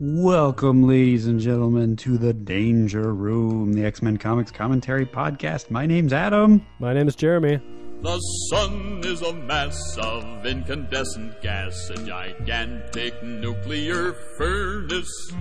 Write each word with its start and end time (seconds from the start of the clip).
Welcome, 0.00 0.88
ladies 0.88 1.28
and 1.28 1.38
gentlemen, 1.38 1.94
to 1.98 2.18
the 2.18 2.32
Danger 2.32 3.14
Room, 3.14 3.74
the 3.74 3.84
X 3.84 4.02
Men 4.02 4.16
Comics 4.16 4.50
Commentary 4.50 5.06
Podcast. 5.06 5.70
My 5.70 5.86
name's 5.86 6.12
Adam. 6.12 6.66
My 6.80 6.92
name 6.92 7.06
is 7.06 7.14
Jeremy. 7.14 7.60
The 8.02 8.18
sun 8.50 9.02
is 9.04 9.22
a 9.22 9.32
mass 9.32 9.96
of 9.98 10.44
incandescent 10.44 11.40
gas, 11.40 11.90
a 11.90 12.04
gigantic 12.04 13.22
nuclear 13.22 14.14
furnace 14.36 15.32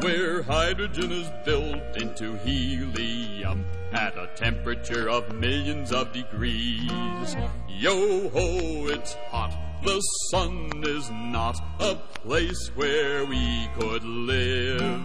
where 0.00 0.42
hydrogen 0.42 1.10
is 1.10 1.28
built 1.44 1.96
into 1.96 2.36
helium 2.38 3.64
at 3.90 4.16
a 4.16 4.28
temperature 4.36 5.10
of 5.10 5.34
millions 5.34 5.90
of 5.90 6.12
degrees. 6.12 7.36
Yo 7.68 8.28
ho, 8.28 8.86
it's 8.86 9.14
hot. 9.30 9.65
The 9.86 10.00
sun 10.30 10.82
is 10.84 11.08
not 11.12 11.56
a 11.78 11.94
place 11.94 12.72
where 12.74 13.24
we 13.24 13.68
could 13.78 14.02
live. 14.02 15.00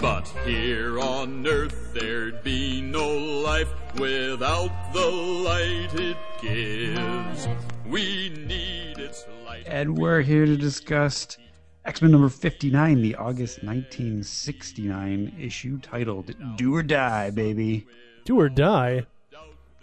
But 0.00 0.26
here 0.46 0.98
on 0.98 1.46
earth 1.46 1.92
there'd 1.92 2.42
be 2.42 2.80
no 2.80 3.06
life 3.06 3.68
without 3.96 4.70
the 4.94 5.06
light 5.10 5.94
it 5.94 6.16
gives. 6.40 7.48
We 7.86 8.30
need 8.30 8.98
its 8.98 9.26
light. 9.46 9.64
And 9.66 9.98
we're 9.98 10.22
here 10.22 10.46
to 10.46 10.56
discuss 10.56 11.36
X 11.84 12.00
Men 12.00 12.10
number 12.10 12.30
59, 12.30 13.02
the 13.02 13.14
August 13.14 13.62
1969 13.62 15.34
issue 15.38 15.78
titled 15.80 16.34
Do 16.56 16.74
or 16.74 16.82
Die, 16.82 17.30
baby. 17.30 17.86
Do 18.24 18.40
or 18.40 18.48
Die? 18.48 19.04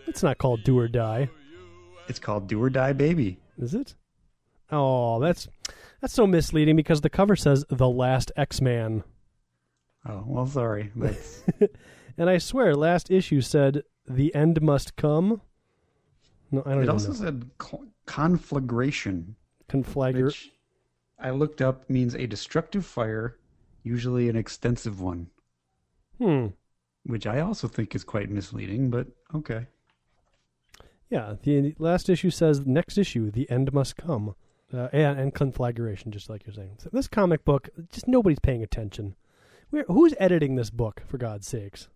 It's 0.08 0.24
not 0.24 0.40
called 0.40 0.64
Do 0.64 0.80
or 0.80 0.88
Die, 0.88 1.30
It's 2.08 2.20
called 2.20 2.48
Do 2.48 2.62
or 2.62 2.72
Die, 2.72 2.94
baby. 2.94 3.38
is 3.60 3.76
it? 3.76 3.94
Oh, 4.78 5.20
that's 5.20 5.48
that's 6.02 6.14
so 6.14 6.28
misleading 6.28 6.76
because 6.76 7.02
the 7.02 7.10
cover 7.10 7.36
says 7.36 7.64
The 7.70 7.88
Last 7.90 8.32
X-Man. 8.36 9.04
Oh, 10.08 10.24
well, 10.28 10.46
sorry. 10.46 10.92
That's, 10.96 11.42
And 12.18 12.30
I 12.30 12.38
swear 12.38 12.76
last 12.76 13.10
issue 13.12 13.42
said 13.42 13.84
The 14.08 14.34
End 14.36 14.62
Must 14.62 14.96
Come. 14.96 15.42
No, 16.52 16.62
I 16.66 16.74
don't 16.74 16.84
it 16.84 16.90
also 16.90 17.10
know. 17.10 17.14
said 17.16 17.50
conflagration. 18.06 19.36
conflagration, 19.68 20.52
I 21.20 21.32
looked 21.32 21.62
up 21.62 21.90
means 21.90 22.14
a 22.16 22.28
destructive 22.28 22.86
fire, 22.86 23.38
usually 23.84 24.30
an 24.30 24.36
extensive 24.36 25.02
one, 25.02 25.28
Hmm. 26.20 26.48
which 27.06 27.26
I 27.26 27.40
also 27.40 27.68
think 27.68 27.96
is 27.96 28.04
quite 28.04 28.30
misleading, 28.30 28.90
but 28.90 29.08
okay. 29.34 29.68
Yeah, 31.10 31.36
the 31.44 31.76
last 31.80 32.10
issue 32.10 32.30
says 32.30 32.66
next 32.66 32.98
issue, 32.98 33.32
The 33.32 33.50
End 33.50 33.74
Must 33.74 33.96
Come. 33.98 34.36
Uh, 34.74 34.88
and, 34.92 35.20
and 35.20 35.34
conflagration, 35.34 36.12
just 36.12 36.30
like 36.30 36.46
you're 36.46 36.54
saying. 36.54 36.78
So 36.80 36.90
this 36.92 37.08
comic 37.08 37.46
book, 37.46 37.70
just 37.92 38.08
nobody's 38.08 38.40
paying 38.40 38.64
attention. 38.64 39.16
Where, 39.70 39.86
who's 39.88 40.14
editing 40.20 40.56
this 40.56 40.70
book, 40.70 41.04
for 41.08 41.18
God's 41.18 41.48
sakes? 41.48 41.88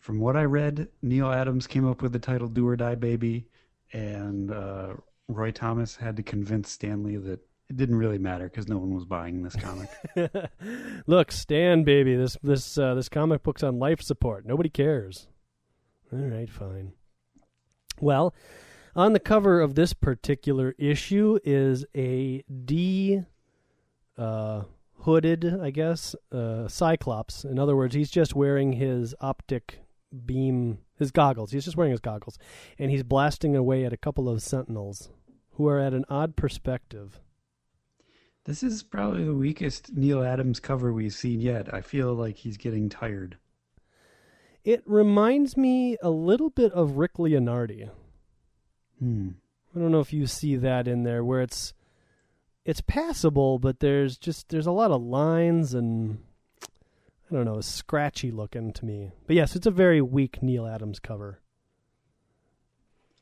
From 0.00 0.18
what 0.18 0.36
I 0.36 0.44
read, 0.44 0.88
Neal 1.02 1.30
Adams 1.30 1.66
came 1.66 1.86
up 1.86 2.02
with 2.02 2.12
the 2.12 2.18
title 2.18 2.48
"Do 2.48 2.66
or 2.66 2.76
Die, 2.76 2.94
Baby," 2.96 3.46
and 3.92 4.50
uh, 4.50 4.94
Roy 5.28 5.52
Thomas 5.52 5.94
had 5.96 6.16
to 6.16 6.22
convince 6.22 6.70
Stan 6.70 7.04
Lee 7.04 7.16
that 7.16 7.40
it 7.68 7.76
didn't 7.76 7.96
really 7.96 8.18
matter 8.18 8.44
because 8.48 8.68
no 8.68 8.78
one 8.78 8.94
was 8.94 9.04
buying 9.04 9.42
this 9.42 9.56
comic. 9.56 9.88
Look, 11.06 11.32
Stan, 11.32 11.84
baby, 11.84 12.16
this 12.16 12.36
this 12.42 12.76
uh, 12.76 12.94
this 12.94 13.08
comic 13.08 13.42
book's 13.42 13.62
on 13.62 13.78
life 13.78 14.02
support. 14.02 14.44
Nobody 14.44 14.68
cares. 14.68 15.28
All 16.12 16.18
right, 16.18 16.50
fine. 16.50 16.92
Well, 18.00 18.34
on 18.94 19.12
the 19.12 19.20
cover 19.20 19.60
of 19.60 19.74
this 19.74 19.92
particular 19.92 20.74
issue 20.78 21.38
is 21.44 21.84
a 21.94 22.42
D 22.64 23.22
uh, 24.18 24.62
hooded, 25.00 25.60
I 25.60 25.70
guess, 25.70 26.14
uh, 26.30 26.68
Cyclops. 26.68 27.44
In 27.44 27.58
other 27.58 27.74
words, 27.76 27.94
he's 27.94 28.10
just 28.10 28.34
wearing 28.34 28.74
his 28.74 29.14
optic 29.20 29.80
beam, 30.26 30.78
his 30.98 31.10
goggles. 31.10 31.52
He's 31.52 31.64
just 31.64 31.76
wearing 31.76 31.92
his 31.92 32.00
goggles, 32.00 32.38
and 32.78 32.90
he's 32.90 33.02
blasting 33.02 33.56
away 33.56 33.84
at 33.84 33.92
a 33.92 33.96
couple 33.96 34.28
of 34.28 34.42
Sentinels 34.42 35.08
who 35.52 35.66
are 35.68 35.78
at 35.78 35.94
an 35.94 36.04
odd 36.08 36.36
perspective. 36.36 37.20
this 38.44 38.62
is 38.62 38.82
probably 38.82 39.24
the 39.24 39.34
weakest 39.34 39.92
Neal 39.94 40.22
Adams 40.22 40.60
cover 40.60 40.92
we've 40.92 41.12
seen 41.12 41.40
yet. 41.40 41.72
I 41.72 41.80
feel 41.80 42.14
like 42.14 42.36
he's 42.38 42.56
getting 42.56 42.88
tired. 42.88 43.36
It 44.64 44.82
reminds 44.86 45.56
me 45.56 45.96
a 46.02 46.10
little 46.10 46.50
bit 46.50 46.72
of 46.72 46.96
Rick 46.96 47.14
Leonardi. 47.14 47.90
Hmm. 49.02 49.30
I 49.74 49.80
don't 49.80 49.90
know 49.90 49.98
if 49.98 50.12
you 50.12 50.28
see 50.28 50.54
that 50.54 50.86
in 50.86 51.02
there 51.02 51.24
where 51.24 51.40
it's 51.42 51.74
it's 52.64 52.80
passable, 52.80 53.58
but 53.58 53.80
there's 53.80 54.16
just 54.16 54.50
there's 54.50 54.68
a 54.68 54.72
lot 54.72 54.92
of 54.92 55.02
lines 55.02 55.74
and 55.74 56.18
I 57.28 57.34
don't 57.34 57.44
know, 57.44 57.60
scratchy 57.60 58.30
looking 58.30 58.72
to 58.74 58.84
me. 58.84 59.10
But 59.26 59.34
yes, 59.34 59.56
it's 59.56 59.66
a 59.66 59.72
very 59.72 60.00
weak 60.00 60.40
Neal 60.40 60.66
Adams 60.68 61.00
cover. 61.00 61.40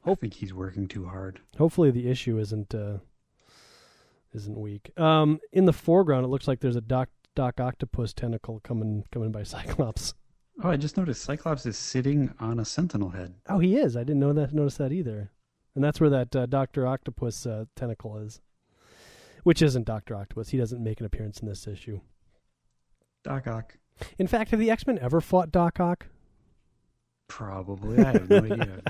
I 0.05 0.15
think 0.15 0.35
he's 0.35 0.53
working 0.53 0.87
too 0.87 1.07
hard. 1.07 1.41
Hopefully 1.57 1.91
the 1.91 2.11
issue 2.11 2.39
isn't 2.39 2.75
uh 2.75 2.99
isn't 4.35 4.61
weak. 4.61 4.93
Um 4.99 5.41
in 5.51 5.65
the 5.65 5.73
foreground 5.73 6.27
it 6.27 6.29
looks 6.29 6.47
like 6.47 6.61
there's 6.61 6.77
a 6.77 6.83
Doc 6.83 7.09
Doc 7.35 7.59
Octopus 7.59 8.13
tentacle 8.13 8.61
coming 8.61 9.05
coming 9.11 9.33
by 9.33 9.43
Cyclops. 9.45 10.13
Oh, 10.63 10.69
I 10.69 10.77
just 10.77 10.99
noticed 10.99 11.23
Cyclops 11.23 11.65
is 11.65 11.79
sitting 11.79 12.35
on 12.39 12.61
a 12.61 12.67
Sentinel 12.67 13.09
head. 13.09 13.33
Oh, 13.49 13.61
he 13.61 13.77
is. 13.77 13.97
I 13.97 14.01
didn't 14.01 14.21
know 14.21 14.35
that 14.35 14.53
notice 14.53 14.77
that 14.77 14.93
either. 14.93 15.31
And 15.75 15.85
that's 15.85 16.01
where 16.01 16.11
that 16.11 16.35
uh, 16.35 16.47
Doctor 16.47 16.87
Octopus 16.87 17.47
uh, 17.47 17.65
tentacle 17.77 18.19
is, 18.19 18.41
which 19.45 19.63
isn't 19.63 19.87
Doctor 19.87 20.17
Octopus. 20.17 20.49
He 20.49 20.59
doesn't 20.59 20.83
make 20.83 21.01
an 21.01 21.07
appearance 21.07 21.41
in 21.41 21.49
this 21.49 21.67
issue. 21.67 22.01
Doc 23.23 23.47
Ock. 23.47 23.79
In 24.19 24.27
fact, 24.27 24.51
have 24.51 24.61
the 24.61 24.71
X 24.71 24.87
Men 24.87 24.99
ever 24.99 25.21
fought 25.21 25.51
Doc 25.51 25.79
Ock? 25.79 26.07
Probably. 27.29 28.03
I 28.05 28.13
have 28.13 28.29
no 28.29 28.37
idea. 28.45 28.83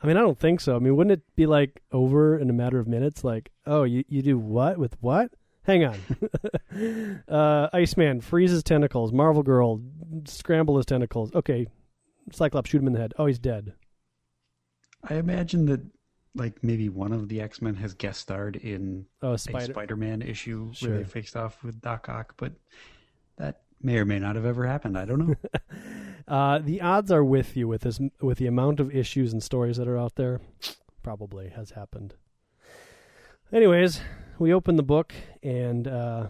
I 0.00 0.06
mean, 0.06 0.16
I 0.16 0.20
don't 0.20 0.38
think 0.38 0.60
so. 0.60 0.76
I 0.76 0.78
mean, 0.78 0.96
wouldn't 0.96 1.12
it 1.12 1.36
be 1.36 1.46
like 1.46 1.82
over 1.92 2.38
in 2.38 2.48
a 2.48 2.54
matter 2.54 2.78
of 2.78 2.88
minutes? 2.88 3.24
Like, 3.24 3.50
oh, 3.66 3.82
you 3.82 4.04
you 4.08 4.22
do 4.22 4.38
what 4.38 4.78
with 4.78 4.96
what? 5.00 5.32
Hang 5.64 5.84
on. 5.84 7.22
uh, 7.28 7.68
Iceman 7.72 8.20
freezes 8.20 8.62
tentacles. 8.62 9.12
Marvel 9.12 9.42
Girl 9.42 9.80
scramble 10.24 10.76
his 10.76 10.86
tentacles. 10.86 11.32
Okay, 11.34 11.66
Cyclops 12.32 12.70
shoot 12.70 12.80
him 12.80 12.88
in 12.88 12.92
the 12.94 13.00
head. 13.00 13.12
Oh, 13.18 13.26
he's 13.26 13.38
dead. 13.38 13.74
I 15.04 15.14
imagine 15.14 15.66
that, 15.66 15.80
like, 16.34 16.62
maybe 16.64 16.88
one 16.88 17.12
of 17.12 17.28
the 17.28 17.40
X 17.40 17.60
Men 17.62 17.74
has 17.76 17.94
guest 17.94 18.20
starred 18.20 18.56
in 18.56 19.06
Oh, 19.22 19.32
a 19.32 19.38
spider. 19.38 19.72
Spider-Man 19.72 20.22
issue 20.22 20.72
Sure. 20.72 20.88
where 20.90 20.98
they 20.98 21.04
faced 21.04 21.36
off 21.36 21.62
with 21.62 21.80
Doc 21.80 22.08
Ock, 22.08 22.34
but 22.36 22.52
that 23.36 23.62
may 23.82 23.98
or 23.98 24.04
may 24.04 24.18
not 24.18 24.36
have 24.36 24.44
ever 24.46 24.66
happened. 24.66 24.96
I 24.98 25.04
don't 25.04 25.26
know. 25.28 25.34
Uh, 26.28 26.60
the 26.60 26.80
odds 26.80 27.10
are 27.10 27.24
with 27.24 27.56
you 27.56 27.66
with 27.66 27.80
this 27.82 27.98
with 28.20 28.38
the 28.38 28.46
amount 28.46 28.78
of 28.78 28.94
issues 28.94 29.32
and 29.32 29.42
stories 29.42 29.76
that 29.76 29.88
are 29.88 29.98
out 29.98 30.14
there. 30.14 30.40
Probably 31.02 31.48
has 31.48 31.72
happened. 31.72 32.14
Anyways, 33.52 34.00
we 34.38 34.54
open 34.54 34.76
the 34.76 34.84
book 34.84 35.12
and 35.42 35.88
uh, 35.88 36.28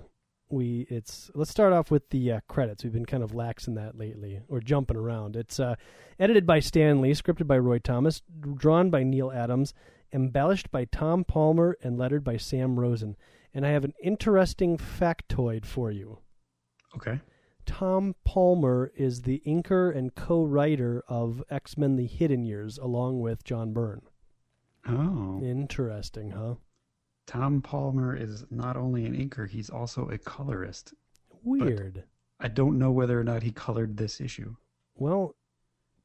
we 0.52 0.86
it's 0.90 1.30
let's 1.34 1.50
start 1.50 1.72
off 1.72 1.90
with 1.90 2.10
the 2.10 2.32
uh, 2.32 2.40
credits. 2.48 2.84
We've 2.84 2.92
been 2.92 3.06
kind 3.06 3.22
of 3.22 3.34
lax 3.34 3.66
in 3.66 3.74
that 3.74 3.96
lately, 3.96 4.40
or 4.48 4.60
jumping 4.60 4.96
around. 4.96 5.34
It's 5.34 5.58
uh, 5.58 5.76
edited 6.18 6.46
by 6.46 6.60
Stan 6.60 7.00
Lee, 7.00 7.12
scripted 7.12 7.46
by 7.46 7.58
Roy 7.58 7.78
Thomas, 7.78 8.22
drawn 8.54 8.90
by 8.90 9.02
Neal 9.02 9.32
Adams, 9.32 9.72
embellished 10.12 10.70
by 10.70 10.84
Tom 10.84 11.24
Palmer, 11.24 11.76
and 11.82 11.98
lettered 11.98 12.22
by 12.22 12.36
Sam 12.36 12.78
Rosen. 12.78 13.16
And 13.54 13.66
I 13.66 13.70
have 13.70 13.84
an 13.84 13.94
interesting 14.02 14.78
factoid 14.78 15.64
for 15.64 15.90
you. 15.90 16.18
okay. 16.96 17.20
Tom 17.64 18.16
Palmer 18.24 18.90
is 18.96 19.22
the 19.22 19.40
inker 19.46 19.96
and 19.96 20.14
co-writer 20.14 21.04
of 21.08 21.44
X-Men: 21.48 21.96
The 21.96 22.06
Hidden 22.06 22.44
Years, 22.44 22.76
along 22.76 23.20
with 23.20 23.44
John 23.44 23.72
Byrne. 23.72 24.02
Oh. 24.88 25.40
Interesting, 25.42 26.32
huh? 26.32 26.54
Tom 27.26 27.62
Palmer 27.62 28.16
is 28.16 28.44
not 28.50 28.76
only 28.76 29.04
an 29.06 29.14
inker, 29.16 29.48
he's 29.48 29.70
also 29.70 30.08
a 30.08 30.18
colorist. 30.18 30.92
Weird. 31.42 32.04
I 32.40 32.48
don't 32.48 32.78
know 32.78 32.90
whether 32.90 33.18
or 33.18 33.24
not 33.24 33.42
he 33.42 33.52
colored 33.52 33.96
this 33.96 34.20
issue. 34.20 34.54
well, 34.94 35.34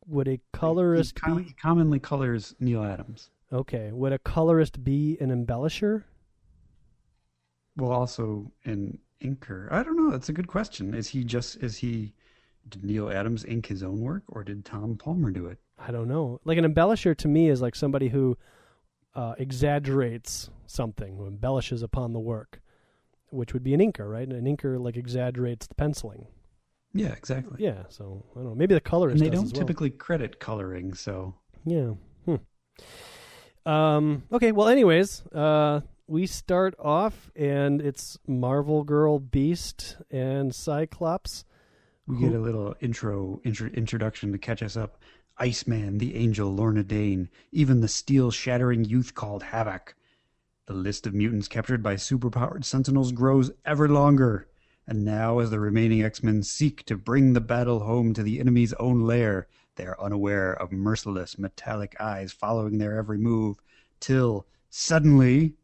would 0.09 0.27
a 0.30 0.31
He, 0.31 0.41
colorist 0.53 1.15
com- 1.19 1.38
be 1.39 1.44
he 1.44 1.53
commonly 1.53 2.00
colors 2.00 2.56
Neal 2.62 2.81
Adams. 2.83 3.30
okay? 3.51 3.91
Would 3.91 4.13
a 4.13 4.19
colorist 4.19 4.81
be 4.83 5.18
an 5.19 5.31
embellisher? 5.31 6.03
Well, 7.75 7.91
also 7.91 8.51
an 8.63 9.00
inker. 9.21 9.69
I 9.71 9.83
don't 9.83 9.97
know. 9.97 10.09
That's 10.12 10.30
a 10.30 10.33
good 10.33 10.47
question. 10.47 10.94
Is 10.94 11.09
he 11.09 11.24
just, 11.25 11.57
is 11.57 11.75
he, 11.77 12.13
did 12.69 12.86
Neal 12.86 13.09
Adams 13.12 13.44
ink 13.45 13.65
his 13.65 13.83
own 13.83 14.00
work 14.00 14.24
or 14.30 14.44
did 14.45 14.63
Tom 14.63 14.95
Palmer 14.97 15.30
do 15.31 15.47
it? 15.47 15.59
I 15.77 15.91
don't 15.91 16.07
know. 16.07 16.39
Like 16.45 16.57
an 16.57 16.74
embellisher 16.74 17.15
to 17.18 17.27
me 17.27 17.50
is 17.50 17.62
like 17.62 17.75
somebody 17.75 18.07
who 18.07 18.38
uh, 19.13 19.36
exaggerates 19.38 20.50
something, 20.67 21.17
who 21.17 21.27
embellishes 21.27 21.81
upon 21.81 22.13
the 22.13 22.19
work, 22.19 22.61
which 23.29 23.53
would 23.53 23.63
be 23.63 23.73
an 23.73 23.79
inker, 23.79 24.09
right? 24.09 24.27
An 24.27 24.45
inker 24.45 24.79
like 24.79 24.97
exaggerates 24.97 25.67
the 25.67 25.75
penciling. 25.75 26.27
Yeah, 26.93 27.11
exactly. 27.13 27.63
Yeah. 27.63 27.83
So 27.89 28.25
I 28.35 28.39
don't 28.39 28.49
know. 28.49 28.55
Maybe 28.55 28.73
the 28.73 28.81
colorist. 28.81 29.21
And 29.21 29.25
they 29.25 29.35
don't 29.35 29.45
as 29.45 29.53
well. 29.53 29.61
typically 29.61 29.89
credit 29.89 30.39
coloring, 30.39 30.93
so 30.93 31.35
Yeah. 31.65 31.93
Hmm. 32.25 33.69
Um, 33.69 34.23
okay. 34.31 34.51
Well, 34.51 34.67
anyways, 34.67 35.25
uh, 35.27 35.81
we 36.07 36.25
start 36.25 36.73
off, 36.79 37.29
and 37.35 37.81
it's 37.81 38.17
Marvel 38.25 38.83
Girl, 38.83 39.19
Beast, 39.19 39.97
and 40.09 40.55
Cyclops. 40.55 41.43
We 42.07 42.19
get 42.21 42.33
a 42.33 42.39
little 42.39 42.73
intro, 42.79 43.41
intro 43.43 43.67
introduction 43.67 44.31
to 44.31 44.37
catch 44.37 44.63
us 44.63 44.77
up. 44.77 45.01
Iceman, 45.37 45.97
the 45.97 46.15
Angel, 46.15 46.51
Lorna 46.53 46.83
Dane, 46.83 47.29
even 47.51 47.81
the 47.81 47.89
steel 47.89 48.31
shattering 48.31 48.85
youth 48.85 49.13
called 49.13 49.43
Havok. 49.43 49.89
The 50.67 50.73
list 50.73 51.07
of 51.07 51.13
mutants 51.13 51.47
captured 51.47 51.81
by 51.81 51.95
superpowered 51.95 52.65
Sentinels 52.65 53.13
grows 53.13 53.51
ever 53.65 53.87
longer. 53.87 54.49
And 54.85 55.05
now, 55.05 55.39
as 55.39 55.49
the 55.49 55.61
remaining 55.61 56.03
X 56.03 56.21
Men 56.21 56.43
seek 56.43 56.85
to 56.85 56.97
bring 56.97 57.33
the 57.33 57.41
battle 57.41 57.79
home 57.79 58.13
to 58.13 58.23
the 58.23 58.39
enemy's 58.39 58.73
own 58.73 59.01
lair, 59.01 59.47
they 59.75 59.85
are 59.85 59.99
unaware 60.01 60.53
of 60.53 60.73
merciless 60.73 61.37
metallic 61.37 61.95
eyes 62.01 62.33
following 62.33 62.77
their 62.77 62.97
every 62.97 63.17
move, 63.17 63.57
till 64.01 64.45
suddenly. 64.69 65.55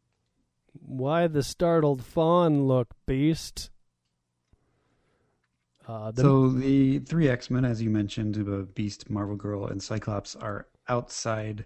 Why 0.72 1.28
the 1.28 1.44
startled 1.44 2.04
fawn 2.04 2.66
look, 2.66 2.94
Beast? 3.06 3.72
Uh, 5.86 6.12
the... 6.12 6.22
So 6.22 6.50
the 6.50 7.00
three 7.00 7.28
X 7.28 7.50
Men, 7.50 7.66
as 7.66 7.82
you 7.82 7.90
mentioned, 7.90 8.38
uh, 8.38 8.66
Beast, 8.74 9.10
Marvel 9.10 9.36
Girl, 9.36 9.68
and 9.68 9.84
Cyclops, 9.84 10.36
are 10.36 10.68
outside 10.88 11.66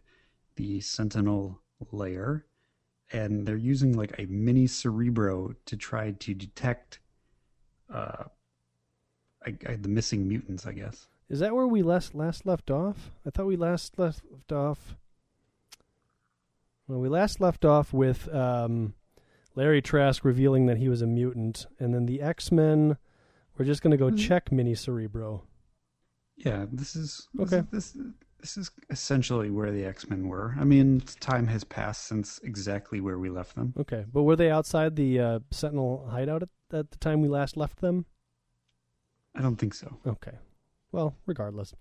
the 0.56 0.80
Sentinel 0.82 1.62
layer, 1.92 2.46
and 3.12 3.46
they're 3.46 3.56
using 3.56 3.94
like 3.94 4.14
a 4.18 4.26
mini 4.26 4.68
Cerebro 4.68 5.54
to 5.66 5.78
try 5.78 6.12
to 6.12 6.34
detect 6.34 7.00
uh, 7.94 8.26
I, 9.46 9.56
I, 9.68 9.76
the 9.76 9.90
missing 9.90 10.28
mutants. 10.28 10.66
I 10.66 10.74
guess. 10.74 11.08
Is 11.30 11.40
that 11.40 11.56
where 11.56 11.68
we 11.68 11.82
last 11.82 12.16
last 12.16 12.46
left 12.46 12.72
off? 12.72 13.12
I 13.26 13.30
thought 13.30 13.48
we 13.48 13.58
last 13.58 13.98
left 14.00 14.52
off. 14.52 14.96
Well, 16.88 17.00
we 17.00 17.10
last 17.10 17.42
left 17.42 17.66
off 17.66 17.92
with 17.92 18.34
um, 18.34 18.94
Larry 19.56 19.82
Trask 19.82 20.24
revealing 20.24 20.68
that 20.68 20.78
he 20.78 20.88
was 20.88 21.02
a 21.02 21.08
mutant, 21.08 21.66
and 21.80 21.94
then 21.94 22.06
the 22.06 22.22
X 22.22 22.52
Men 22.52 22.98
we're 23.58 23.66
just 23.66 23.82
going 23.82 23.92
to 23.92 23.98
go 23.98 24.08
mm-hmm. 24.08 24.18
check 24.18 24.52
Mini 24.52 24.76
Cerebro. 24.76 25.44
Yeah, 26.36 26.66
this 26.72 26.96
is 26.96 27.28
okay. 27.40 27.64
This, 27.72 27.98
this 28.40 28.58
is 28.58 28.72
essentially 28.90 29.50
where 29.50 29.72
the 29.72 29.84
X 29.84 30.10
Men 30.10 30.28
were. 30.28 30.56
I 30.60 30.64
mean, 30.64 31.02
time 31.20 31.48
has 31.48 31.64
passed 31.64 32.06
since 32.06 32.40
exactly 32.44 33.02
where 33.02 33.18
we 33.18 33.30
left 33.30 33.56
them. 33.56 33.74
Okay, 33.80 34.06
but 34.12 34.24
were 34.24 34.36
they 34.36 34.52
outside 34.52 34.96
the 34.96 35.20
uh, 35.20 35.40
Sentinel 35.52 36.08
hideout 36.10 36.44
at, 36.44 36.50
at 36.72 36.92
the 36.92 36.98
time 36.98 37.22
we 37.22 37.28
last 37.28 37.58
left 37.58 37.82
them? 37.82 38.06
I 39.36 39.42
don't 39.42 39.56
think 39.58 39.74
so. 39.74 39.98
Okay, 40.06 40.38
well, 40.92 41.16
regardless. 41.26 41.74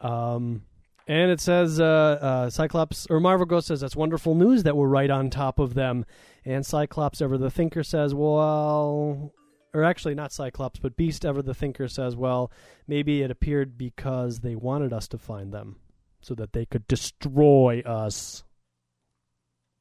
Um, 0.00 0.62
and 1.06 1.30
it 1.30 1.40
says 1.40 1.80
uh, 1.80 1.84
uh, 1.84 2.50
Cyclops 2.50 3.06
or 3.08 3.18
Marvel 3.18 3.46
Ghost 3.46 3.68
says 3.68 3.80
that's 3.80 3.96
wonderful 3.96 4.34
news 4.34 4.62
that 4.64 4.76
we're 4.76 4.88
right 4.88 5.10
on 5.10 5.30
top 5.30 5.58
of 5.58 5.74
them. 5.74 6.04
And 6.44 6.64
Cyclops, 6.64 7.20
ever 7.20 7.38
the 7.38 7.50
thinker, 7.50 7.82
says, 7.82 8.14
"Well, 8.14 9.32
or 9.74 9.84
actually 9.84 10.14
not 10.14 10.32
Cyclops, 10.32 10.78
but 10.78 10.96
Beast 10.96 11.24
Ever 11.24 11.42
the 11.42 11.54
Thinker 11.54 11.88
says, 11.88 12.16
well, 12.16 12.50
maybe 12.86 13.22
it 13.22 13.30
appeared 13.30 13.76
because 13.76 14.40
they 14.40 14.54
wanted 14.54 14.92
us 14.92 15.08
to 15.08 15.18
find 15.18 15.52
them 15.52 15.76
so 16.20 16.34
that 16.34 16.52
they 16.52 16.66
could 16.66 16.86
destroy 16.88 17.82
us. 17.84 18.44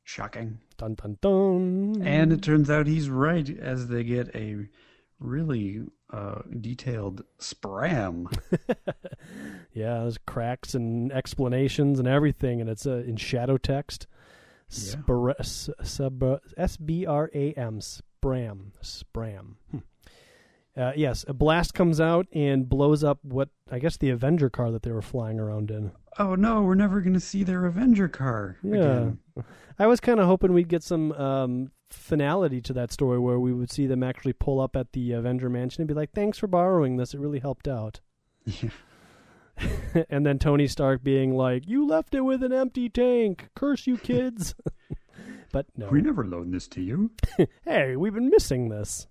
Shocking. 0.03 0.59
Dun 0.77 0.95
dun 0.95 1.17
dun. 1.21 2.01
And 2.05 2.31
it 2.31 2.41
turns 2.41 2.69
out 2.69 2.87
he's 2.87 3.09
right 3.09 3.49
as 3.59 3.87
they 3.87 4.03
get 4.03 4.33
a 4.35 4.67
really 5.19 5.81
uh, 6.11 6.41
detailed 6.61 7.23
spram. 7.39 8.31
yeah, 9.73 9.99
there's 9.99 10.17
cracks 10.19 10.75
and 10.75 11.11
explanations 11.11 11.99
and 11.99 12.07
everything, 12.07 12.61
and 12.61 12.69
it's 12.69 12.85
uh, 12.85 13.03
in 13.07 13.17
shadow 13.17 13.57
text. 13.57 14.07
Yeah. 14.69 15.33
S 16.57 16.77
B 16.77 17.05
R 17.05 17.29
A 17.33 17.53
M 17.53 17.79
Spram. 18.27 18.71
Spram. 18.81 19.55
Hmm. 19.71 19.77
Uh, 20.75 20.91
yes, 20.95 21.25
a 21.27 21.33
blast 21.33 21.73
comes 21.73 21.99
out 21.99 22.27
and 22.33 22.69
blows 22.69 23.03
up 23.03 23.17
what 23.23 23.49
I 23.71 23.79
guess 23.79 23.97
the 23.97 24.11
Avenger 24.11 24.49
car 24.49 24.69
that 24.71 24.83
they 24.83 24.91
were 24.91 25.01
flying 25.01 25.39
around 25.39 25.71
in. 25.71 25.91
Oh 26.19 26.35
no, 26.35 26.61
we're 26.61 26.75
never 26.75 27.01
going 27.01 27.15
to 27.15 27.19
see 27.19 27.43
their 27.43 27.65
Avenger 27.65 28.07
car 28.07 28.57
yeah. 28.61 28.75
again. 28.75 29.19
I 29.79 29.87
was 29.87 29.99
kind 29.99 30.19
of 30.19 30.27
hoping 30.27 30.53
we'd 30.53 30.67
get 30.67 30.83
some 30.83 31.13
um, 31.13 31.71
finality 31.89 32.61
to 32.61 32.73
that 32.73 32.91
story 32.91 33.17
where 33.17 33.39
we 33.39 33.53
would 33.53 33.71
see 33.71 33.87
them 33.87 34.03
actually 34.03 34.33
pull 34.33 34.59
up 34.61 34.75
at 34.75 34.93
the 34.93 35.13
Avenger 35.13 35.49
mansion 35.49 35.81
and 35.81 35.87
be 35.87 35.95
like, 35.95 36.11
"Thanks 36.11 36.37
for 36.37 36.47
borrowing 36.47 36.97
this; 36.97 37.15
it 37.15 37.19
really 37.19 37.39
helped 37.39 37.67
out." 37.67 38.01
Yeah. 38.45 38.69
and 40.09 40.23
then 40.25 40.37
Tony 40.37 40.67
Stark 40.67 41.03
being 41.03 41.35
like, 41.35 41.67
"You 41.67 41.87
left 41.87 42.13
it 42.13 42.21
with 42.21 42.43
an 42.43 42.53
empty 42.53 42.87
tank. 42.87 43.49
Curse 43.55 43.87
you, 43.87 43.97
kids." 43.97 44.53
but 45.57 45.65
no. 45.75 45.89
We 45.89 46.01
never 46.01 46.23
loaned 46.23 46.53
this 46.53 46.67
to 46.67 46.81
you. 46.81 47.09
hey, 47.65 47.95
we've 47.95 48.13
been 48.13 48.29
missing 48.29 48.69
this. 48.69 49.07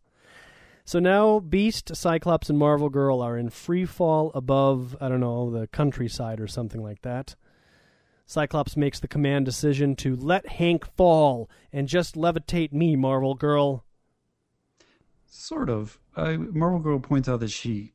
So 0.85 1.01
now 1.01 1.41
Beast, 1.41 1.97
Cyclops, 1.97 2.49
and 2.49 2.57
Marvel 2.57 2.89
Girl 2.89 3.21
are 3.21 3.37
in 3.37 3.51
free 3.51 3.85
fall 3.85 4.31
above, 4.33 4.97
I 5.01 5.09
don't 5.09 5.19
know, 5.19 5.51
the 5.51 5.67
countryside 5.67 6.41
or 6.41 6.47
something 6.47 6.81
like 6.81 7.03
that. 7.03 7.35
Cyclops 8.27 8.77
makes 8.77 9.01
the 9.01 9.09
command 9.09 9.45
decision 9.45 9.97
to 9.97 10.15
let 10.15 10.47
Hank 10.47 10.87
fall 10.97 11.51
and 11.73 11.89
just 11.89 12.15
levitate 12.15 12.73
me, 12.73 12.95
Marvel 12.95 13.35
Girl. 13.35 13.85
Sort 15.27 15.69
of. 15.69 15.99
Uh, 16.15 16.35
Marvel 16.35 16.79
Girl 16.79 17.01
points 17.01 17.29
out 17.29 17.41
that 17.41 17.51
she 17.51 17.93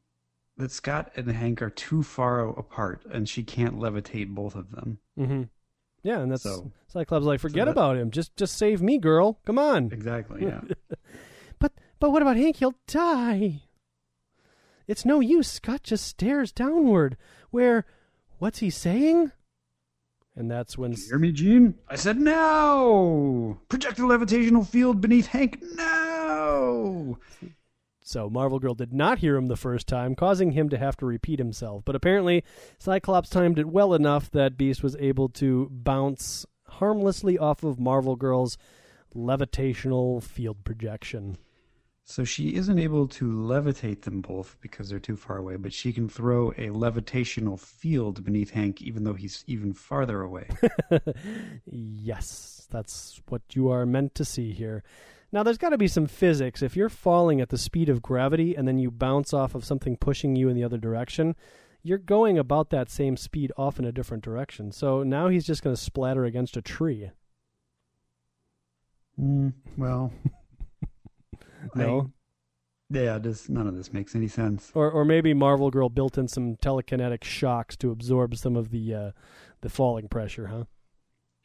that 0.57 0.71
Scott 0.71 1.09
and 1.15 1.31
Hank 1.31 1.62
are 1.62 1.69
too 1.69 2.04
far 2.04 2.50
apart 2.50 3.04
and 3.09 3.30
she 3.30 3.44
can't 3.44 3.80
levitate 3.80 4.27
both 4.27 4.56
of 4.56 4.71
them. 4.71 5.00
Mm-hmm. 5.18 5.44
Yeah, 6.03 6.19
and 6.19 6.31
that's 6.31 6.44
so, 6.44 6.71
Cyclops 6.88 7.25
like, 7.25 7.39
forget 7.39 7.62
so 7.62 7.65
that, 7.65 7.71
about 7.71 7.98
him. 7.98 8.12
Just 8.12 8.36
just 8.36 8.57
save 8.57 8.81
me, 8.81 8.98
girl. 8.98 9.39
Come 9.45 9.59
on. 9.59 9.92
Exactly. 9.92 10.42
Yeah. 10.45 10.62
but 11.59 11.74
but 12.00 12.12
what 12.12 12.21
about 12.21 12.38
Hank? 12.38 12.57
He'll 12.57 12.75
die. 12.88 13.62
It's 14.88 15.06
no 15.06 15.19
use. 15.19 15.48
Scott 15.48 15.83
just 15.83 16.06
stares 16.06 16.51
downward. 16.51 17.18
Where? 17.51 17.86
What's 18.39 18.59
he 18.59 18.69
saying? 18.69 19.31
And 20.36 20.50
that's 20.50 20.77
when. 20.77 20.94
hear 20.94 21.19
me, 21.19 21.31
Jean? 21.31 21.75
I 21.88 21.95
said 21.95 22.18
no. 22.18 23.59
Project 23.69 24.00
a 24.00 24.01
levitational 24.01 24.65
field 24.65 25.01
beneath 25.01 25.27
Hank. 25.27 25.62
No. 25.75 27.19
So 28.12 28.30
Marvel 28.30 28.60
Girl 28.60 28.74
did 28.74 28.92
not 28.92 29.19
hear 29.19 29.38
him 29.38 29.48
the 29.48 29.56
first 29.56 29.88
time, 29.88 30.16
causing 30.16 30.52
him 30.52 30.68
to 30.68 30.78
have 30.78 30.98
to 30.98 31.06
repeat 31.06 31.40
himself. 31.40 31.84
But 31.86 31.96
apparently, 31.96 32.44
Cyclops 32.78 33.30
timed 33.30 33.58
it 33.58 33.69
well 33.69 33.94
enough 33.94 34.30
that 34.31 34.58
Beast 34.58 34.84
was 34.84 34.98
able 34.98 35.30
to 35.30 35.69
bounce 35.72 36.46
harmlessly 36.68 37.38
off 37.38 37.63
of 37.63 37.80
Marvel 37.80 38.18
Girl's 38.18 38.58
levitational 39.16 40.22
field 40.22 40.66
projection. 40.66 41.38
So 42.04 42.25
she 42.25 42.56
isn't 42.56 42.80
able 42.80 43.08
to 43.08 43.25
levitate 43.31 44.02
them 44.02 44.19
both 44.19 44.57
because 44.60 44.90
they're 44.90 45.00
too 45.00 45.16
far 45.16 45.38
away, 45.38 45.56
but 45.56 45.71
she 45.71 45.94
can 45.94 46.09
throw 46.09 46.52
a 46.52 46.68
levitational 46.68 47.57
field 47.57 48.26
beneath 48.26 48.50
Hank 48.50 48.81
even 48.81 49.06
though 49.06 49.14
he's 49.14 49.45
even 49.47 49.74
farther 49.74 50.21
away. 50.21 50.50
yes, 51.66 52.68
that's 52.69 53.21
what 53.30 53.44
you 53.54 53.69
are 53.69 53.85
meant 53.85 54.16
to 54.16 54.26
see 54.26 54.52
here. 54.52 54.83
Now, 55.31 55.44
there's 55.44 55.57
got 55.57 55.69
to 55.69 55.78
be 55.78 55.88
some 55.88 56.07
physics. 56.07 56.61
If 56.61 56.76
you're 56.76 56.90
falling 56.90 57.40
at 57.40 57.50
the 57.50 57.57
speed 57.57 57.88
of 57.88 58.02
gravity 58.02 58.56
and 58.56 58.68
then 58.68 58.80
you 58.80 58.92
bounce 58.92 59.33
off 59.33 59.56
of 59.56 59.64
something 59.64 59.95
pushing 59.95 60.35
you 60.35 60.50
in 60.50 60.56
the 60.56 60.64
other 60.64 60.78
direction, 60.78 61.35
you're 61.83 61.97
going 61.97 62.38
about 62.38 62.69
that 62.69 62.90
same 62.90 63.18
speed 63.18 63.52
off 63.57 63.80
in 63.80 63.85
a 63.85 63.92
different 63.92 64.23
direction. 64.23 64.71
So 64.71 65.04
now 65.04 65.30
he's 65.30 65.45
just 65.45 65.64
going 65.64 65.76
to 65.76 65.81
splatter 65.81 66.26
against 66.26 66.57
a 66.57 66.61
tree. 66.61 67.11
Mm, 69.19 69.54
well, 69.78 70.11
no. 71.76 72.11
I, 72.94 72.97
yeah, 73.00 73.18
this 73.19 73.47
none 73.47 73.68
of 73.68 73.76
this 73.76 73.94
makes 73.94 74.16
any 74.16 74.28
sense. 74.28 74.71
Or, 74.73 74.92
or 74.92 75.06
maybe 75.06 75.33
Marvel 75.33 75.71
Girl 75.71 75.90
built 75.90 76.18
in 76.18 76.28
some 76.28 76.57
telekinetic 76.57 77.23
shocks 77.23 77.78
to 77.78 77.92
absorb 77.92 78.35
some 78.35 78.56
of 78.56 78.71
the 78.71 78.94
uh, 78.94 79.11
the 79.61 79.69
falling 79.69 80.07
pressure, 80.07 80.47
huh? 80.47 80.64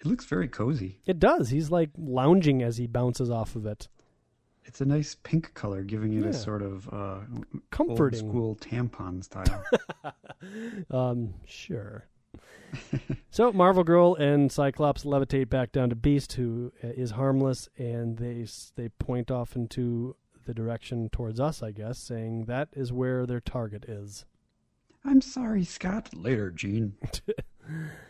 It 0.00 0.06
looks 0.06 0.24
very 0.24 0.48
cozy. 0.48 1.00
It 1.06 1.18
does. 1.18 1.50
He's 1.50 1.70
like 1.70 1.90
lounging 1.96 2.62
as 2.62 2.76
he 2.76 2.86
bounces 2.86 3.30
off 3.30 3.56
of 3.56 3.66
it. 3.66 3.88
It's 4.64 4.80
a 4.80 4.84
nice 4.84 5.14
pink 5.14 5.54
color, 5.54 5.82
giving 5.82 6.12
it 6.14 6.24
yeah. 6.24 6.30
a 6.30 6.32
sort 6.32 6.60
of 6.60 6.88
uh, 6.92 7.18
comforting 7.70 8.18
school 8.18 8.56
tampon 8.56 9.22
style. 9.22 9.64
um, 10.90 11.34
sure. 11.46 12.08
so 13.30 13.52
Marvel 13.52 13.84
Girl 13.84 14.16
and 14.16 14.50
Cyclops 14.50 15.04
levitate 15.04 15.48
back 15.48 15.70
down 15.70 15.88
to 15.90 15.94
Beast, 15.96 16.32
who 16.32 16.72
uh, 16.82 17.14
harmless, 17.14 17.68
and 17.78 18.18
they 18.18 18.44
they 18.74 18.88
point 18.88 19.30
off 19.30 19.54
into 19.54 20.16
the 20.46 20.54
direction 20.54 21.08
towards 21.10 21.38
us, 21.38 21.62
I 21.62 21.70
guess, 21.70 21.98
saying 21.98 22.46
that 22.46 22.68
is 22.72 22.92
where 22.92 23.24
their 23.24 23.40
target 23.40 23.84
is. 23.84 24.24
I'm 25.04 25.20
sorry, 25.20 25.64
Scott. 25.64 26.10
Later, 26.12 26.50
Jean. 26.50 26.94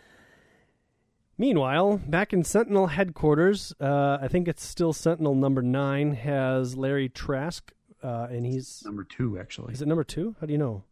Meanwhile, 1.39 1.99
back 2.07 2.33
in 2.33 2.45
Sentinel 2.45 2.87
headquarters, 2.87 3.75
uh, 3.81 4.19
I 4.21 4.29
think 4.29 4.49
it's 4.49 4.65
still 4.65 4.93
Sentinel 4.93 5.35
number 5.35 5.61
nine 5.63 6.15
has 6.15 6.77
Larry 6.77 7.09
Trask, 7.11 7.73
uh, 8.03 8.29
and 8.31 8.47
he's 8.47 8.83
number 8.87 9.05
two 9.05 9.39
actually. 9.39 9.75
Is 9.75 9.83
it 9.83 9.89
number 9.89 10.05
two? 10.05 10.35
How 10.41 10.47
do 10.47 10.53
you 10.53 10.59
know? 10.59 10.85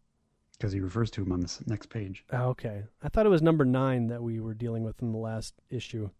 Because 0.52 0.72
he 0.72 0.80
refers 0.80 1.10
to 1.12 1.22
him 1.22 1.32
on 1.32 1.40
this 1.40 1.60
next 1.66 1.88
page. 1.88 2.24
Oh, 2.32 2.48
okay, 2.50 2.84
I 3.02 3.08
thought 3.08 3.26
it 3.26 3.30
was 3.30 3.42
number 3.42 3.64
nine 3.64 4.08
that 4.08 4.22
we 4.22 4.38
were 4.38 4.54
dealing 4.54 4.84
with 4.84 5.00
in 5.02 5.12
the 5.12 5.18
last 5.18 5.54
issue. 5.70 6.10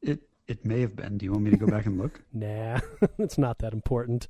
It 0.00 0.20
It 0.46 0.64
may 0.64 0.80
have 0.80 0.94
been. 0.94 1.18
Do 1.18 1.24
you 1.24 1.32
want 1.32 1.44
me 1.44 1.50
to 1.50 1.56
go 1.56 1.66
back 1.66 1.86
and 1.86 1.98
look? 1.98 2.22
Nah, 2.32 2.78
it's 3.18 3.38
not 3.38 3.58
that 3.58 3.72
important. 3.72 4.28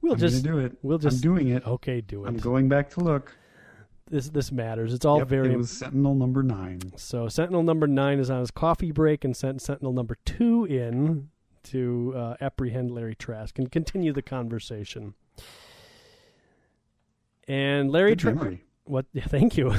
We'll 0.00 0.14
I'm 0.14 0.18
just 0.18 0.42
do 0.42 0.58
it. 0.58 0.76
we'll 0.82 0.98
just- 0.98 1.18
I'm 1.18 1.20
doing 1.22 1.48
it. 1.48 1.64
okay, 1.64 2.00
do 2.00 2.24
it. 2.24 2.28
I'm 2.28 2.36
going 2.38 2.68
back 2.68 2.90
to 2.90 3.00
look. 3.00 3.36
This 4.10 4.28
this 4.28 4.52
matters. 4.52 4.92
It's 4.92 5.04
all 5.04 5.18
Yep, 5.18 5.28
very 5.28 5.52
It 5.52 5.56
was 5.56 5.70
Sentinel 5.70 6.14
number 6.14 6.42
nine. 6.42 6.80
So 6.96 7.28
Sentinel 7.28 7.62
number 7.62 7.86
nine 7.86 8.18
is 8.18 8.30
on 8.30 8.40
his 8.40 8.50
coffee 8.50 8.92
break 8.92 9.24
and 9.24 9.36
sent 9.36 9.62
Sentinel 9.62 9.92
number 9.92 10.16
two 10.24 10.64
in 10.64 11.30
to 11.64 12.12
uh, 12.16 12.34
apprehend 12.40 12.90
Larry 12.90 13.14
Trask 13.14 13.58
and 13.58 13.70
continue 13.70 14.12
the 14.12 14.22
conversation. 14.22 15.14
And 17.48 17.90
Larry 17.90 18.16
Trask, 18.16 18.58
what? 18.84 19.06
yeah, 19.12 19.24
Thank 19.28 19.56
you. 19.56 19.74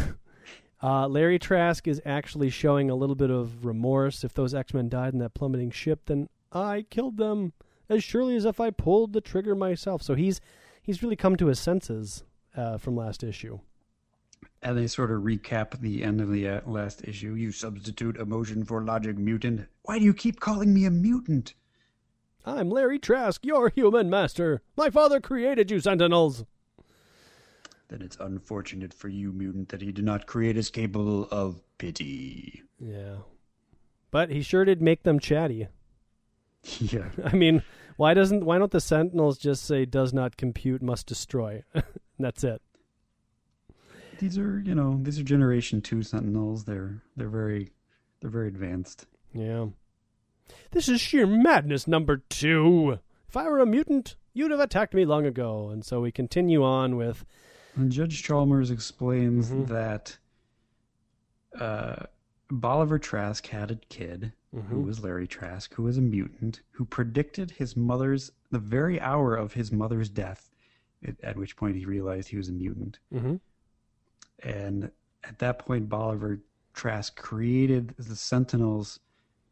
Uh, 0.81 1.07
Larry 1.07 1.39
Trask 1.39 1.87
is 1.87 2.01
actually 2.05 2.49
showing 2.49 2.89
a 2.89 2.95
little 2.95 3.15
bit 3.15 3.29
of 3.29 3.65
remorse. 3.65 4.23
If 4.23 4.33
those 4.33 4.53
X 4.53 4.73
Men 4.73 4.89
died 4.89 5.13
in 5.13 5.19
that 5.19 5.33
plummeting 5.33 5.71
ship, 5.71 6.01
then 6.05 6.29
I 6.51 6.85
killed 6.89 7.17
them 7.17 7.53
as 7.89 8.03
surely 8.03 8.35
as 8.35 8.45
if 8.45 8.59
I 8.59 8.69
pulled 8.69 9.13
the 9.13 9.21
trigger 9.21 9.55
myself. 9.55 10.01
So 10.01 10.15
he's 10.15 10.41
he's 10.81 11.01
really 11.01 11.15
come 11.15 11.35
to 11.37 11.47
his 11.47 11.59
senses 11.59 12.23
uh, 12.55 12.77
from 12.77 12.95
last 12.95 13.23
issue. 13.23 13.59
And 14.63 14.77
they 14.77 14.87
sort 14.87 15.11
of 15.11 15.23
recap 15.23 15.79
the 15.81 16.03
end 16.03 16.21
of 16.21 16.31
the 16.31 16.47
uh, 16.47 16.61
last 16.65 17.05
issue. 17.05 17.33
You 17.33 17.51
substitute 17.51 18.15
emotion 18.15 18.63
for 18.63 18.81
logic, 18.81 19.17
mutant. 19.17 19.67
Why 19.83 19.99
do 19.99 20.05
you 20.05 20.13
keep 20.13 20.39
calling 20.39 20.73
me 20.73 20.85
a 20.85 20.91
mutant? 20.91 21.53
I'm 22.45 22.69
Larry 22.69 22.97
Trask, 22.97 23.45
your 23.45 23.69
human 23.69 24.09
master. 24.09 24.61
My 24.77 24.89
father 24.89 25.19
created 25.19 25.69
you, 25.69 25.81
Sentinels. 25.81 26.45
Then 27.89 28.01
it's 28.01 28.17
unfortunate 28.19 28.93
for 28.93 29.09
you, 29.09 29.33
mutant, 29.33 29.69
that 29.69 29.81
he 29.81 29.91
did 29.91 30.05
not 30.05 30.27
create 30.27 30.57
us 30.57 30.69
capable 30.69 31.27
of 31.29 31.59
pity. 31.77 32.63
Yeah. 32.79 33.17
But 34.11 34.29
he 34.29 34.41
sure 34.41 34.63
did 34.63 34.81
make 34.81 35.03
them 35.03 35.19
chatty. 35.19 35.67
yeah. 36.79 37.09
I 37.23 37.35
mean, 37.35 37.63
why 37.97 38.13
doesn't 38.13 38.45
why 38.45 38.57
don't 38.57 38.71
the 38.71 38.81
Sentinels 38.81 39.37
just 39.37 39.65
say 39.65 39.85
does 39.85 40.13
not 40.13 40.37
compute, 40.37 40.81
must 40.81 41.05
destroy? 41.05 41.63
That's 42.19 42.43
it. 42.43 42.61
These 44.23 44.37
are, 44.37 44.61
you 44.65 44.73
know, 44.73 44.97
these 45.03 45.19
are 45.19 45.23
Generation 45.23 45.81
Two 45.81 46.01
Sentinels. 46.01 46.63
They're 46.63 47.01
they're 47.17 47.27
very 47.27 47.73
they're 48.21 48.29
very 48.29 48.47
advanced. 48.47 49.05
Yeah. 49.33 49.67
This 50.71 50.87
is 50.87 51.01
sheer 51.01 51.27
madness 51.27 51.89
number 51.89 52.23
two. 52.29 52.99
If 53.27 53.35
I 53.35 53.49
were 53.49 53.59
a 53.59 53.65
mutant, 53.65 54.15
you'd 54.33 54.51
have 54.51 54.61
attacked 54.61 54.93
me 54.93 55.03
long 55.03 55.25
ago. 55.25 55.67
And 55.67 55.83
so 55.83 55.99
we 55.99 56.09
continue 56.09 56.63
on 56.63 56.95
with 56.95 57.25
And 57.75 57.91
Judge 57.91 58.23
Chalmers 58.23 58.71
explains 58.71 59.51
Mhm. 59.51 59.67
that 59.67 60.17
uh, 61.59 62.05
Bolivar 62.49 62.97
Trask 62.99 63.45
had 63.47 63.71
a 63.71 63.75
kid 63.75 64.31
who 64.53 64.61
Mhm. 64.61 64.85
was 64.85 65.03
Larry 65.03 65.27
Trask, 65.27 65.73
who 65.73 65.83
was 65.83 65.97
a 65.97 66.01
mutant, 66.01 66.61
who 66.71 66.85
predicted 66.85 67.51
his 67.51 67.75
mother's 67.75 68.31
the 68.51 68.59
very 68.59 69.01
hour 69.01 69.35
of 69.35 69.53
his 69.53 69.71
mother's 69.73 70.07
death, 70.09 70.49
at, 71.05 71.19
at 71.21 71.35
which 71.35 71.57
point 71.57 71.75
he 71.75 71.83
realized 71.85 72.29
he 72.29 72.37
was 72.37 72.47
a 72.47 72.53
mutant. 72.53 72.99
Mhm. 73.13 73.41
And 74.41 74.91
at 75.23 75.39
that 75.39 75.59
point, 75.59 75.89
Bolivar 75.89 76.39
Trask 76.73 77.15
created 77.15 77.95
the 77.97 78.15
Sentinels 78.15 78.99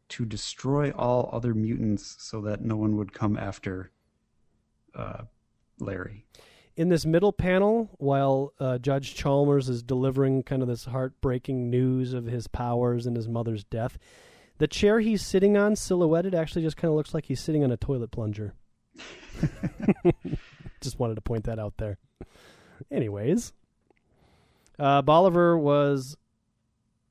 to 0.08 0.24
destroy 0.24 0.90
all 0.90 1.30
other 1.32 1.54
mutants 1.54 2.16
so 2.18 2.40
that 2.42 2.60
no 2.62 2.76
one 2.76 2.96
would 2.96 3.12
come 3.12 3.36
after 3.38 3.90
uh, 4.94 5.22
Larry. 5.78 6.26
in 6.76 6.90
this 6.90 7.06
middle 7.06 7.32
panel, 7.32 7.88
while 7.98 8.52
uh, 8.60 8.76
Judge 8.78 9.14
Chalmers 9.14 9.68
is 9.68 9.82
delivering 9.82 10.42
kind 10.42 10.60
of 10.60 10.68
this 10.68 10.84
heartbreaking 10.84 11.70
news 11.70 12.12
of 12.12 12.26
his 12.26 12.46
powers 12.46 13.06
and 13.06 13.16
his 13.16 13.28
mother's 13.28 13.64
death, 13.64 13.98
the 14.58 14.66
chair 14.66 15.00
he's 15.00 15.24
sitting 15.24 15.56
on, 15.56 15.76
silhouetted, 15.76 16.34
actually 16.34 16.62
just 16.62 16.76
kind 16.76 16.90
of 16.90 16.96
looks 16.96 17.14
like 17.14 17.26
he's 17.26 17.40
sitting 17.40 17.64
on 17.64 17.70
a 17.72 17.76
toilet 17.76 18.10
plunger. 18.10 18.54
just 20.80 20.98
wanted 20.98 21.14
to 21.14 21.20
point 21.20 21.44
that 21.44 21.58
out 21.58 21.74
there. 21.78 21.98
Anyways, 22.90 23.52
uh, 24.78 25.02
Bolivar 25.02 25.56
was, 25.58 26.16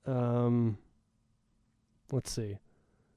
um, 0.05 0.77
let's 2.11 2.31
see, 2.31 2.57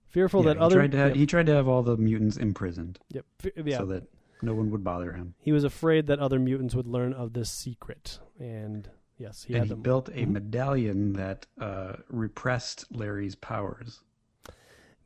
fearful 0.07 0.43
Yeah, 0.43 0.49
that 0.49 0.57
he 0.59 0.63
other 0.63 0.77
tried 0.77 0.95
have, 0.95 1.09
yep, 1.11 1.17
he 1.17 1.27
tried 1.27 1.47
to 1.47 1.55
have 1.55 1.69
all 1.69 1.83
the 1.83 1.97
mutants 1.97 2.37
imprisoned 2.37 2.99
yep, 3.11 3.25
yeah, 3.65 3.79
so 3.79 3.87
that 3.87 4.05
no 4.43 4.55
one 4.55 4.71
would 4.71 4.85
bother 4.85 5.13
him. 5.13 5.35
he 5.41 5.53
was 5.53 5.65
afraid 5.65 6.07
that 6.07 6.19
other 6.19 6.39
mutants 6.39 6.75
would 6.75 6.87
learn 6.87 7.13
of 7.13 7.33
this 7.33 7.51
secret, 7.51 8.19
and 8.39 8.89
yes, 9.19 9.45
he 9.45 9.55
and 9.55 9.69
had 9.69 9.77
he 9.77 9.83
built 9.83 10.09
a 10.11 10.13
Mhm. 10.27 10.31
medallion 10.33 11.13
that 11.15 11.47
uh, 11.59 11.95
repressed 12.09 12.85
Larry's 12.95 13.35
powers. 13.37 14.01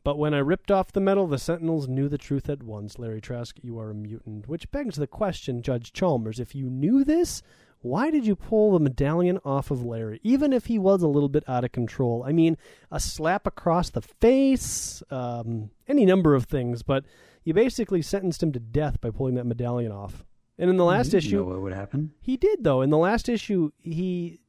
But 0.04 0.16
when 0.16 0.32
I 0.32 0.38
ripped 0.38 0.70
off 0.70 0.92
the 0.92 1.00
metal, 1.00 1.26
the 1.26 1.38
Sentinels 1.38 1.86
knew 1.86 2.08
the 2.08 2.16
truth 2.16 2.48
at 2.48 2.62
once. 2.62 2.98
Larry 2.98 3.20
Trask, 3.20 3.58
you 3.62 3.78
are 3.78 3.90
a 3.90 3.94
mutant. 3.94 4.48
Which 4.48 4.70
begs 4.70 4.96
the 4.96 5.06
question, 5.08 5.60
Judge 5.60 5.92
Chalmers, 5.92 6.40
if 6.40 6.54
you 6.54 6.70
knew 6.70 7.04
this, 7.04 7.42
why 7.80 8.10
did 8.10 8.26
you 8.26 8.34
pull 8.34 8.72
the 8.72 8.80
medallion 8.80 9.38
off 9.44 9.70
of 9.70 9.84
Larry, 9.84 10.20
even 10.22 10.52
if 10.52 10.66
he 10.66 10.78
was 10.78 11.02
a 11.02 11.08
little 11.08 11.28
bit 11.28 11.44
out 11.48 11.64
of 11.64 11.72
control? 11.72 12.24
I 12.26 12.32
mean, 12.32 12.56
a 12.90 12.98
slap 12.98 13.46
across 13.46 13.90
the 13.90 14.02
face, 14.02 15.02
um, 15.10 15.70
any 15.86 16.04
number 16.04 16.34
of 16.34 16.44
things, 16.44 16.82
but 16.82 17.04
you 17.44 17.54
basically 17.54 18.02
sentenced 18.02 18.42
him 18.42 18.52
to 18.52 18.60
death 18.60 19.00
by 19.00 19.10
pulling 19.10 19.36
that 19.36 19.46
medallion 19.46 19.92
off. 19.92 20.24
And 20.58 20.68
in 20.70 20.76
the 20.76 20.84
last 20.84 21.14
issue, 21.14 21.36
know 21.36 21.44
what 21.44 21.60
would 21.60 21.72
happen. 21.72 22.12
He 22.20 22.36
did 22.36 22.64
though. 22.64 22.82
In 22.82 22.90
the 22.90 22.98
last 22.98 23.28
issue, 23.28 23.70
he 23.78 24.40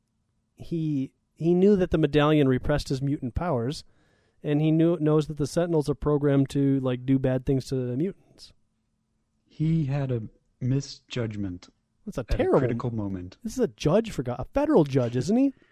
he 0.56 1.12
he 1.36 1.54
knew 1.54 1.76
that 1.76 1.92
the 1.92 2.00
medallion 2.00 2.48
repressed 2.48 2.90
his 2.90 3.02
mutant 3.02 3.36
powers, 3.36 3.84
and 4.44 4.60
he 4.60 4.72
knew 4.72 4.98
knows 5.00 5.28
that 5.28 5.38
the 5.38 5.46
Sentinels 5.46 5.88
are 5.88 5.94
programmed 5.96 6.50
to 6.50 6.80
like 6.80 7.06
do 7.06 7.20
bad 7.20 7.46
things 7.46 7.68
to 7.68 7.76
the 7.76 7.96
mutants. 7.96 8.54
He 9.46 9.86
had 9.86 10.12
a 10.12 10.24
misjudgment 10.60 11.70
That's 12.16 12.30
a 12.30 12.34
at 12.34 12.34
a 12.34 12.38
terrible. 12.38 12.60
critical 12.60 12.94
moment. 12.96 13.38
This 13.44 13.54
is 13.54 13.60
a 13.60 13.68
judge 13.68 14.12
for 14.12 14.24
God, 14.24 14.38
a 14.40 14.46
federal 14.46 14.84
judge, 14.84 15.16
isn't 15.16 15.38
he? 15.38 15.54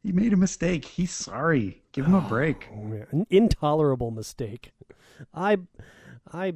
He 0.00 0.12
made 0.12 0.32
a 0.32 0.36
mistake. 0.36 0.84
He's 0.84 1.10
sorry. 1.10 1.82
Give 1.92 2.06
him 2.06 2.14
a 2.14 2.20
break. 2.28 2.68
Oh. 2.72 2.92
An 3.10 3.26
intolerable 3.30 4.12
mistake. 4.12 4.70
I 5.34 5.58
I 6.32 6.52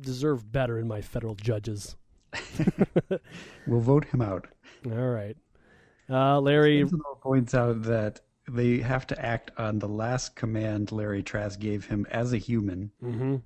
deserve 0.00 0.52
better 0.52 0.78
in 0.78 0.86
my 0.86 1.00
federal 1.00 1.34
judges. 1.34 1.96
We'll 3.66 3.80
vote 3.80 4.04
him 4.06 4.20
out. 4.20 4.46
All 4.86 5.08
right, 5.08 5.36
uh, 6.10 6.40
Larry. 6.40 6.80
Sentinel 6.80 7.18
points 7.22 7.54
out 7.54 7.82
that 7.82 8.20
they 8.48 8.78
have 8.78 9.06
to 9.08 9.24
act 9.24 9.50
on 9.58 9.78
the 9.78 9.88
last 9.88 10.36
command 10.36 10.92
Larry 10.92 11.22
Trask 11.22 11.58
gave 11.58 11.86
him 11.86 12.06
as 12.10 12.32
a 12.32 12.38
human, 12.38 12.92
hmm 13.00 13.36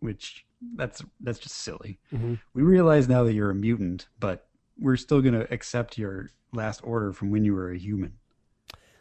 which 0.00 0.46
that's 0.76 1.02
that's 1.20 1.38
just 1.38 1.56
silly. 1.56 1.98
hmm 2.10 2.34
We 2.54 2.62
realize 2.62 3.08
now 3.08 3.24
that 3.24 3.32
you're 3.34 3.50
a 3.50 3.54
mutant, 3.54 4.08
but 4.18 4.47
we're 4.78 4.96
still 4.96 5.20
going 5.20 5.34
to 5.34 5.52
accept 5.52 5.98
your 5.98 6.30
last 6.52 6.80
order 6.84 7.12
from 7.12 7.30
when 7.30 7.44
you 7.44 7.54
were 7.54 7.70
a 7.70 7.78
human. 7.78 8.14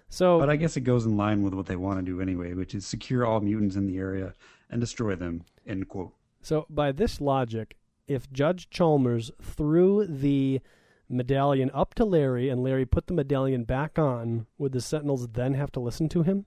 So 0.09 0.39
But 0.39 0.49
I 0.49 0.55
guess 0.55 0.77
it 0.77 0.81
goes 0.81 1.05
in 1.05 1.17
line 1.17 1.43
with 1.43 1.53
what 1.53 1.65
they 1.65 1.75
want 1.75 1.99
to 1.99 2.05
do 2.05 2.21
anyway, 2.21 2.53
which 2.53 2.73
is 2.73 2.85
secure 2.85 3.25
all 3.25 3.41
mutants 3.41 3.75
in 3.75 3.87
the 3.87 3.97
area 3.97 4.33
and 4.69 4.79
destroy 4.79 5.15
them. 5.15 5.43
End 5.65 5.87
quote. 5.89 6.13
So, 6.41 6.65
by 6.69 6.91
this 6.91 7.19
logic, 7.19 7.75
if 8.07 8.31
Judge 8.31 8.69
Chalmers 8.69 9.31
threw 9.41 10.05
the 10.05 10.61
medallion 11.09 11.71
up 11.73 11.93
to 11.95 12.05
Larry 12.05 12.49
and 12.49 12.63
Larry 12.63 12.85
put 12.85 13.07
the 13.07 13.13
medallion 13.13 13.63
back 13.63 13.99
on, 13.99 14.45
would 14.57 14.71
the 14.71 14.81
Sentinels 14.81 15.27
then 15.29 15.55
have 15.55 15.71
to 15.73 15.79
listen 15.79 16.07
to 16.09 16.23
him? 16.23 16.45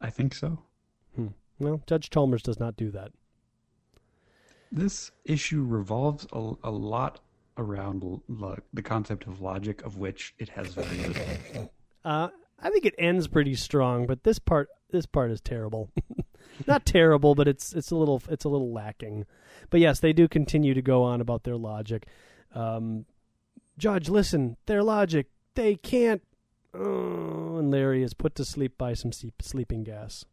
I 0.00 0.10
think 0.10 0.34
so. 0.34 0.62
Hmm. 1.16 1.28
Well, 1.58 1.82
Judge 1.86 2.10
Chalmers 2.10 2.42
does 2.42 2.60
not 2.60 2.76
do 2.76 2.90
that. 2.90 3.12
This 4.72 5.10
issue 5.24 5.64
revolves 5.64 6.26
a, 6.32 6.52
a 6.62 6.70
lot 6.70 7.20
around 7.56 8.20
lo- 8.28 8.58
the 8.72 8.82
concept 8.82 9.26
of 9.26 9.40
logic, 9.40 9.82
of 9.82 9.96
which 9.96 10.34
it 10.38 10.48
has 10.50 10.74
very 10.74 11.08
little. 11.08 11.72
Uh, 12.02 12.30
I 12.58 12.70
think 12.70 12.86
it 12.86 12.94
ends 12.96 13.28
pretty 13.28 13.54
strong, 13.54 14.06
but 14.06 14.24
this 14.24 14.38
part 14.38 14.70
this 14.90 15.04
part 15.04 15.30
is 15.30 15.42
terrible. 15.42 15.90
not 16.66 16.86
terrible, 16.86 17.34
but 17.34 17.46
it's 17.46 17.74
it's 17.74 17.90
a 17.90 17.96
little 17.96 18.22
it's 18.30 18.46
a 18.46 18.48
little 18.48 18.72
lacking. 18.72 19.26
But 19.68 19.80
yes, 19.80 20.00
they 20.00 20.14
do 20.14 20.26
continue 20.26 20.72
to 20.72 20.80
go 20.80 21.02
on 21.02 21.20
about 21.20 21.44
their 21.44 21.58
logic. 21.58 22.06
Um, 22.54 23.04
Judge, 23.76 24.08
listen, 24.08 24.56
their 24.64 24.82
logic 24.82 25.26
they 25.54 25.76
can't. 25.76 26.22
Oh, 26.72 27.56
and 27.58 27.70
Larry 27.70 28.02
is 28.02 28.14
put 28.14 28.34
to 28.36 28.44
sleep 28.44 28.78
by 28.78 28.94
some 28.94 29.12
sleep, 29.12 29.42
sleeping 29.42 29.84
gas. 29.84 30.24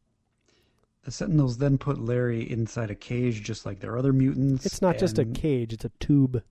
The 1.04 1.12
Sentinels 1.12 1.58
then 1.58 1.78
put 1.78 2.00
Larry 2.00 2.50
inside 2.50 2.92
a 2.92 2.96
cage, 2.96 3.42
just 3.42 3.66
like 3.66 3.80
their 3.80 3.98
other 3.98 4.14
mutants. 4.14 4.66
It's 4.66 4.82
not 4.82 4.98
just 4.98 5.18
a 5.18 5.26
cage; 5.26 5.74
it's 5.74 5.86
a 5.86 5.92
tube. 6.00 6.44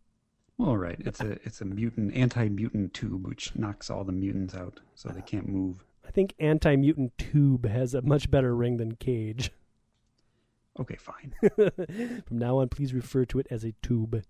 Well, 0.59 0.77
right. 0.77 0.97
It's 1.01 1.21
a 1.21 1.33
it's 1.45 1.61
a 1.61 1.65
mutant 1.67 2.15
anti-mutant 2.15 2.95
tube 2.95 3.27
which 3.27 3.55
knocks 3.57 3.91
all 3.91 4.05
the 4.05 4.13
mutants 4.13 4.55
out, 4.55 4.81
so 4.95 5.11
they 5.11 5.21
can't 5.23 5.49
move. 5.49 5.85
I 6.07 6.11
think 6.11 6.35
anti 6.39 6.77
mutant 6.77 7.17
tube 7.19 7.67
has 7.67 7.93
a 7.95 8.03
much 8.03 8.31
better 8.31 8.55
ring 8.55 8.77
than 8.79 8.97
cage. 8.97 9.51
Okay, 10.79 10.97
fine. 10.97 11.35
From 11.57 12.39
now 12.39 12.59
on, 12.59 12.69
please 12.69 12.93
refer 12.95 13.25
to 13.27 13.39
it 13.39 13.47
as 13.51 13.65
a 13.65 13.73
tube. 13.83 14.23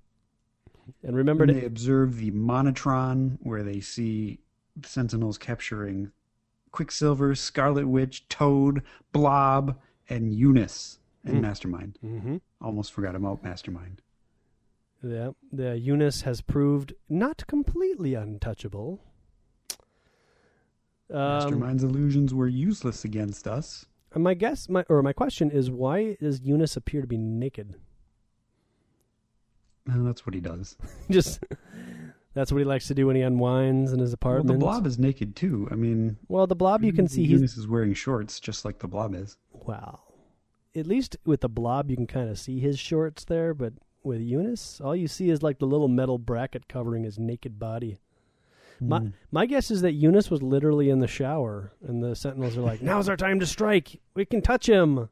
And 1.03 1.17
remember 1.17 1.43
And 1.45 1.53
to 1.55 1.61
they 1.61 1.67
observe 1.67 2.17
the 2.19 2.31
Monotron, 2.31 3.39
where 3.41 3.65
they 3.65 3.81
see 3.81 4.39
the 4.77 4.89
Sentinels 4.89 5.39
capturing 5.39 6.13
Quicksilver, 6.71 7.35
Scarlet 7.35 7.89
Witch, 7.89 8.29
Toad, 8.29 8.83
Blob, 9.13 9.77
and 10.09 10.33
Unus. 10.33 10.99
and 11.25 11.37
Hmm. 11.37 11.41
Mastermind. 11.41 11.99
Mm-hmm. 12.05 12.37
Almost 12.61 12.93
forgot 12.93 13.17
about 13.17 13.43
Mastermind. 13.43 14.01
Yeah, 15.03 15.31
the 15.53 15.79
Unus 15.79 16.23
has 16.23 16.41
proved 16.41 16.95
not 17.09 17.47
completely 17.47 18.15
untouchable. 18.15 19.01
Um, 21.09 21.19
Mastermind's 21.21 21.85
illusions 21.85 22.35
were 22.35 22.49
useless 22.49 23.05
against 23.05 23.47
us. 23.47 23.87
my 24.15 24.35
guess, 24.35 24.69
my 24.69 24.85
or 24.89 25.03
my 25.03 25.13
question 25.13 25.51
is, 25.51 25.71
why 25.71 26.17
does 26.21 26.41
Unus 26.41 26.77
appear 26.77 27.01
to 27.03 27.07
be 27.07 27.19
naked? 27.19 27.77
And 29.87 30.05
that's 30.07 30.27
what 30.27 30.35
he 30.35 30.41
does. 30.41 30.77
Just 31.11 31.45
that's 32.35 32.51
what 32.51 32.59
he 32.59 32.65
likes 32.65 32.89
to 32.89 32.95
do 32.95 33.07
when 33.07 33.15
he 33.17 33.23
unwinds 33.23 33.93
in 33.93 34.01
his 34.01 34.11
Well, 34.11 34.15
apartment. 34.15 34.59
the 34.59 34.65
blob 34.65 34.87
is 34.87 34.99
naked 34.99 35.37
too. 35.37 35.69
I 35.71 35.77
mean, 35.77 36.17
Well, 36.29 36.47
the 36.49 36.57
blob 36.57 36.83
you 36.83 36.93
can 36.93 37.07
see 37.07 37.23
he's 37.25 37.33
Unus 37.39 37.57
is 37.57 37.69
wearing 37.69 37.95
shorts 37.95 38.41
just 38.41 38.65
like 38.65 38.79
the 38.81 38.89
blob 38.89 39.15
is. 39.15 39.37
wow. 39.53 40.01
At 40.75 40.87
least 40.87 41.17
with 41.25 41.41
the 41.41 41.49
blob, 41.49 41.89
you 41.91 41.97
can 41.97 42.07
kind 42.07 42.29
of 42.29 42.39
see 42.39 42.59
his 42.61 42.79
shorts 42.79 43.25
there, 43.25 43.55
but 43.55 43.73
with 44.07 44.21
Unus, 44.21 44.81
all 44.81 44.97
you 44.97 45.09
see 45.09 45.29
is 45.31 45.43
like 45.43 45.59
the 45.59 45.67
little 45.67 45.89
metal 45.89 46.17
bracket 46.19 46.69
covering 46.69 47.05
his 47.05 47.19
naked 47.19 47.59
body. 47.59 47.99
My 48.81 49.01
Hmm. 49.01 49.09
my 49.31 49.47
guess 49.47 49.71
is 49.71 49.81
that 49.83 49.93
Unus 49.93 50.31
was 50.31 50.43
literally 50.43 50.91
in 50.91 50.99
the 51.01 51.07
shower, 51.07 51.73
and 51.83 52.03
the 52.03 52.15
Sentinels 52.15 52.57
are 52.57 52.63
like, 52.63 52.83
"Now's 52.83 53.09
our 53.09 53.17
time 53.17 53.41
to 53.41 53.47
strike. 53.47 54.01
We 54.15 54.25
can 54.25 54.43
touch 54.43 54.69
him." 54.69 55.09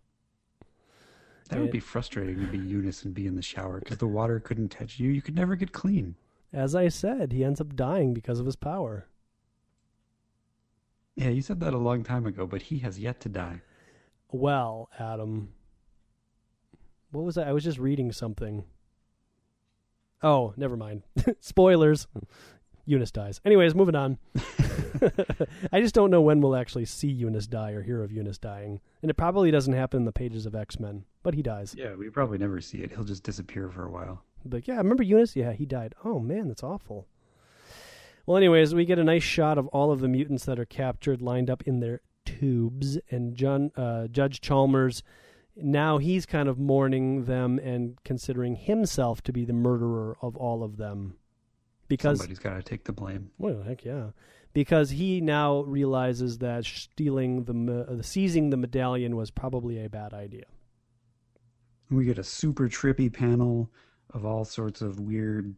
That 1.48 1.60
would 1.60 1.70
be 1.70 1.80
frustrating 1.80 2.40
to 2.40 2.46
be 2.46 2.58
Unus 2.58 3.04
and 3.04 3.14
be 3.14 3.26
in 3.26 3.36
the 3.36 3.42
shower 3.42 3.78
because 3.80 3.98
the 3.98 4.06
water 4.06 4.40
couldn't 4.40 4.70
touch 4.70 4.98
you. 4.98 5.10
You 5.10 5.20
could 5.22 5.34
never 5.34 5.56
get 5.56 5.72
clean. 5.72 6.16
As 6.52 6.74
I 6.74 6.88
said, 6.88 7.32
he 7.32 7.42
ends 7.44 7.60
up 7.60 7.74
dying 7.76 8.14
because 8.14 8.38
of 8.40 8.46
his 8.46 8.56
power. 8.56 9.08
Yeah, 11.16 11.28
you 11.28 11.42
said 11.42 11.60
that 11.60 11.74
a 11.74 11.78
long 11.78 12.02
time 12.02 12.26
ago, 12.26 12.46
but 12.46 12.62
he 12.62 12.78
has 12.78 12.98
yet 12.98 13.20
to 13.20 13.28
die. 13.28 13.62
Well, 14.32 14.90
Adam, 14.98 15.52
what 17.12 17.24
was 17.24 17.38
I? 17.38 17.48
I 17.50 17.52
was 17.52 17.62
just 17.64 17.78
reading 17.78 18.10
something. 18.12 18.64
Oh, 20.24 20.54
never 20.56 20.76
mind. 20.76 21.02
Spoilers. 21.40 22.08
Unus 22.86 23.10
dies. 23.10 23.40
Anyways, 23.44 23.74
moving 23.74 23.94
on. 23.94 24.18
I 25.72 25.80
just 25.80 25.94
don't 25.94 26.10
know 26.10 26.20
when 26.20 26.40
we'll 26.40 26.56
actually 26.56 26.84
see 26.84 27.08
Unus 27.08 27.46
die 27.46 27.72
or 27.72 27.82
hear 27.82 28.02
of 28.02 28.10
Unus 28.10 28.38
dying. 28.38 28.80
And 29.02 29.10
it 29.10 29.14
probably 29.14 29.50
doesn't 29.50 29.72
happen 29.72 29.98
in 29.98 30.04
the 30.04 30.12
pages 30.12 30.46
of 30.46 30.54
X 30.54 30.80
Men, 30.80 31.04
but 31.22 31.34
he 31.34 31.42
dies. 31.42 31.74
Yeah, 31.76 31.94
we 31.94 32.08
probably 32.10 32.38
never 32.38 32.60
see 32.60 32.78
it. 32.78 32.92
He'll 32.92 33.04
just 33.04 33.22
disappear 33.22 33.68
for 33.68 33.84
a 33.84 33.90
while. 33.90 34.22
Like, 34.50 34.66
yeah, 34.66 34.76
remember 34.76 35.02
Unus? 35.02 35.36
Yeah, 35.36 35.52
he 35.52 35.66
died. 35.66 35.94
Oh, 36.04 36.18
man, 36.18 36.48
that's 36.48 36.62
awful. 36.62 37.06
Well, 38.26 38.36
anyways, 38.36 38.74
we 38.74 38.84
get 38.84 38.98
a 38.98 39.04
nice 39.04 39.22
shot 39.22 39.58
of 39.58 39.66
all 39.68 39.92
of 39.92 40.00
the 40.00 40.08
mutants 40.08 40.44
that 40.46 40.58
are 40.58 40.64
captured 40.64 41.20
lined 41.20 41.50
up 41.50 41.62
in 41.66 41.80
their 41.80 42.00
tubes. 42.24 42.98
And 43.10 43.34
John, 43.34 43.70
uh, 43.76 44.06
Judge 44.08 44.40
Chalmers, 44.40 45.02
now 45.56 45.98
he's 45.98 46.26
kind 46.26 46.48
of 46.48 46.58
mourning 46.58 47.24
them 47.24 47.58
and 47.58 48.02
considering 48.04 48.56
himself 48.56 49.22
to 49.22 49.32
be 49.32 49.44
the 49.44 49.52
murderer 49.52 50.16
of 50.20 50.36
all 50.36 50.62
of 50.62 50.76
them. 50.76 51.16
Because 51.86 52.18
Somebody's 52.18 52.38
got 52.38 52.54
to 52.54 52.62
take 52.62 52.84
the 52.84 52.92
blame. 52.92 53.30
well, 53.38 53.62
heck 53.62 53.84
yeah. 53.84 54.10
Because 54.52 54.90
he 54.90 55.20
now 55.20 55.60
realizes 55.62 56.38
that 56.38 56.64
stealing 56.64 57.44
the, 57.44 57.98
uh, 57.98 58.02
seizing 58.02 58.50
the 58.50 58.56
medallion 58.56 59.16
was 59.16 59.30
probably 59.30 59.84
a 59.84 59.88
bad 59.88 60.14
idea. 60.14 60.44
We 61.90 62.04
get 62.04 62.18
a 62.18 62.24
super 62.24 62.68
trippy 62.68 63.12
panel 63.12 63.70
of 64.10 64.24
all 64.24 64.44
sorts 64.44 64.80
of 64.80 65.00
weird 65.00 65.54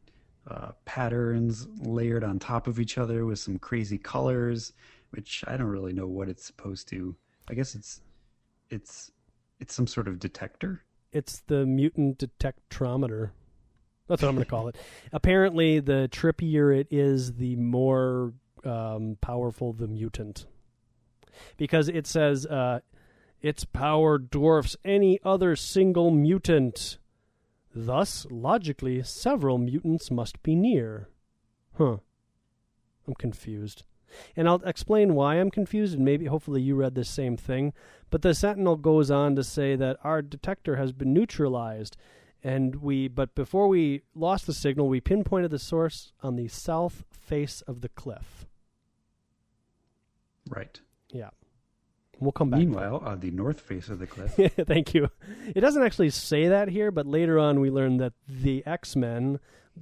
uh, 0.48 0.72
patterns 0.84 1.66
layered 1.80 2.24
on 2.24 2.38
top 2.38 2.66
of 2.66 2.80
each 2.80 2.98
other 2.98 3.24
with 3.26 3.38
some 3.38 3.58
crazy 3.58 3.98
colors, 3.98 4.72
which 5.10 5.44
I 5.46 5.56
don't 5.56 5.68
really 5.68 5.92
know 5.92 6.06
what 6.06 6.28
it's 6.28 6.44
supposed 6.44 6.88
to. 6.88 7.14
I 7.48 7.54
guess 7.54 7.74
it's 7.74 8.00
it's 8.70 9.12
it's 9.60 9.74
some 9.74 9.86
sort 9.86 10.08
of 10.08 10.18
detector. 10.18 10.82
It's 11.12 11.40
the 11.46 11.64
mutant 11.64 12.18
detectrometer. 12.18 13.30
That's 14.08 14.22
what 14.22 14.28
I'm 14.28 14.34
going 14.34 14.44
to 14.44 14.50
call 14.50 14.68
it. 14.68 14.76
Apparently, 15.12 15.80
the 15.80 16.08
trippier 16.12 16.76
it 16.78 16.88
is, 16.90 17.34
the 17.34 17.56
more 17.56 18.34
um, 18.64 19.16
powerful 19.20 19.72
the 19.72 19.88
mutant. 19.88 20.46
Because 21.56 21.88
it 21.88 22.06
says 22.06 22.46
uh, 22.46 22.80
its 23.40 23.64
power 23.64 24.18
dwarfs 24.18 24.76
any 24.84 25.18
other 25.24 25.56
single 25.56 26.10
mutant. 26.10 26.98
Thus, 27.74 28.26
logically, 28.30 29.02
several 29.02 29.58
mutants 29.58 30.10
must 30.10 30.42
be 30.42 30.54
near. 30.54 31.08
Huh. 31.76 31.98
I'm 33.06 33.14
confused. 33.14 33.84
And 34.36 34.48
I'll 34.48 34.62
explain 34.62 35.14
why 35.14 35.36
I'm 35.36 35.50
confused, 35.50 35.94
and 35.94 36.04
maybe 36.04 36.26
hopefully 36.26 36.62
you 36.62 36.74
read 36.74 36.94
the 36.94 37.04
same 37.04 37.36
thing. 37.36 37.72
But 38.10 38.22
the 38.22 38.34
Sentinel 38.34 38.76
goes 38.76 39.10
on 39.10 39.36
to 39.36 39.44
say 39.44 39.76
that 39.76 39.98
our 40.04 40.22
detector 40.22 40.76
has 40.76 40.92
been 40.92 41.12
neutralized, 41.12 41.96
and 42.42 42.76
we 42.76 43.08
but 43.08 43.34
before 43.34 43.68
we 43.68 44.02
lost 44.14 44.46
the 44.46 44.52
signal, 44.52 44.88
we 44.88 45.00
pinpointed 45.00 45.50
the 45.50 45.58
source 45.58 46.12
on 46.22 46.36
the 46.36 46.48
south 46.48 47.04
face 47.10 47.62
of 47.62 47.80
the 47.80 47.88
cliff. 47.88 48.46
Right. 50.48 50.80
Yeah. 51.12 51.30
We'll 52.18 52.32
come 52.32 52.50
back. 52.50 52.60
Meanwhile, 52.60 53.02
on 53.04 53.20
the 53.20 53.30
north 53.30 53.60
face 53.60 53.88
of 53.88 53.98
the 53.98 54.06
cliff, 54.06 54.34
Thank 54.66 54.94
you. 54.94 55.10
It 55.54 55.60
doesn't 55.60 55.82
actually 55.82 56.10
say 56.10 56.48
that 56.48 56.68
here, 56.68 56.90
but 56.90 57.06
later 57.06 57.38
on 57.38 57.60
we 57.60 57.70
learn 57.70 57.98
that 57.98 58.14
the 58.26 58.64
X 58.66 58.96
Men, 58.96 59.38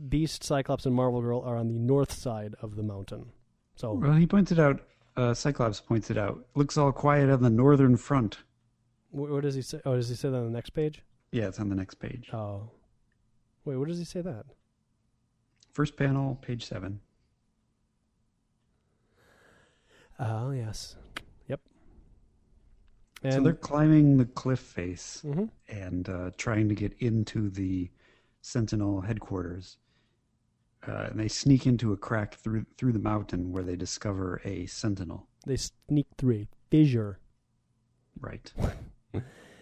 Beast, 0.09 0.43
Cyclops, 0.43 0.87
and 0.87 0.95
Marvel 0.95 1.21
Girl 1.21 1.41
are 1.43 1.57
on 1.57 1.69
the 1.69 1.79
north 1.79 2.13
side 2.13 2.55
of 2.61 2.75
the 2.77 2.83
mountain. 2.83 3.33
So 3.77 3.93
well, 3.95 4.13
he 4.13 4.27
points 4.27 4.53
it 4.53 4.59
out. 4.59 4.81
Uh, 5.17 5.35
Cyclops 5.35 5.81
points 5.81 6.11
it 6.11 6.19
out. 6.19 6.45
Looks 6.55 6.77
all 6.77 6.93
quiet 6.93 7.31
on 7.31 7.43
the 7.43 7.51
northern 7.51 7.97
front. 7.97 8.39
wh- 9.11 9.31
what 9.31 9.43
does 9.43 9.55
he 9.55 9.63
say? 9.63 9.81
Oh, 9.85 9.95
does 9.97 10.09
he 10.09 10.15
say 10.15 10.29
that 10.31 10.37
on 10.37 10.45
the 10.47 10.51
next 10.51 10.71
page? 10.71 11.03
Yeah, 11.33 11.49
it's 11.49 11.59
on 11.61 11.69
the 11.69 11.75
next 11.75 11.95
page. 11.97 12.31
Oh, 12.33 12.71
wait, 13.65 13.77
what 13.77 13.89
does 13.89 13.99
he 13.99 14.05
say 14.05 14.21
that? 14.23 14.47
First 15.73 15.97
panel, 15.97 16.37
page 16.43 16.65
seven. 16.65 17.01
Oh, 20.21 20.53
yes. 20.53 20.95
Yep. 21.49 21.61
so 23.23 23.29
And 23.29 23.45
they're 23.47 23.53
climbing 23.53 24.17
the 24.17 24.27
cliff 24.27 24.61
face 24.61 25.23
Mhm. 25.25 25.51
and 25.69 26.09
uh, 26.09 26.31
trying 26.37 26.69
to 26.69 26.75
get 26.77 26.93
into 27.01 27.51
the 27.51 27.91
Sentinel 28.43 29.01
headquarters. 29.01 29.79
Uh, 30.87 31.07
and 31.11 31.19
they 31.19 31.29
sneak 31.29 31.67
into 31.67 31.93
a 31.93 31.97
crack 31.97 32.35
through 32.35 32.67
through 32.77 32.93
the 32.93 32.99
mountain 32.99 33.53
where 33.53 33.63
they 33.63 33.77
discover 33.77 34.41
a 34.45 34.67
Sentinel. 34.67 35.27
they 35.47 35.57
sneak 35.57 36.07
through 36.19 36.35
a 36.35 36.49
fissure, 36.71 37.19
Right. 38.21 38.53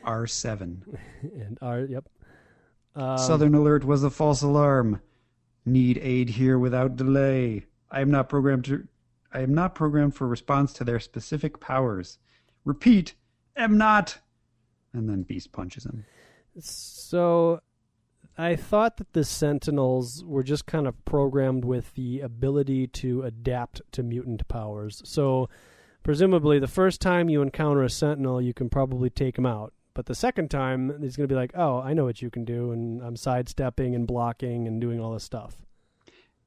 R 0.05 0.27
seven. 0.27 0.83
and 1.23 1.59
R 1.63 1.81
yep. 1.81 2.09
Um, 2.95 3.19
Southern 3.19 3.55
alert 3.55 3.85
was 3.85 4.03
a 4.05 4.11
false 4.11 4.43
alarm. 4.43 5.01
Need 5.65 5.99
aid 5.99 6.29
here 6.31 6.59
without 6.59 6.97
delay. 6.97 7.65
I 7.91 8.01
am 8.01 8.11
not 8.11 8.29
programmed 8.29 8.65
to. 8.67 8.87
I 9.33 9.41
am 9.41 9.55
not 9.55 9.75
programmed 9.75 10.15
for 10.15 10.27
response 10.27 10.73
to 10.75 10.85
their 10.85 11.01
specific 11.01 11.61
powers. 11.61 12.19
Repeat, 12.65 13.15
am 13.57 13.79
not. 13.79 14.19
And 14.93 15.09
then 15.09 15.23
Beast 15.23 15.53
punches 15.53 15.87
him. 15.87 16.05
So 16.59 17.61
I 18.37 18.57
thought 18.57 18.97
that 18.97 19.13
the 19.13 19.25
Sentinels 19.25 20.25
were 20.25 20.43
just 20.43 20.67
kind 20.67 20.87
of 20.87 21.05
programmed 21.05 21.65
with 21.65 21.95
the 21.95 22.21
ability 22.21 22.87
to 22.89 23.23
adapt 23.23 23.83
to 23.93 24.03
mutant 24.03 24.49
powers. 24.49 25.03
So 25.05 25.49
presumably 26.03 26.59
the 26.59 26.67
first 26.67 27.01
time 27.01 27.29
you 27.29 27.43
encounter 27.43 27.83
a 27.83 27.91
Sentinel, 27.91 28.41
you 28.41 28.55
can 28.55 28.71
probably 28.71 29.11
take 29.11 29.37
him 29.37 29.47
out. 29.47 29.73
But 29.95 30.07
the 30.07 30.15
second 30.15 30.51
time, 30.51 31.03
he's 31.03 31.17
going 31.17 31.29
to 31.29 31.33
be 31.33 31.39
like, 31.39 31.53
"Oh, 31.55 31.81
I 31.81 31.93
know 31.93 32.05
what 32.05 32.23
you 32.23 32.31
can 32.31 32.47
do," 32.47 32.73
and 32.73 33.03
I'm 33.03 33.15
sidestepping 33.15 33.95
and 33.95 34.07
blocking 34.07 34.67
and 34.67 34.81
doing 34.81 34.99
all 34.99 35.13
this 35.13 35.25
stuff. 35.25 35.59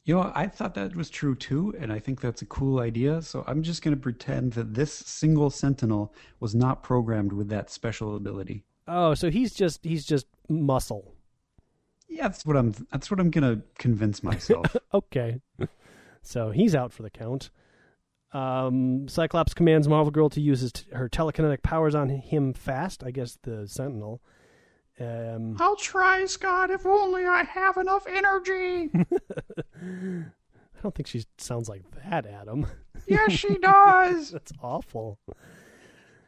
You 0.03 0.15
know, 0.15 0.31
I 0.35 0.47
thought 0.47 0.75
that 0.75 0.95
was 0.95 1.09
true 1.09 1.35
too, 1.35 1.75
and 1.79 1.91
I 1.91 1.99
think 1.99 2.21
that's 2.21 2.41
a 2.41 2.45
cool 2.45 2.79
idea. 2.79 3.21
So 3.21 3.43
I'm 3.47 3.63
just 3.63 3.83
going 3.83 3.95
to 3.95 4.01
pretend 4.01 4.53
that 4.53 4.73
this 4.73 4.93
single 4.93 5.49
Sentinel 5.49 6.13
was 6.39 6.55
not 6.55 6.83
programmed 6.83 7.33
with 7.33 7.49
that 7.49 7.69
special 7.69 8.15
ability. 8.15 8.63
Oh, 8.87 9.13
so 9.15 9.29
he's 9.31 9.53
just 9.53 9.83
he's 9.83 10.05
just 10.05 10.27
muscle. 10.47 11.14
Yeah, 12.07 12.23
that's 12.29 12.45
what 12.45 12.55
I'm. 12.57 12.73
That's 12.91 13.09
what 13.11 13.19
I'm 13.19 13.29
going 13.31 13.55
to 13.57 13.61
convince 13.77 14.23
myself. 14.23 14.75
Okay. 14.93 15.41
so 16.21 16.51
he's 16.51 16.73
out 16.73 16.93
for 16.93 17.03
the 17.03 17.09
count. 17.09 17.49
Um, 18.31 19.07
Cyclops 19.09 19.53
commands 19.53 19.87
Marvel 19.87 20.11
Girl 20.11 20.29
to 20.29 20.39
use 20.41 20.61
his 20.61 20.71
t- 20.71 20.85
her 20.93 21.09
telekinetic 21.09 21.63
powers 21.63 21.95
on 21.95 22.09
him 22.09 22.53
fast. 22.53 23.03
I 23.03 23.11
guess 23.11 23.37
the 23.43 23.67
Sentinel. 23.67 24.21
Um, 24.99 25.57
I'll 25.59 25.75
try, 25.75 26.25
Scott, 26.25 26.69
if 26.69 26.85
only 26.85 27.25
I 27.25 27.43
have 27.43 27.75
enough 27.77 28.07
energy. 28.07 28.89
I 29.75 30.81
don't 30.81 30.95
think 30.95 31.07
she 31.07 31.25
sounds 31.37 31.67
like 31.67 31.83
that, 32.03 32.25
Adam. 32.25 32.65
yes, 33.07 33.33
she 33.33 33.57
does. 33.57 34.31
That's 34.31 34.53
awful. 34.61 35.19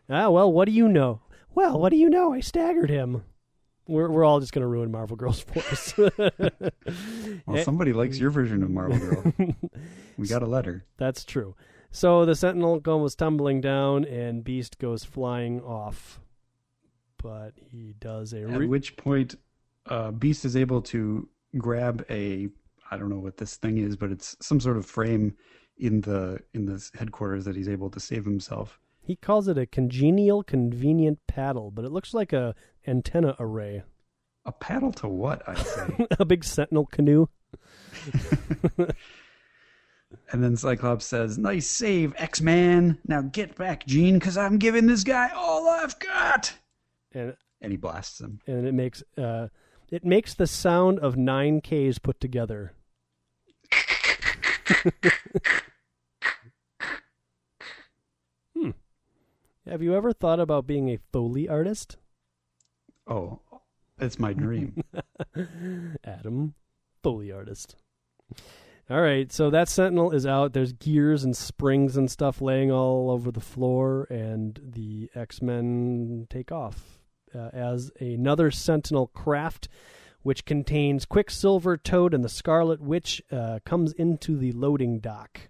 Ah, 0.09 0.29
well, 0.29 0.51
what 0.51 0.65
do 0.65 0.71
you 0.73 0.87
know? 0.89 1.21
Well, 1.55 1.79
what 1.79 1.89
do 1.89 1.95
you 1.97 2.09
know? 2.09 2.33
I 2.33 2.41
staggered 2.41 2.89
him. 2.89 3.23
We're 3.87 4.09
we're 4.09 4.23
all 4.25 4.39
just 4.39 4.53
gonna 4.53 4.67
ruin 4.67 4.91
Marvel 4.91 5.15
Girl's 5.15 5.41
voice. 5.43 5.93
Well, 7.45 7.63
somebody 7.63 7.93
likes 7.93 8.19
your 8.19 8.29
version 8.29 8.61
of 8.63 8.69
Marvel 8.69 8.97
Girl. 8.97 9.33
We 10.17 10.27
got 10.27 10.43
a 10.43 10.45
letter. 10.47 10.85
That's 10.97 11.23
true. 11.23 11.55
So 11.91 12.25
the 12.25 12.35
Sentinel 12.35 12.79
goes 12.79 13.15
tumbling 13.15 13.61
down, 13.61 14.03
and 14.03 14.43
Beast 14.43 14.79
goes 14.79 15.03
flying 15.05 15.61
off. 15.61 16.19
but 17.23 17.53
he 17.57 17.93
does 17.99 18.33
a. 18.33 18.43
At 18.49 18.67
which 18.67 18.97
point, 18.97 19.35
uh, 19.85 20.11
Beast 20.11 20.43
is 20.43 20.55
able 20.57 20.81
to 20.83 21.29
grab 21.57 22.05
a 22.09 22.49
I 22.91 22.97
don't 22.97 23.09
know 23.09 23.19
what 23.19 23.37
this 23.37 23.55
thing 23.55 23.77
is, 23.77 23.95
but 23.95 24.11
it's 24.11 24.35
some 24.41 24.59
sort 24.59 24.77
of 24.77 24.85
frame 24.85 25.35
in 25.77 26.01
the 26.01 26.39
in 26.53 26.65
the 26.65 26.85
headquarters 26.97 27.45
that 27.45 27.55
he's 27.55 27.69
able 27.69 27.89
to 27.91 27.99
save 27.99 28.25
himself. 28.25 28.79
He 29.07 29.15
calls 29.15 29.47
it 29.47 29.57
a 29.57 29.65
congenial, 29.65 30.43
convenient 30.43 31.19
paddle, 31.27 31.71
but 31.71 31.85
it 31.85 31.93
looks 31.93 32.13
like 32.13 32.33
a 32.33 32.53
antenna 32.85 33.37
array, 33.39 33.83
A 34.43 34.51
paddle 34.51 34.91
to 34.91 35.07
what? 35.07 35.41
I 35.47 35.53
say. 35.55 36.07
a 36.19 36.25
big 36.25 36.43
sentinel 36.43 36.87
canoe. 36.87 37.27
and 38.77 38.93
then 40.43 40.57
Cyclops 40.57 41.05
says, 41.05 41.37
"Nice 41.37 41.67
save, 41.67 42.13
X 42.17 42.41
Man. 42.41 42.97
Now 43.07 43.21
get 43.21 43.55
back, 43.55 43.85
Jean, 43.85 44.15
because 44.19 44.37
I'm 44.37 44.57
giving 44.57 44.87
this 44.87 45.05
guy 45.05 45.29
all 45.33 45.69
I've 45.69 45.97
got." 45.99 46.53
And 47.13 47.37
And 47.61 47.71
he 47.71 47.77
blasts 47.77 48.19
him. 48.19 48.41
and 48.45 48.67
it 48.67 48.73
makes 48.73 49.01
uh, 49.17 49.47
it 49.89 50.03
makes 50.03 50.33
the 50.33 50.47
sound 50.47 50.99
of 50.99 51.15
nine 51.15 51.61
Ks 51.61 51.97
put 51.97 52.19
together. 52.19 52.73
Have 59.69 59.81
you 59.81 59.95
ever 59.95 60.13
thought 60.13 60.39
about 60.39 60.65
being 60.65 60.89
a 60.89 60.99
Foley 61.11 61.49
artist? 61.49 61.97
Oh, 63.05 63.41
it's 63.99 64.17
my 64.17 64.31
dream. 64.31 64.81
Adam, 66.05 66.53
Foley 67.03 67.33
artist. 67.33 67.75
All 68.89 69.01
right, 69.01 69.29
so 69.29 69.49
that 69.49 69.67
Sentinel 69.67 70.11
is 70.11 70.25
out. 70.25 70.53
There's 70.53 70.71
gears 70.71 71.25
and 71.25 71.35
springs 71.35 71.97
and 71.97 72.09
stuff 72.09 72.39
laying 72.39 72.71
all 72.71 73.11
over 73.11 73.29
the 73.29 73.41
floor, 73.41 74.07
and 74.09 74.57
the 74.63 75.09
X 75.13 75.41
Men 75.41 76.27
take 76.29 76.53
off 76.53 76.99
uh, 77.35 77.49
as 77.51 77.91
another 77.99 78.51
Sentinel 78.51 79.07
craft, 79.07 79.67
which 80.21 80.45
contains 80.45 81.03
Quicksilver, 81.03 81.75
Toad, 81.75 82.13
and 82.13 82.23
the 82.23 82.29
Scarlet 82.29 82.79
Witch, 82.79 83.21
uh, 83.33 83.59
comes 83.65 83.91
into 83.91 84.37
the 84.37 84.53
loading 84.53 84.99
dock. 84.99 85.49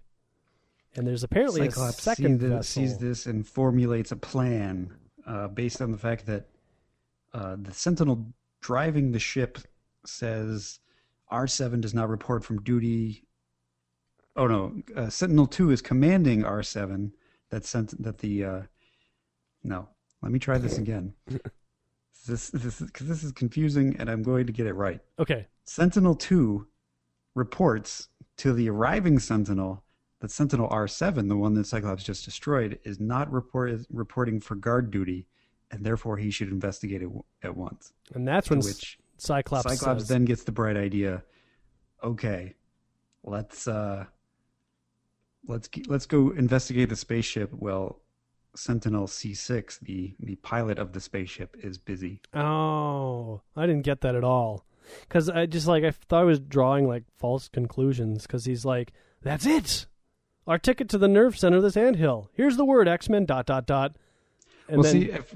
And 0.98 1.06
there's 1.06 1.22
apparently 1.22 1.70
Cyclops 1.70 1.98
a 2.00 2.02
second 2.02 2.40
sees, 2.40 2.48
vessel. 2.48 2.62
sees 2.62 2.98
this 2.98 3.26
and 3.26 3.46
formulates 3.46 4.10
a 4.10 4.16
plan 4.16 4.92
uh, 5.24 5.46
based 5.46 5.80
on 5.80 5.92
the 5.92 5.96
fact 5.96 6.26
that 6.26 6.48
uh, 7.32 7.56
the 7.62 7.72
Sentinel 7.72 8.26
driving 8.60 9.12
the 9.12 9.20
ship 9.20 9.58
says 10.04 10.80
R7 11.30 11.80
does 11.80 11.94
not 11.94 12.08
report 12.08 12.44
from 12.44 12.62
duty. 12.62 13.22
Oh 14.34 14.48
no, 14.48 14.82
uh, 14.96 15.08
Sentinel 15.08 15.46
2 15.46 15.70
is 15.70 15.80
commanding 15.80 16.42
R7 16.42 17.12
that 17.50 17.64
sent 17.64 18.02
that 18.02 18.18
the 18.18 18.44
uh, 18.44 18.62
no. 19.62 19.88
Let 20.20 20.32
me 20.32 20.40
try 20.40 20.58
this 20.58 20.78
again. 20.78 21.14
this 22.26 22.50
this 22.50 22.80
is, 22.80 22.90
cause 22.90 23.06
this 23.06 23.22
is 23.22 23.30
confusing 23.30 23.94
and 24.00 24.10
I'm 24.10 24.24
going 24.24 24.46
to 24.48 24.52
get 24.52 24.66
it 24.66 24.74
right. 24.74 25.00
Okay, 25.20 25.46
Sentinel 25.62 26.16
2 26.16 26.66
reports 27.36 28.08
to 28.38 28.52
the 28.52 28.68
arriving 28.68 29.20
Sentinel 29.20 29.84
that 30.20 30.30
Sentinel 30.30 30.68
R7, 30.68 31.28
the 31.28 31.36
one 31.36 31.54
that 31.54 31.66
Cyclops 31.66 32.02
just 32.02 32.24
destroyed, 32.24 32.78
is 32.84 32.98
not 32.98 33.30
report, 33.32 33.72
reporting 33.90 34.40
for 34.40 34.54
guard 34.56 34.90
duty, 34.90 35.26
and 35.70 35.84
therefore 35.84 36.16
he 36.16 36.30
should 36.30 36.48
investigate 36.48 37.02
it 37.02 37.06
w- 37.06 37.22
at 37.42 37.56
once. 37.56 37.92
and 38.14 38.26
that's 38.26 38.50
when 38.50 38.60
which 38.60 38.98
Cyclops, 39.16 39.68
Cyclops 39.68 40.02
says, 40.02 40.08
then 40.08 40.24
gets 40.24 40.44
the 40.44 40.52
bright 40.52 40.76
idea. 40.76 41.22
Okay, 42.02 42.54
let's 43.24 43.66
uh, 43.68 44.04
let's 45.46 45.68
let's 45.86 46.06
go 46.06 46.30
investigate 46.30 46.88
the 46.88 46.96
spaceship. 46.96 47.50
Well, 47.52 48.00
Sentinel 48.54 49.06
C6, 49.06 49.80
the 49.80 50.14
the 50.20 50.36
pilot 50.36 50.78
of 50.78 50.92
the 50.92 51.00
spaceship, 51.00 51.56
is 51.62 51.78
busy. 51.78 52.20
Oh, 52.34 53.40
I 53.56 53.66
didn't 53.66 53.82
get 53.82 54.00
that 54.02 54.14
at 54.14 54.24
all. 54.24 54.64
Because 55.02 55.28
I 55.28 55.46
just 55.46 55.66
like 55.66 55.84
I 55.84 55.90
thought 55.90 56.22
I 56.22 56.24
was 56.24 56.40
drawing 56.40 56.88
like 56.88 57.04
false 57.18 57.48
conclusions. 57.48 58.22
Because 58.26 58.44
he's 58.44 58.64
like, 58.64 58.92
"That's 59.22 59.46
it, 59.46 59.86
our 60.48 60.58
ticket 60.58 60.88
to 60.88 60.98
the 60.98 61.06
nerve 61.06 61.38
center 61.38 61.58
of 61.58 61.62
this 61.62 61.76
anthill. 61.76 62.28
Here's 62.32 62.56
the 62.56 62.64
word 62.64 62.88
X 62.88 63.08
Men 63.08 63.24
dot 63.24 63.46
dot 63.46 63.66
dot." 63.66 63.94
And 64.68 64.82
well, 64.82 64.92
then, 64.92 65.02
see, 65.02 65.10
if, 65.10 65.34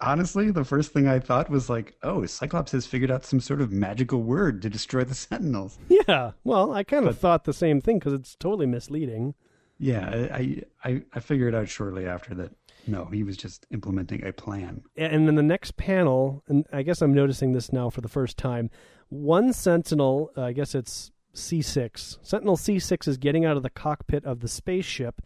honestly, 0.00 0.50
the 0.50 0.64
first 0.64 0.92
thing 0.92 1.06
I 1.06 1.20
thought 1.20 1.48
was 1.48 1.70
like, 1.70 1.94
oh, 2.02 2.26
Cyclops 2.26 2.72
has 2.72 2.86
figured 2.86 3.10
out 3.10 3.24
some 3.24 3.38
sort 3.38 3.60
of 3.60 3.70
magical 3.70 4.22
word 4.22 4.62
to 4.62 4.70
destroy 4.70 5.04
the 5.04 5.14
Sentinels. 5.14 5.78
yeah, 5.88 6.32
well, 6.42 6.72
I 6.72 6.82
kind 6.82 7.06
of 7.06 7.16
thought 7.16 7.44
the 7.44 7.52
same 7.52 7.80
thing 7.80 7.98
because 7.98 8.14
it's 8.14 8.34
totally 8.34 8.66
misleading. 8.66 9.34
Yeah, 9.78 10.28
I, 10.32 10.62
I 10.84 11.02
I 11.12 11.20
figured 11.20 11.54
out 11.54 11.68
shortly 11.68 12.06
after 12.06 12.34
that. 12.36 12.52
No, 12.86 13.06
he 13.06 13.22
was 13.22 13.36
just 13.36 13.66
implementing 13.70 14.24
a 14.24 14.32
plan. 14.32 14.82
And 14.96 15.26
then 15.26 15.36
the 15.36 15.42
next 15.42 15.76
panel, 15.76 16.42
and 16.48 16.66
I 16.72 16.82
guess 16.82 17.00
I'm 17.00 17.14
noticing 17.14 17.52
this 17.52 17.72
now 17.72 17.90
for 17.90 18.00
the 18.00 18.08
first 18.08 18.36
time. 18.36 18.70
One 19.08 19.52
Sentinel, 19.52 20.30
uh, 20.36 20.42
I 20.42 20.52
guess 20.52 20.74
it's 20.74 21.10
C6. 21.34 22.18
Sentinel 22.22 22.56
C6 22.56 23.08
is 23.08 23.16
getting 23.16 23.44
out 23.44 23.56
of 23.56 23.62
the 23.62 23.70
cockpit 23.70 24.24
of 24.24 24.40
the 24.40 24.48
spaceship 24.48 25.20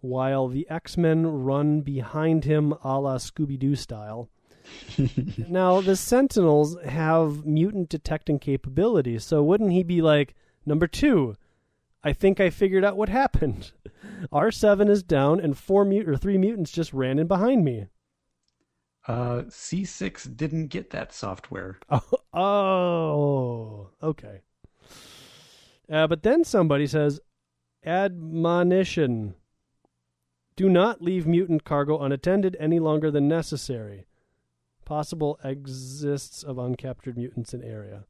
while 0.00 0.48
the 0.48 0.68
X 0.70 0.96
Men 0.96 1.26
run 1.26 1.82
behind 1.82 2.44
him 2.44 2.74
a 2.82 2.98
la 2.98 3.16
Scooby 3.16 3.58
Doo 3.58 3.76
style. 3.76 4.28
now, 5.48 5.80
the 5.80 5.96
Sentinels 5.96 6.76
have 6.84 7.44
mutant 7.44 7.88
detecting 7.88 8.38
capabilities, 8.38 9.24
so 9.24 9.42
wouldn't 9.42 9.72
he 9.72 9.82
be 9.82 10.00
like, 10.00 10.34
number 10.64 10.86
two, 10.86 11.34
I 12.02 12.12
think 12.12 12.40
I 12.40 12.50
figured 12.50 12.84
out 12.84 12.96
what 12.96 13.08
happened. 13.08 13.72
R7 14.32 14.88
is 14.88 15.02
down, 15.02 15.40
and 15.40 15.56
four 15.56 15.84
mut- 15.84 16.08
or 16.08 16.16
three 16.16 16.38
mutants 16.38 16.70
just 16.70 16.92
ran 16.92 17.18
in 17.18 17.26
behind 17.26 17.64
me. 17.64 17.86
Uh, 19.06 19.42
C6 19.48 20.36
didn't 20.36 20.68
get 20.68 20.90
that 20.90 21.12
software. 21.12 21.78
Oh, 21.88 22.00
oh 22.32 23.90
okay. 24.02 24.42
Uh, 25.90 26.06
but 26.06 26.22
then 26.22 26.44
somebody 26.44 26.86
says, 26.86 27.20
admonition. 27.84 29.34
Do 30.56 30.68
not 30.68 31.02
leave 31.02 31.26
mutant 31.26 31.64
cargo 31.64 31.98
unattended 32.00 32.56
any 32.60 32.78
longer 32.78 33.10
than 33.10 33.28
necessary. 33.28 34.06
Possible 34.84 35.38
exists 35.42 36.42
of 36.42 36.56
uncaptured 36.56 37.16
mutants 37.16 37.54
in 37.54 37.62
area. 37.62 38.04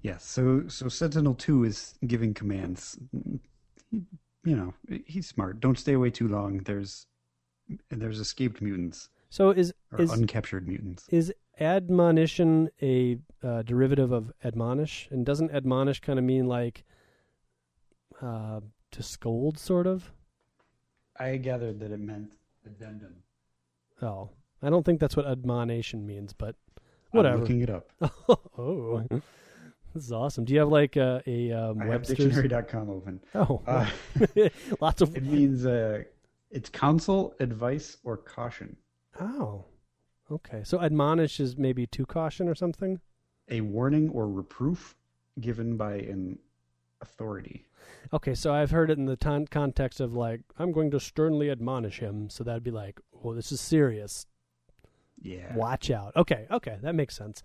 Yes, 0.00 0.24
so 0.24 0.64
so 0.66 0.88
Sentinel 0.88 1.34
Two 1.34 1.62
is 1.64 1.94
giving 2.06 2.34
commands. 2.34 2.98
You 3.92 4.56
know, 4.56 4.74
he's 5.06 5.28
smart. 5.28 5.60
Don't 5.60 5.78
stay 5.78 5.92
away 5.92 6.10
too 6.10 6.26
long. 6.26 6.58
There's 6.58 7.06
there's 7.90 8.18
escaped 8.18 8.60
mutants 8.60 9.08
So 9.30 9.50
is 9.50 9.72
or 9.92 10.00
is 10.00 10.10
uncaptured 10.10 10.66
mutants. 10.66 11.06
is 11.10 11.32
admonition 11.60 12.70
a 12.80 13.18
uh, 13.42 13.62
derivative 13.62 14.12
of 14.12 14.32
admonish? 14.44 15.08
And 15.10 15.24
doesn't 15.26 15.50
admonish 15.52 16.00
kind 16.00 16.18
of 16.18 16.24
mean 16.24 16.46
like 16.46 16.84
uh, 18.20 18.60
to 18.92 19.02
scold, 19.02 19.58
sort 19.58 19.86
of? 19.86 20.12
I 21.18 21.36
gathered 21.36 21.80
that 21.80 21.90
it 21.92 22.00
meant 22.00 22.34
addendum. 22.64 23.14
Oh, 24.00 24.30
I 24.62 24.70
don't 24.70 24.84
think 24.84 25.00
that's 25.00 25.16
what 25.16 25.26
admonition 25.26 26.06
means, 26.06 26.32
but 26.32 26.54
I'm 26.78 26.82
whatever. 27.18 27.38
looking 27.38 27.60
it 27.60 27.70
up. 27.70 27.90
oh, 28.58 29.04
this 29.94 30.04
is 30.04 30.12
awesome. 30.12 30.44
Do 30.44 30.54
you 30.54 30.60
have 30.60 30.70
like 30.70 30.96
a, 30.96 31.22
a 31.26 31.52
um, 31.52 31.82
I 31.82 31.86
Webster's? 31.86 32.18
dictionary.com 32.18 32.88
open. 32.90 33.20
Oh, 33.34 33.62
Uh, 33.66 33.88
lots 34.80 35.02
of. 35.02 35.14
it 35.16 35.24
means 35.24 35.66
uh, 35.66 36.02
it's 36.50 36.70
counsel, 36.70 37.34
advice, 37.40 37.98
or 38.04 38.16
caution. 38.16 38.76
Oh, 39.20 39.66
okay. 40.32 40.62
So 40.64 40.80
admonish 40.80 41.40
is 41.40 41.56
maybe 41.56 41.86
to 41.88 42.06
caution 42.06 42.48
or 42.48 42.54
something. 42.54 43.00
A 43.48 43.60
warning 43.60 44.10
or 44.10 44.28
reproof 44.28 44.96
given 45.40 45.76
by 45.76 45.94
an 45.94 46.38
authority. 47.00 47.66
Okay, 48.12 48.34
so 48.34 48.52
I've 48.52 48.70
heard 48.70 48.90
it 48.90 48.98
in 48.98 49.06
the 49.06 49.16
ton- 49.16 49.46
context 49.46 50.00
of 50.00 50.14
like 50.14 50.40
I'm 50.58 50.72
going 50.72 50.90
to 50.92 51.00
sternly 51.00 51.50
admonish 51.50 51.98
him. 52.00 52.30
So 52.30 52.44
that'd 52.44 52.64
be 52.64 52.70
like, 52.70 53.00
"Well, 53.12 53.34
this 53.34 53.52
is 53.52 53.60
serious. 53.60 54.26
Yeah. 55.20 55.54
Watch 55.54 55.90
out. 55.90 56.14
Okay, 56.16 56.46
okay, 56.50 56.78
that 56.82 56.94
makes 56.94 57.16
sense. 57.16 57.42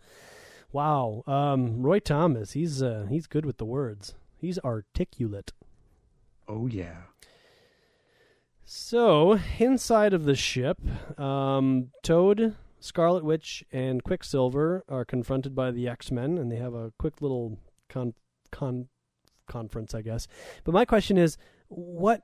Wow, 0.71 1.23
um, 1.27 1.81
Roy 1.81 1.99
Thomas, 1.99 2.51
he's 2.51 2.81
uh, 2.81 3.05
he's 3.09 3.27
good 3.27 3.45
with 3.45 3.57
the 3.57 3.65
words. 3.65 4.15
He's 4.35 4.59
articulate. 4.59 5.53
Oh 6.47 6.67
yeah. 6.67 7.03
So, 8.65 9.39
inside 9.59 10.13
of 10.13 10.25
the 10.25 10.35
ship, 10.35 10.77
um, 11.17 11.91
Toad, 12.03 12.55
Scarlet 12.87 13.23
Witch, 13.23 13.63
and 13.71 14.03
Quicksilver 14.03 14.83
are 14.87 15.05
confronted 15.05 15.53
by 15.53 15.71
the 15.71 15.87
X 15.87 16.11
Men, 16.11 16.37
and 16.37 16.51
they 16.51 16.55
have 16.55 16.73
a 16.73 16.91
quick 16.97 17.21
little 17.21 17.59
con- 17.89 18.13
con- 18.51 18.87
conference, 19.47 19.93
I 19.93 20.01
guess. 20.01 20.27
But 20.63 20.73
my 20.73 20.85
question 20.85 21.17
is, 21.17 21.37
what, 21.67 22.21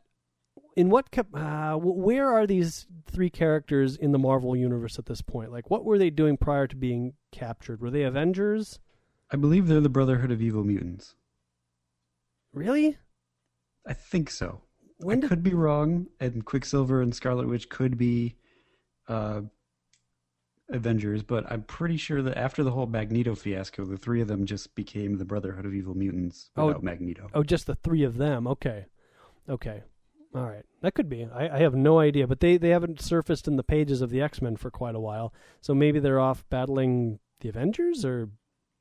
in 0.76 0.90
what, 0.90 1.08
uh, 1.34 1.76
where 1.76 2.32
are 2.32 2.48
these 2.48 2.88
three 3.12 3.30
characters 3.30 3.96
in 3.96 4.12
the 4.12 4.20
Marvel 4.20 4.56
universe 4.56 4.98
at 4.98 5.06
this 5.06 5.22
point? 5.22 5.52
Like, 5.52 5.70
what 5.70 5.86
were 5.86 5.98
they 5.98 6.10
doing 6.10 6.38
prior 6.38 6.68
to 6.68 6.76
being 6.76 7.14
captured? 7.32 7.82
Were 7.82 7.92
they 7.92 8.04
Avengers? 8.04 8.80
I 9.32 9.36
believe 9.36 9.68
they're 9.68 9.82
the 9.82 9.90
Brotherhood 9.90 10.32
of 10.32 10.42
Evil 10.42 10.64
Mutants. 10.64 11.16
Really? 12.54 12.98
I 13.86 13.94
think 13.94 14.30
so. 14.30 14.62
When 14.98 15.18
I 15.18 15.22
did- 15.22 15.30
could 15.30 15.44
be 15.44 15.54
wrong, 15.54 16.08
and 16.20 16.46
Quicksilver 16.46 17.02
and 17.02 17.14
Scarlet 17.16 17.48
Witch 17.48 17.68
could 17.70 17.98
be 17.98 18.36
uh, 19.08 19.42
Avengers, 20.70 21.24
but 21.24 21.50
I'm 21.52 21.64
pretty 21.64 21.98
sure 21.98 22.22
that 22.22 22.38
after 22.38 22.64
the 22.64 22.72
whole 22.72 22.88
Magneto 22.88 23.36
fiasco, 23.36 23.86
the 23.86 23.98
three 23.98 24.22
of 24.22 24.28
them 24.28 24.46
just 24.46 24.74
became 24.76 25.18
the 25.18 25.26
Brotherhood 25.26 25.66
of 25.66 25.74
Evil 25.74 25.96
Mutants 25.96 26.50
Oh, 26.56 26.68
without 26.68 26.84
Magneto. 26.84 27.28
Oh, 27.34 27.44
just 27.44 27.68
the 27.68 27.76
three 27.76 28.04
of 28.04 28.18
them. 28.18 28.48
Okay, 28.48 28.86
okay, 29.50 29.84
all 30.34 30.46
right. 30.46 30.66
That 30.82 30.94
could 30.96 31.10
be. 31.10 31.28
I, 31.34 31.58
I 31.58 31.60
have 31.60 31.76
no 31.76 32.00
idea, 32.00 32.28
but 32.28 32.40
they 32.40 32.58
they 32.58 32.70
haven't 32.70 33.02
surfaced 33.02 33.48
in 33.48 33.56
the 33.58 33.64
pages 33.64 34.02
of 34.02 34.10
the 34.10 34.22
X 34.22 34.42
Men 34.42 34.56
for 34.56 34.72
quite 34.72 34.96
a 34.96 35.00
while. 35.00 35.34
So 35.62 35.76
maybe 35.76 36.00
they're 36.00 36.20
off 36.20 36.44
battling 36.50 37.20
the 37.42 37.50
Avengers, 37.50 38.04
or 38.06 38.30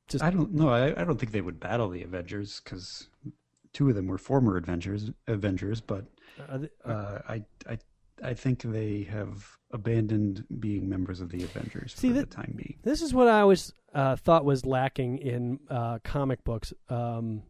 just 0.07 0.23
I 0.23 0.29
don't 0.31 0.53
know. 0.53 0.69
I, 0.69 0.99
I 0.99 1.03
don't 1.03 1.19
think 1.19 1.31
they 1.31 1.41
would 1.41 1.59
battle 1.59 1.89
the 1.89 2.03
Avengers 2.03 2.61
because 2.63 3.07
two 3.73 3.89
of 3.89 3.95
them 3.95 4.07
were 4.07 4.17
former 4.17 4.57
Avengers. 4.57 5.11
Avengers, 5.27 5.81
but 5.81 6.05
they, 6.49 6.69
uh, 6.85 7.19
I 7.27 7.43
I 7.69 7.77
I 8.21 8.33
think 8.33 8.61
they 8.61 9.03
have 9.03 9.57
abandoned 9.71 10.45
being 10.59 10.87
members 10.87 11.19
of 11.19 11.29
the 11.29 11.43
Avengers 11.43 11.93
See, 11.97 12.09
for 12.09 12.13
that- 12.15 12.29
the 12.29 12.35
time 12.35 12.53
being. 12.55 12.77
This 12.83 13.01
is 13.01 13.13
what 13.13 13.27
I 13.27 13.41
always 13.41 13.73
uh, 13.93 14.15
thought 14.15 14.45
was 14.45 14.65
lacking 14.65 15.17
in 15.19 15.59
uh, 15.69 15.99
comic 16.03 16.43
books. 16.43 16.73
Um, 16.89 17.43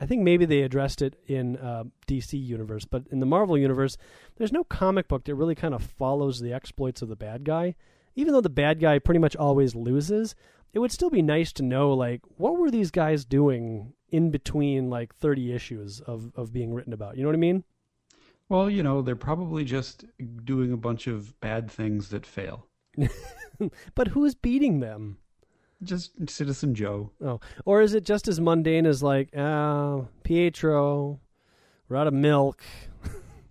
I 0.00 0.06
think 0.06 0.22
maybe 0.22 0.44
they 0.44 0.62
addressed 0.62 1.00
it 1.02 1.16
in 1.28 1.56
uh, 1.58 1.84
DC 2.08 2.32
universe, 2.42 2.84
but 2.84 3.04
in 3.10 3.20
the 3.20 3.26
Marvel 3.26 3.56
universe, 3.56 3.96
there's 4.36 4.52
no 4.52 4.64
comic 4.64 5.06
book 5.06 5.24
that 5.24 5.34
really 5.34 5.54
kind 5.54 5.74
of 5.74 5.82
follows 5.82 6.40
the 6.40 6.52
exploits 6.52 7.02
of 7.02 7.08
the 7.08 7.16
bad 7.16 7.44
guy. 7.44 7.76
Even 8.16 8.32
though 8.34 8.40
the 8.40 8.50
bad 8.50 8.80
guy 8.80 8.98
pretty 8.98 9.20
much 9.20 9.36
always 9.36 9.74
loses, 9.74 10.34
it 10.72 10.78
would 10.80 10.92
still 10.92 11.10
be 11.10 11.22
nice 11.22 11.52
to 11.54 11.62
know 11.62 11.92
like 11.92 12.20
what 12.36 12.56
were 12.58 12.70
these 12.70 12.90
guys 12.90 13.24
doing 13.24 13.92
in 14.08 14.30
between 14.30 14.90
like 14.90 15.14
30 15.14 15.52
issues 15.54 16.00
of 16.00 16.32
of 16.34 16.52
being 16.52 16.74
written 16.74 16.92
about. 16.92 17.16
You 17.16 17.22
know 17.22 17.28
what 17.28 17.36
I 17.36 17.38
mean? 17.38 17.64
Well, 18.52 18.68
you 18.68 18.82
know, 18.82 19.00
they're 19.00 19.16
probably 19.16 19.64
just 19.64 20.04
doing 20.44 20.74
a 20.74 20.76
bunch 20.76 21.06
of 21.06 21.40
bad 21.40 21.70
things 21.70 22.10
that 22.10 22.26
fail. 22.26 22.66
But 23.94 24.08
who's 24.08 24.34
beating 24.34 24.80
them? 24.80 25.16
Just 25.82 26.28
Citizen 26.28 26.74
Joe. 26.74 27.12
Oh, 27.24 27.40
or 27.64 27.80
is 27.80 27.94
it 27.94 28.04
just 28.04 28.28
as 28.28 28.40
mundane 28.40 28.84
as 28.84 29.02
like, 29.02 29.34
oh, 29.34 30.08
Pietro, 30.22 31.20
we're 31.88 31.96
out 31.96 32.08
of 32.08 32.12
milk. 32.12 32.62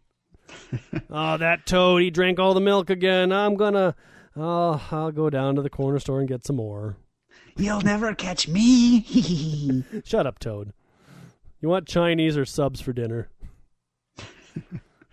oh, 1.09 1.37
that 1.37 1.65
toad, 1.65 2.03
he 2.03 2.11
drank 2.11 2.37
all 2.37 2.53
the 2.53 2.61
milk 2.61 2.91
again. 2.91 3.31
I'm 3.31 3.55
gonna, 3.55 3.95
oh, 4.35 4.87
I'll 4.91 5.11
go 5.11 5.31
down 5.31 5.55
to 5.55 5.63
the 5.63 5.69
corner 5.71 5.97
store 5.97 6.19
and 6.19 6.29
get 6.29 6.45
some 6.45 6.57
more. 6.57 6.97
You'll 7.57 7.81
never 7.81 8.13
catch 8.13 8.47
me. 8.47 9.83
Shut 10.03 10.27
up, 10.27 10.37
Toad. 10.37 10.73
You 11.59 11.69
want 11.69 11.87
Chinese 11.87 12.37
or 12.37 12.45
subs 12.45 12.81
for 12.81 12.93
dinner? 12.93 13.29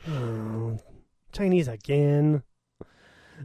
Oh, 0.08 0.78
Chinese 1.32 1.68
again. 1.68 2.42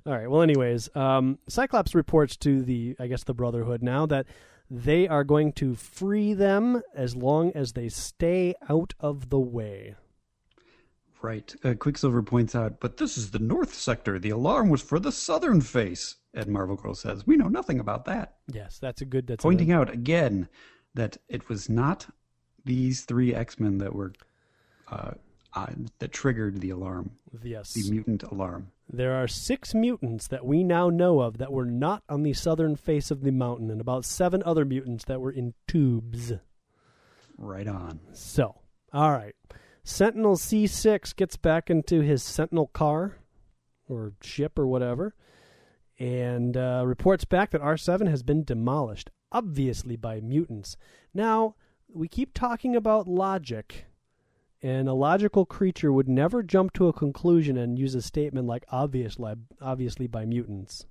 All 0.05 0.13
right. 0.13 0.29
Well, 0.29 0.41
anyways, 0.41 0.89
um, 0.95 1.37
Cyclops 1.47 1.93
reports 1.93 2.35
to 2.37 2.63
the, 2.63 2.95
I 2.99 3.07
guess, 3.07 3.23
the 3.23 3.33
Brotherhood 3.33 3.83
now 3.83 4.05
that 4.07 4.25
they 4.69 5.07
are 5.07 5.23
going 5.23 5.51
to 5.53 5.75
free 5.75 6.33
them 6.33 6.81
as 6.95 7.15
long 7.15 7.51
as 7.53 7.73
they 7.73 7.89
stay 7.89 8.55
out 8.69 8.93
of 8.99 9.29
the 9.29 9.39
way. 9.39 9.95
right. 11.21 11.53
Uh, 11.63 11.73
Quicksilver 11.73 12.23
points 12.23 12.55
out, 12.55 12.79
but 12.79 12.97
this 12.97 13.17
is 13.17 13.31
the 13.31 13.39
North 13.39 13.73
Sector. 13.73 14.17
The 14.19 14.31
alarm 14.31 14.69
was 14.69 14.81
for 14.81 14.99
the 14.99 15.11
Southern 15.11 15.61
face. 15.61 16.15
And 16.33 16.47
Marvel 16.47 16.75
Girl 16.75 16.95
says, 16.95 17.27
we 17.27 17.37
know 17.37 17.47
nothing 17.47 17.79
about 17.79 18.05
that. 18.05 18.37
Yes, 18.51 18.79
that's 18.79 19.01
a 19.01 19.05
good. 19.05 19.27
That's 19.27 19.43
Pointing 19.43 19.71
a, 19.71 19.77
out 19.77 19.93
again 19.93 20.49
that 20.95 21.17
it 21.29 21.47
was 21.49 21.69
not 21.69 22.07
these 22.65 23.01
three 23.01 23.35
X 23.35 23.59
Men 23.59 23.77
that 23.77 23.93
were 23.93 24.13
uh, 24.89 25.11
uh, 25.55 25.67
that 25.99 26.11
triggered 26.11 26.61
the 26.61 26.69
alarm, 26.69 27.11
yes. 27.43 27.73
the 27.73 27.89
mutant 27.89 28.23
alarm. 28.23 28.71
There 28.91 29.13
are 29.13 29.27
six 29.27 29.73
mutants 29.73 30.27
that 30.27 30.45
we 30.45 30.63
now 30.63 30.89
know 30.89 31.21
of 31.21 31.37
that 31.37 31.51
were 31.51 31.65
not 31.65 32.03
on 32.09 32.23
the 32.23 32.33
southern 32.33 32.75
face 32.75 33.11
of 33.11 33.21
the 33.21 33.31
mountain, 33.31 33.69
and 33.69 33.79
about 33.79 34.05
seven 34.05 34.43
other 34.45 34.65
mutants 34.65 35.05
that 35.05 35.21
were 35.21 35.31
in 35.31 35.53
tubes. 35.67 36.33
Right 37.37 37.67
on. 37.67 37.99
So, 38.13 38.55
all 38.91 39.11
right. 39.11 39.35
Sentinel 39.83 40.37
C6 40.37 41.15
gets 41.15 41.35
back 41.35 41.69
into 41.69 42.01
his 42.01 42.23
Sentinel 42.23 42.67
car 42.67 43.17
or 43.87 44.13
ship 44.21 44.57
or 44.57 44.65
whatever 44.65 45.13
and 45.99 46.57
uh, 46.57 46.83
reports 46.85 47.25
back 47.25 47.51
that 47.51 47.61
R7 47.61 48.09
has 48.09 48.23
been 48.23 48.43
demolished, 48.43 49.09
obviously 49.31 49.95
by 49.95 50.19
mutants. 50.19 50.75
Now, 51.13 51.55
we 51.87 52.07
keep 52.07 52.33
talking 52.33 52.75
about 52.75 53.07
logic, 53.07 53.85
and 54.63 54.87
a 54.87 54.93
logical 54.93 55.45
creature 55.45 55.91
would 55.91 56.07
never 56.07 56.41
jump 56.41 56.73
to 56.73 56.87
a 56.87 56.93
conclusion 56.93 57.57
and 57.57 57.77
use 57.77 57.93
a 57.93 58.01
statement 58.01 58.47
like 58.47 58.65
obviously, 58.69 59.33
obviously 59.61 60.07
by 60.07 60.25
mutants. 60.25 60.85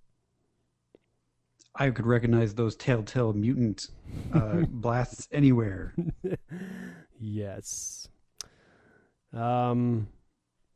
I 1.75 1.89
could 1.91 2.07
recognize 2.07 2.55
those 2.55 2.77
telltale 2.77 3.33
mutant 3.33 3.89
uh, 4.35 4.61
blasts 4.69 5.27
anywhere. 5.33 5.95
Yes. 7.25 8.09
Um. 9.33 10.09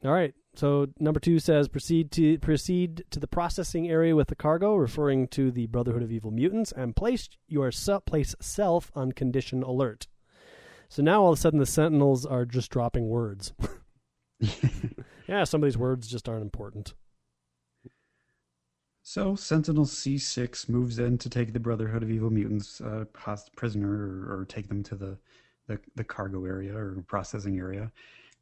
All 0.05 0.13
right. 0.13 0.33
So 0.55 0.87
number 1.01 1.19
two 1.19 1.41
says 1.41 1.67
proceed 1.67 2.13
to 2.13 2.39
proceed 2.39 3.05
to 3.11 3.19
the 3.19 3.27
processing 3.27 3.91
area 3.91 4.15
with 4.15 4.29
the 4.29 4.37
cargo, 4.37 4.77
referring 4.77 5.27
to 5.29 5.51
the 5.51 5.67
Brotherhood 5.67 6.05
of 6.05 6.13
Evil 6.13 6.31
Mutants, 6.31 6.71
and 6.71 6.95
place 6.95 7.29
your 7.49 7.73
place 8.07 8.37
self 8.41 8.93
on 8.95 9.11
condition 9.11 9.65
alert. 9.65 10.07
So 10.89 11.03
now 11.03 11.23
all 11.23 11.33
of 11.33 11.39
a 11.39 11.41
sudden 11.41 11.59
the 11.59 11.67
Sentinels 11.67 12.25
are 12.25 12.45
just 12.45 12.71
dropping 12.71 13.09
words. 13.09 13.53
yeah, 15.29 15.45
some 15.45 15.63
of 15.63 15.67
these 15.67 15.79
words 15.79 16.07
just 16.09 16.29
aren't 16.29 16.43
important. 16.43 16.95
So 19.03 19.37
Sentinel 19.37 19.85
C6 19.85 20.69
moves 20.69 20.99
in 20.99 21.17
to 21.19 21.31
take 21.31 21.53
the 21.53 21.61
Brotherhood 21.61 22.03
of 22.03 22.11
Evil 22.11 22.31
Mutants 22.31 22.81
uh, 22.81 23.05
prisoner 23.55 23.89
or, 23.89 24.41
or 24.41 24.45
take 24.47 24.69
them 24.69 24.83
to 24.83 24.97
the, 24.97 25.19
the, 25.69 25.79
the 25.95 26.05
cargo 26.05 26.45
area 26.45 26.77
or 26.77 27.05
processing 27.07 27.57
area. 27.59 27.93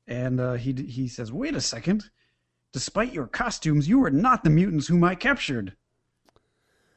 And 0.06 0.40
uh, 0.40 0.54
he, 0.54 0.72
he 0.72 1.08
says, 1.08 1.32
Wait 1.32 1.54
a 1.54 1.60
second. 1.60 2.10
Despite 2.72 3.12
your 3.12 3.26
costumes, 3.26 3.88
you 3.88 4.02
are 4.04 4.10
not 4.10 4.42
the 4.42 4.50
mutants 4.50 4.86
whom 4.86 5.04
I 5.04 5.14
captured. 5.14 5.76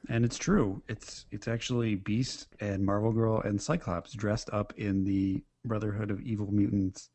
And 0.10 0.24
it's 0.24 0.38
true. 0.38 0.82
It's 0.88 1.26
it's 1.32 1.48
actually 1.48 1.96
Beast 1.96 2.48
and 2.62 2.86
Marvel 2.86 3.12
Girl 3.12 3.42
and 3.42 3.62
Cyclops 3.62 4.14
dressed 4.14 4.50
up 4.54 4.74
in 4.78 5.04
the 5.04 5.42
Brotherhood 5.66 6.12
of 6.12 6.22
Evil 6.22 6.52
Mutants 6.52 7.10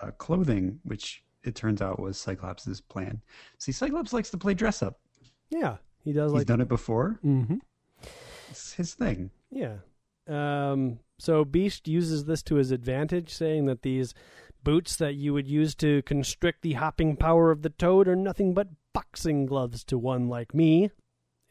uh, 0.00 0.12
clothing, 0.12 0.78
which 0.84 1.24
it 1.42 1.54
turns 1.56 1.82
out 1.82 1.98
was 1.98 2.16
Cyclops's 2.18 2.80
plan. 2.80 3.20
See, 3.58 3.72
Cyclops 3.72 4.12
likes 4.12 4.30
to 4.30 4.38
play 4.38 4.54
dress 4.54 4.82
up. 4.82 5.00
Yeah, 5.50 5.78
he 6.04 6.12
does 6.12 6.30
He's 6.30 6.38
like. 6.38 6.46
done 6.46 6.60
it 6.60 6.68
before. 6.68 7.18
mm-hmm. 7.24 7.56
It's 8.50 8.72
his 8.74 8.94
thing. 8.94 9.30
Yeah. 9.50 9.78
Um, 10.28 11.00
so 11.18 11.44
Beast 11.44 11.88
uses 11.88 12.26
this 12.26 12.42
to 12.44 12.56
his 12.56 12.70
advantage, 12.70 13.32
saying 13.32 13.66
that 13.66 13.82
these 13.82 14.14
boots 14.62 14.94
that 14.96 15.14
you 15.14 15.32
would 15.34 15.48
use 15.48 15.74
to 15.76 16.02
constrict 16.02 16.62
the 16.62 16.74
hopping 16.74 17.16
power 17.16 17.50
of 17.50 17.62
the 17.62 17.70
toad 17.70 18.06
are 18.06 18.14
nothing 18.14 18.54
but 18.54 18.68
boxing 18.92 19.46
gloves 19.46 19.82
to 19.84 19.98
one 19.98 20.28
like 20.28 20.54
me. 20.54 20.90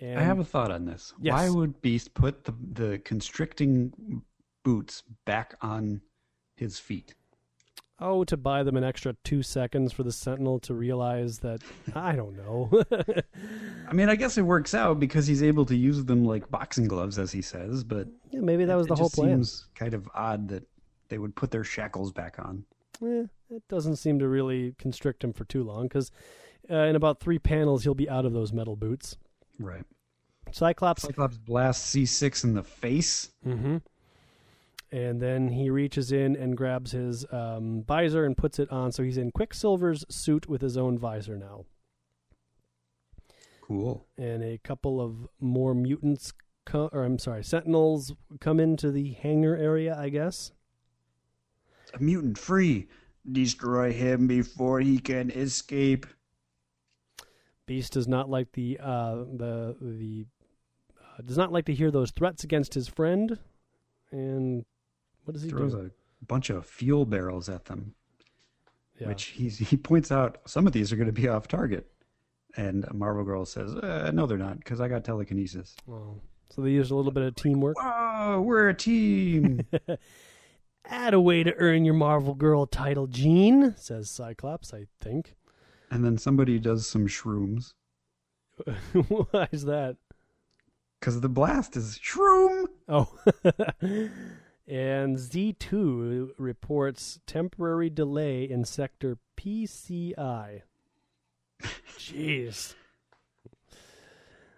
And 0.01 0.19
I 0.19 0.23
have 0.23 0.39
a 0.39 0.43
thought 0.43 0.71
on 0.71 0.85
this. 0.85 1.13
Yes. 1.21 1.33
Why 1.33 1.49
would 1.49 1.81
Beast 1.81 2.13
put 2.13 2.43
the 2.43 2.53
the 2.73 2.99
constricting 2.99 4.23
boots 4.63 5.03
back 5.25 5.55
on 5.61 6.01
his 6.55 6.79
feet? 6.79 7.15
oh 8.01 8.23
to 8.23 8.35
buy 8.35 8.63
them 8.63 8.75
an 8.75 8.83
extra 8.83 9.15
two 9.23 9.43
seconds 9.43 9.93
for 9.93 10.03
the 10.03 10.11
Sentinel 10.11 10.59
to 10.59 10.73
realize 10.73 11.39
that 11.39 11.61
I 11.95 12.15
don't 12.15 12.35
know. 12.35 12.83
I 13.87 13.93
mean, 13.93 14.09
I 14.09 14.15
guess 14.15 14.37
it 14.37 14.41
works 14.41 14.73
out 14.73 14.99
because 14.99 15.27
he's 15.27 15.43
able 15.43 15.65
to 15.67 15.75
use 15.75 16.03
them 16.03 16.25
like 16.25 16.49
boxing 16.49 16.87
gloves, 16.87 17.19
as 17.19 17.31
he 17.31 17.41
says. 17.41 17.83
But 17.83 18.07
yeah, 18.31 18.41
maybe 18.41 18.65
that 18.65 18.75
was 18.75 18.87
it 18.87 18.89
the 18.89 18.95
whole 18.95 19.07
just 19.09 19.15
plan. 19.15 19.29
seems 19.29 19.67
kind 19.75 19.93
of 19.93 20.09
odd 20.13 20.49
that 20.49 20.63
they 21.09 21.17
would 21.17 21.35
put 21.35 21.51
their 21.51 21.63
shackles 21.63 22.11
back 22.11 22.39
on. 22.39 22.65
Eh, 23.03 23.25
it 23.49 23.67
doesn't 23.69 23.97
seem 23.97 24.19
to 24.19 24.27
really 24.27 24.73
constrict 24.77 25.23
him 25.23 25.33
for 25.33 25.45
too 25.45 25.63
long 25.63 25.83
because 25.83 26.11
uh, 26.69 26.75
in 26.75 26.95
about 26.95 27.19
three 27.19 27.39
panels 27.39 27.83
he'll 27.83 27.93
be 27.93 28.09
out 28.09 28.25
of 28.25 28.33
those 28.33 28.51
metal 28.51 28.75
boots. 28.75 29.17
Right. 29.59 29.83
Cyclops 30.51 31.03
Cyclops 31.03 31.37
blasts 31.37 31.95
C6 31.95 32.43
in 32.43 32.53
the 32.53 32.63
face. 32.63 33.31
Mm-hmm. 33.45 33.77
And 34.91 35.21
then 35.21 35.47
he 35.47 35.69
reaches 35.69 36.11
in 36.11 36.35
and 36.35 36.57
grabs 36.57 36.91
his 36.91 37.25
um, 37.31 37.83
visor 37.87 38.25
and 38.25 38.35
puts 38.35 38.59
it 38.59 38.69
on. 38.69 38.91
So 38.91 39.03
he's 39.03 39.17
in 39.17 39.31
Quicksilver's 39.31 40.03
suit 40.09 40.49
with 40.49 40.61
his 40.61 40.75
own 40.75 40.97
visor 40.97 41.37
now. 41.37 41.65
Cool. 43.61 44.05
And 44.17 44.43
a 44.43 44.57
couple 44.57 44.99
of 44.99 45.29
more 45.39 45.73
mutants, 45.73 46.33
co- 46.65 46.89
or 46.91 47.05
I'm 47.05 47.19
sorry, 47.19 47.43
sentinels 47.43 48.13
come 48.41 48.59
into 48.59 48.91
the 48.91 49.13
hangar 49.13 49.55
area, 49.55 49.97
I 49.97 50.09
guess. 50.09 50.51
A 51.93 52.01
mutant 52.01 52.37
free. 52.37 52.89
Destroy 53.31 53.93
him 53.93 54.27
before 54.27 54.81
he 54.81 54.99
can 54.99 55.31
escape. 55.31 56.05
Beast 57.65 57.93
does 57.93 58.07
not 58.07 58.29
like 58.29 58.51
the 58.53 58.79
uh, 58.81 59.15
the 59.15 59.75
the 59.79 60.25
uh, 60.99 61.21
does 61.23 61.37
not 61.37 61.51
like 61.51 61.65
to 61.65 61.73
hear 61.73 61.91
those 61.91 62.11
threats 62.11 62.43
against 62.43 62.73
his 62.73 62.87
friend. 62.87 63.37
And 64.11 64.65
what 65.23 65.33
does 65.33 65.43
he 65.43 65.49
do? 65.49 65.57
Throws 65.57 65.73
do? 65.73 65.91
a 66.21 66.25
bunch 66.25 66.49
of 66.49 66.65
fuel 66.65 67.05
barrels 67.05 67.49
at 67.49 67.65
them. 67.65 67.95
Yeah. 68.99 69.07
which 69.07 69.25
he's, 69.25 69.57
he 69.57 69.77
points 69.77 70.11
out 70.11 70.37
some 70.45 70.67
of 70.67 70.73
these 70.73 70.93
are 70.93 70.95
going 70.95 71.07
to 71.07 71.11
be 71.11 71.27
off 71.27 71.47
target. 71.47 71.87
And 72.55 72.85
Marvel 72.93 73.23
Girl 73.23 73.45
says, 73.45 73.73
uh, 73.73 74.11
"No, 74.13 74.27
they're 74.27 74.37
not, 74.37 74.57
because 74.59 74.81
I 74.81 74.89
got 74.89 75.03
telekinesis." 75.05 75.75
Well, 75.87 76.19
so 76.49 76.61
they 76.61 76.71
used 76.71 76.91
a 76.91 76.95
little 76.95 77.13
bit 77.13 77.23
of 77.23 77.33
teamwork. 77.35 77.77
Whoa, 77.81 78.41
we're 78.41 78.69
a 78.69 78.73
team. 78.75 79.65
Add 80.85 81.13
a 81.13 81.21
way 81.21 81.43
to 81.43 81.53
earn 81.55 81.85
your 81.85 81.93
Marvel 81.93 82.33
Girl 82.33 82.65
title, 82.65 83.07
Jean, 83.07 83.73
says 83.77 84.09
Cyclops, 84.09 84.73
I 84.73 84.87
think. 84.99 85.35
And 85.91 86.03
then 86.03 86.17
somebody 86.17 86.57
does 86.57 86.87
some 86.87 87.05
shrooms 87.07 87.73
Why 88.93 89.47
is 89.51 89.65
that? 89.65 89.97
because 91.01 91.19
the 91.19 91.29
blast 91.29 91.75
is 91.75 91.99
shroom. 92.03 92.65
Oh. 92.87 93.11
and 94.67 95.17
Z2 95.17 96.29
reports 96.37 97.19
temporary 97.25 97.89
delay 97.89 98.43
in 98.43 98.63
sector 98.65 99.17
PCI. 99.35 100.61
Jeez. 101.97 102.75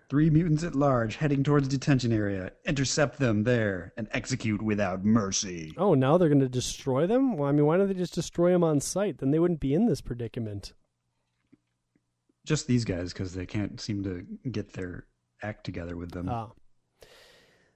Three 0.09 0.29
mutants 0.29 0.63
at 0.63 0.75
large 0.75 1.15
heading 1.15 1.43
towards 1.43 1.69
detention 1.69 2.11
area. 2.11 2.51
Intercept 2.65 3.19
them 3.19 3.43
there 3.43 3.93
and 3.95 4.09
execute 4.11 4.61
without 4.61 5.05
mercy. 5.05 5.73
Oh, 5.77 5.93
now 5.93 6.17
they're 6.17 6.27
going 6.27 6.41
to 6.41 6.49
destroy 6.49 7.07
them? 7.07 7.37
Well, 7.37 7.47
I 7.47 7.53
mean, 7.53 7.65
why 7.65 7.77
don't 7.77 7.87
they 7.87 7.93
just 7.93 8.13
destroy 8.13 8.51
them 8.51 8.65
on 8.65 8.81
sight? 8.81 9.19
Then 9.19 9.31
they 9.31 9.39
wouldn't 9.39 9.61
be 9.61 9.73
in 9.73 9.87
this 9.87 10.01
predicament. 10.01 10.73
Just 12.45 12.67
these 12.67 12.85
guys 12.85 13.13
because 13.13 13.33
they 13.33 13.45
can't 13.45 13.79
seem 13.79 14.03
to 14.03 14.25
get 14.49 14.73
their 14.73 15.05
act 15.41 15.63
together 15.63 15.95
with 15.95 16.11
them. 16.11 16.29
Ah. 16.29 16.49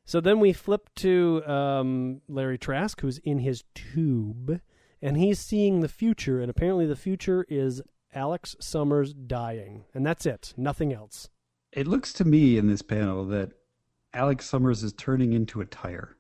So 0.06 0.22
then 0.22 0.40
we 0.40 0.54
flip 0.54 0.90
to 0.96 1.46
um, 1.46 2.22
Larry 2.30 2.58
Trask, 2.58 3.02
who's 3.02 3.18
in 3.20 3.40
his 3.40 3.66
tube, 3.76 4.62
and 5.02 5.18
he's 5.18 5.38
seeing 5.38 5.82
the 5.82 5.90
future, 5.90 6.40
and 6.40 6.50
apparently 6.50 6.86
the 6.86 6.96
future 6.96 7.46
is 7.50 7.82
Alex 8.14 8.56
Summers 8.60 9.14
dying, 9.14 9.84
and 9.94 10.06
that's 10.06 10.26
it, 10.26 10.54
nothing 10.56 10.94
else. 10.94 11.30
It 11.74 11.88
looks 11.88 12.14
to 12.14 12.26
me 12.26 12.58
in 12.58 12.68
this 12.68 12.82
panel 12.82 13.26
that 13.26 13.52
Alex 14.14 14.50
Summers 14.50 14.82
is 14.82 14.94
turning 14.94 15.34
into 15.34 15.60
a 15.60 15.66
tire. 15.66 16.16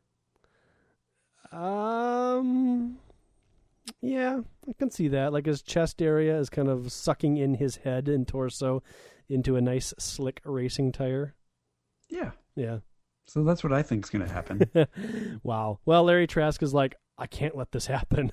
Um, 1.52 2.98
yeah, 4.02 4.40
I 4.68 4.74
can 4.74 4.92
see 4.92 5.08
that. 5.10 5.34
Like 5.34 5.46
his 5.46 5.62
chest 5.62 6.02
area 6.02 6.38
is 6.38 6.50
kind 6.50 6.70
of 6.70 6.92
sucking 6.92 7.38
in 7.38 7.56
his 7.56 7.78
head 7.78 8.08
and 8.08 8.28
torso 8.28 8.84
into 9.30 9.56
a 9.56 9.62
nice 9.62 9.94
slick 10.00 10.42
racing 10.46 10.92
tire. 10.92 11.36
Yeah. 12.10 12.32
Yeah. 12.56 12.80
So 13.28 13.44
that's 13.44 13.64
what 13.64 13.74
I 13.74 13.84
think 13.84 14.06
is 14.06 14.10
going 14.10 14.26
to 14.26 14.34
happen. 14.34 15.40
wow. 15.44 15.80
Well, 15.86 16.04
Larry 16.04 16.28
Trask 16.28 16.64
is 16.64 16.74
like, 16.74 16.96
I 17.18 17.28
can't 17.28 17.58
let 17.58 17.72
this 17.72 17.88
happen. 17.88 18.32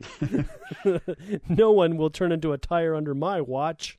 no 1.48 1.70
one 1.72 1.96
will 1.96 2.10
turn 2.10 2.32
into 2.32 2.52
a 2.52 2.58
tire 2.58 2.94
under 2.94 3.14
my 3.14 3.40
watch. 3.40 3.98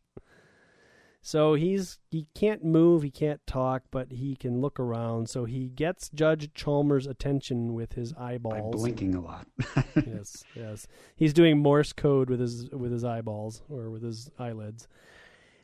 So 1.28 1.56
he's 1.56 1.98
he 2.12 2.28
can't 2.36 2.64
move, 2.64 3.02
he 3.02 3.10
can't 3.10 3.42
talk, 3.48 3.86
but 3.90 4.12
he 4.12 4.36
can 4.36 4.62
look 4.62 4.80
around. 4.80 5.28
So 5.28 5.46
he 5.46 5.70
gets 5.70 6.10
Judge 6.10 6.54
Chalmers' 6.54 7.08
attention 7.08 7.74
with 7.74 7.94
his 7.94 8.14
eyeballs. 8.14 8.76
By 8.76 8.78
blinking 8.78 9.16
a 9.16 9.22
lot. 9.22 9.48
yes, 9.96 10.44
yes. 10.56 10.86
He's 11.16 11.34
doing 11.34 11.58
Morse 11.58 11.94
code 11.94 12.30
with 12.30 12.40
his 12.40 12.70
with 12.70 12.92
his 12.92 13.04
eyeballs 13.04 13.64
or 13.70 13.90
with 13.90 14.04
his 14.04 14.30
eyelids. 14.38 14.88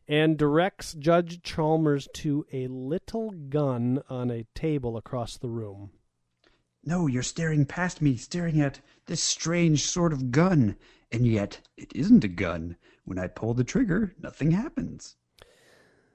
And 0.07 0.35
directs 0.35 0.93
Judge 0.93 1.43
Chalmers 1.43 2.07
to 2.15 2.43
a 2.51 2.65
little 2.65 3.29
gun 3.29 4.01
on 4.09 4.31
a 4.31 4.47
table 4.55 4.97
across 4.97 5.37
the 5.37 5.49
room. 5.49 5.91
no, 6.83 7.05
you're 7.05 7.21
staring 7.21 7.67
past 7.67 8.01
me, 8.01 8.17
staring 8.17 8.59
at 8.59 8.79
this 9.05 9.21
strange 9.21 9.85
sort 9.85 10.11
of 10.11 10.31
gun. 10.31 10.75
And 11.11 11.27
yet, 11.27 11.61
it 11.77 11.95
isn't 11.95 12.23
a 12.23 12.27
gun. 12.27 12.77
When 13.05 13.19
I 13.19 13.27
pull 13.27 13.53
the 13.53 13.63
trigger, 13.63 14.15
nothing 14.19 14.49
happens. 14.49 15.17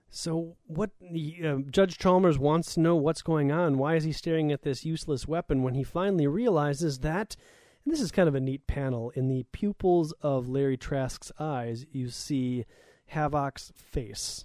So, 0.09 0.57
what 0.67 0.91
uh, 1.03 1.57
Judge 1.71 1.99
Chalmers 1.99 2.39
wants 2.39 2.75
to 2.75 2.81
know 2.81 2.97
what's 2.97 3.23
going 3.23 3.53
on. 3.53 3.77
Why 3.77 3.97
is 3.97 4.05
he 4.05 4.13
staring 4.13 4.53
at 4.53 4.63
this 4.63 4.85
useless 4.85 5.27
weapon 5.29 5.63
when 5.63 5.75
he 5.75 5.83
finally 5.83 6.27
realizes 6.27 7.01
that? 7.01 7.37
And 7.85 7.93
this 7.93 8.01
is 8.01 8.11
kind 8.11 8.29
of 8.29 8.35
a 8.35 8.41
neat 8.41 8.67
panel. 8.67 9.11
In 9.11 9.29
the 9.29 9.45
pupils 9.53 10.13
of 10.21 10.49
Larry 10.49 10.77
Trask's 10.77 11.33
eyes, 11.39 11.87
you 11.91 12.09
see 12.09 12.65
Havok's 13.13 13.73
face 13.77 14.45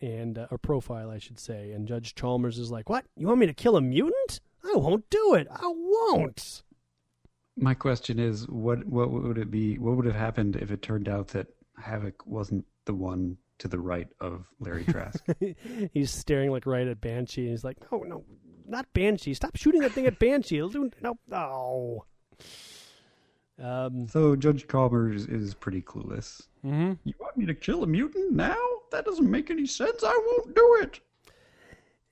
and 0.00 0.38
uh, 0.38 0.46
a 0.50 0.58
profile, 0.58 1.10
I 1.10 1.18
should 1.18 1.38
say. 1.38 1.72
And 1.72 1.88
Judge 1.88 2.14
Chalmers 2.14 2.58
is 2.58 2.70
like, 2.70 2.88
"What? 2.88 3.04
You 3.16 3.26
want 3.26 3.40
me 3.40 3.46
to 3.46 3.54
kill 3.54 3.76
a 3.76 3.80
mutant? 3.80 4.40
I 4.64 4.76
won't 4.76 5.08
do 5.10 5.34
it. 5.34 5.46
I 5.50 5.72
won't." 5.74 6.62
My 7.56 7.74
question 7.74 8.18
is, 8.18 8.46
what 8.48 8.84
what 8.86 9.10
would 9.10 9.38
it 9.38 9.50
be? 9.50 9.78
What 9.78 9.96
would 9.96 10.06
have 10.06 10.14
happened 10.14 10.56
if 10.56 10.70
it 10.70 10.82
turned 10.82 11.08
out 11.08 11.28
that 11.28 11.46
Havok 11.80 12.26
wasn't 12.26 12.66
the 12.84 12.94
one 12.94 13.38
to 13.58 13.68
the 13.68 13.78
right 13.78 14.08
of 14.20 14.46
Larry 14.60 14.84
Trask? 14.84 15.24
he's 15.92 16.10
staring 16.10 16.50
like 16.50 16.66
right 16.66 16.86
at 16.86 17.00
Banshee, 17.00 17.42
and 17.42 17.50
he's 17.50 17.64
like, 17.64 17.78
"No, 17.90 17.98
no, 18.00 18.24
not 18.66 18.86
Banshee! 18.92 19.34
Stop 19.34 19.56
shooting 19.56 19.80
that 19.82 19.92
thing 19.92 20.06
at 20.06 20.18
Banshee! 20.18 20.58
It'll 20.58 20.68
do 20.68 20.90
no, 21.00 21.18
no." 21.28 22.04
Um, 23.58 24.06
so 24.08 24.36
Judge 24.36 24.68
Chalmers 24.68 25.26
is 25.26 25.54
pretty 25.54 25.80
clueless. 25.80 26.42
hmm 26.62 26.92
You 27.04 27.14
want 27.18 27.36
me 27.36 27.46
to 27.46 27.54
kill 27.54 27.82
a 27.82 27.86
mutant 27.86 28.32
now? 28.32 28.56
That 28.92 29.04
doesn't 29.04 29.30
make 29.30 29.50
any 29.50 29.66
sense. 29.66 30.04
I 30.04 30.22
won't 30.26 30.54
do 30.54 30.78
it. 30.82 31.00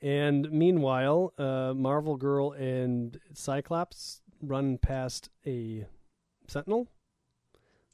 And 0.00 0.50
meanwhile, 0.50 1.32
uh, 1.38 1.72
Marvel 1.74 2.16
Girl 2.16 2.52
and 2.52 3.18
Cyclops 3.32 4.22
run 4.42 4.78
past 4.78 5.30
a 5.46 5.86
Sentinel 6.46 6.88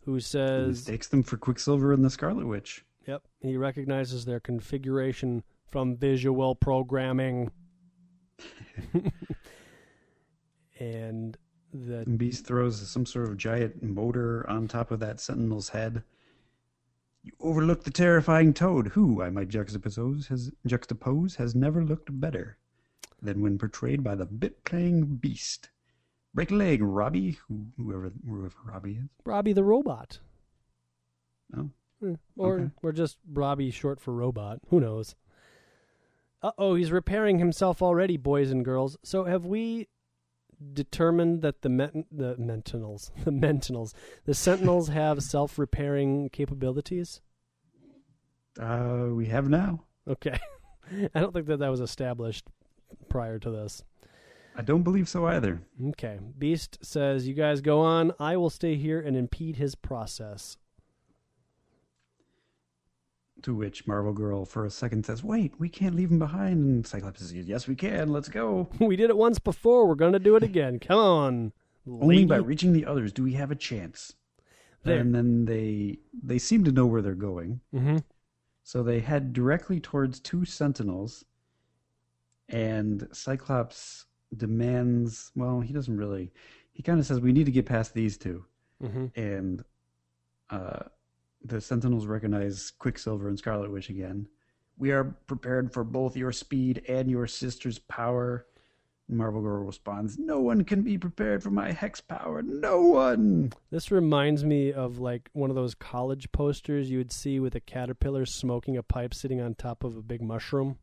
who 0.05 0.15
He 0.15 0.21
says, 0.21 0.69
mistakes 0.69 1.09
them 1.09 1.23
for 1.23 1.37
Quicksilver 1.37 1.93
and 1.93 2.05
the 2.05 2.11
Scarlet 2.11 2.47
Witch. 2.47 2.85
"Yep, 3.11 3.27
he 3.41 3.57
recognizes 3.57 4.25
their 4.25 4.39
configuration 4.39 5.43
from 5.67 5.97
visual 5.97 6.55
programming." 6.55 7.51
and 10.79 11.37
the 11.75 12.05
Beast 12.05 12.47
throws 12.47 12.89
some 12.89 13.05
sort 13.05 13.29
of 13.29 13.37
giant 13.37 13.83
motor 13.83 14.49
on 14.49 14.69
top 14.69 14.93
of 14.93 15.01
that 15.01 15.19
Sentinel's 15.19 15.71
head. 15.71 16.05
You 17.25 17.33
overlook 17.41 17.83
the 17.83 17.91
terrifying 17.91 18.55
Toad, 18.55 18.87
who, 18.87 19.21
I 19.21 19.31
might 19.31 19.49
juxtapose, 19.49 20.29
has 20.29 20.53
juxtapose, 20.65 21.35
has 21.35 21.53
never 21.57 21.85
looked 21.85 22.21
better 22.21 22.59
than 23.21 23.43
when 23.43 23.59
portrayed 23.59 24.05
by 24.05 24.15
the 24.15 24.25
bit-playing 24.25 25.17
Beast. 25.17 25.71
Break 26.33 26.53
a 26.53 26.55
leg, 26.55 26.81
Robbie, 26.81 27.41
who, 27.49 27.73
whoever 27.77 28.13
whoever 28.25 28.55
Robbie 28.65 28.99
is. 29.03 29.09
Robbie 29.25 29.53
the 29.53 29.65
robot. 29.65 30.21
Oh, 31.57 31.71
Or 32.37 32.55
Okay. 32.61 32.71
or 32.83 32.93
just 32.93 33.19
Robbie 33.31 33.71
short 33.71 34.01
for 34.01 34.13
robot. 34.15 34.61
Who 34.69 34.81
knows? 34.81 35.15
Uh 36.43 36.53
oh, 36.57 36.75
he's 36.75 36.91
repairing 36.93 37.39
himself 37.39 37.83
already, 37.83 38.17
boys 38.17 38.51
and 38.51 38.65
girls. 38.65 38.97
So 39.03 39.25
have 39.25 39.45
we 39.45 39.89
determined 40.73 41.43
that 41.43 41.63
the 41.63 41.69
men- 41.69 42.07
the 42.11 42.37
Mentinels, 42.37 43.11
the 43.25 43.31
Mentinels, 43.31 43.93
the 44.25 44.35
Sentinels 44.35 44.89
have 44.89 45.23
self 45.23 45.59
repairing 45.59 46.31
capabilities? 46.31 47.21
uh, 48.59 49.07
we 49.13 49.27
have 49.27 49.49
now. 49.49 49.85
Okay, 50.09 50.39
I 51.15 51.21
don't 51.21 51.33
think 51.33 51.47
that 51.47 51.59
that 51.59 51.69
was 51.71 51.81
established 51.81 52.47
prior 53.09 53.39
to 53.39 53.51
this. 53.51 53.85
I 54.57 54.63
don't 54.63 54.83
believe 54.83 55.09
so 55.09 55.27
either. 55.27 55.61
Okay, 55.89 56.19
Beast 56.39 56.79
says, 56.83 57.29
"You 57.29 57.35
guys 57.35 57.61
go 57.61 57.81
on. 57.81 58.13
I 58.19 58.37
will 58.37 58.51
stay 58.51 58.77
here 58.77 59.01
and 59.01 59.17
impede 59.17 59.57
his 59.57 59.75
process." 59.75 60.57
To 63.43 63.55
which 63.55 63.87
Marvel 63.87 64.13
Girl, 64.13 64.45
for 64.45 64.65
a 64.65 64.71
second, 64.71 65.07
says, 65.07 65.25
"Wait, 65.25 65.55
we 65.59 65.69
can't 65.69 65.95
leave 65.95 66.11
him 66.11 66.19
behind." 66.19 66.65
And 66.65 66.87
Cyclops 66.87 67.21
says, 67.21 67.33
"Yes, 67.33 67.67
we 67.67 67.75
can. 67.75 68.13
Let's 68.13 68.29
go." 68.29 68.69
we 68.79 68.97
did 68.97 69.11
it 69.11 69.17
once 69.17 69.39
before. 69.39 69.87
We're 69.87 69.95
going 69.95 70.13
to 70.13 70.19
do 70.19 70.37
it 70.37 70.43
again. 70.43 70.79
Come 70.79 70.99
on. 70.99 71.53
Only 71.89 72.25
by 72.27 72.37
reaching 72.37 72.73
the 72.73 72.85
others 72.87 73.13
do 73.13 73.23
we 73.23 73.33
have 73.33 73.51
a 73.51 73.57
chance. 73.57 74.15
There. 74.85 74.99
And 74.99 75.15
then 75.15 75.45
they 75.47 75.99
they 76.23 76.39
seem 76.39 76.65
to 76.65 76.73
know 76.73 76.87
where 76.87 77.03
they're 77.03 77.15
going, 77.15 77.61
Mm-hmm. 77.75 77.99
so 78.63 78.83
they 78.83 79.01
head 79.01 79.33
directly 79.33 79.81
towards 79.81 80.21
two 80.21 80.45
Sentinels. 80.45 81.25
And 82.49 83.09
Cyclops 83.13 84.07
demands, 84.37 85.31
well, 85.37 85.61
he 85.61 85.73
doesn't 85.73 85.97
really. 85.97 86.33
He 86.73 86.83
kind 86.83 86.99
of 86.99 87.07
says, 87.07 87.21
"We 87.21 87.33
need 87.33 87.47
to 87.47 87.53
get 87.53 87.67
past 87.67 87.95
these 87.95 88.17
two. 88.17 88.45
Mm-hmm. 88.83 89.07
And 89.21 89.65
uh, 90.51 90.85
the 91.45 91.61
Sentinels 91.61 92.07
recognize 92.07 92.73
Quicksilver 92.79 93.29
and 93.29 93.39
Scarlet 93.39 93.71
Witch 93.71 93.89
again. 93.89 94.29
We 94.79 94.93
are 94.93 95.05
prepared 95.27 95.73
for 95.73 95.85
both 95.85 96.17
your 96.17 96.33
speed 96.33 96.83
and 96.89 97.11
your 97.11 97.27
sister's 97.27 97.79
power. 97.79 98.47
Marvel 99.09 99.43
Girl 99.43 99.65
responds, 99.65 100.19
No 100.19 100.41
one 100.41 100.65
can 100.65 100.83
be 100.83 100.97
prepared 100.97 101.43
for 101.43 101.51
my 101.51 101.73
hex 101.73 102.01
power. 102.01 102.43
No 102.43 102.81
one. 102.83 103.53
This 103.71 103.91
reminds 103.91 104.45
me 104.45 104.73
of 104.73 104.99
like 104.99 105.29
one 105.33 105.51
of 105.51 105.57
those 105.57 105.75
college 105.75 106.31
posters 106.33 106.91
you 106.91 106.99
would 106.99 107.13
see 107.13 107.41
with 107.41 107.55
a 107.55 107.61
caterpillar 107.61 108.25
smoking 108.25 108.77
a 108.77 108.83
pipe 108.83 109.13
sitting 109.13 109.41
on 109.41 109.55
top 109.55 109.85
of 109.85 109.97
a 109.97 110.03
big 110.03 110.23
mushroom. 110.23 110.79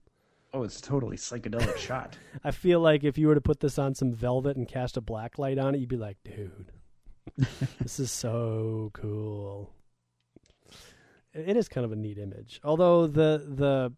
Oh, 0.54 0.64
it's 0.64 0.82
totally 0.82 1.18
psychedelic 1.18 1.78
shot. 1.78 2.18
I 2.44 2.52
feel 2.52 2.80
like 2.80 3.04
if 3.04 3.18
you 3.18 3.28
were 3.28 3.36
to 3.36 3.42
put 3.42 3.60
this 3.62 3.80
on 3.80 3.96
some 3.96 4.14
velvet 4.14 4.58
and 4.58 4.68
cast 4.68 4.98
a 4.98 5.02
black 5.02 5.40
light 5.40 5.58
on 5.58 5.74
it, 5.74 5.80
you'd 5.80 5.90
be 5.90 5.98
like, 5.98 6.18
dude, 6.24 6.72
this 7.80 8.00
is 8.00 8.12
so 8.12 8.92
cool. 8.94 9.72
It 11.38 11.58
is 11.58 11.68
kind 11.68 11.86
of 11.86 11.92
a 11.92 11.96
neat 11.96 12.18
image. 12.18 12.60
Although 12.64 13.08
the 13.08 13.46
the 13.48 13.94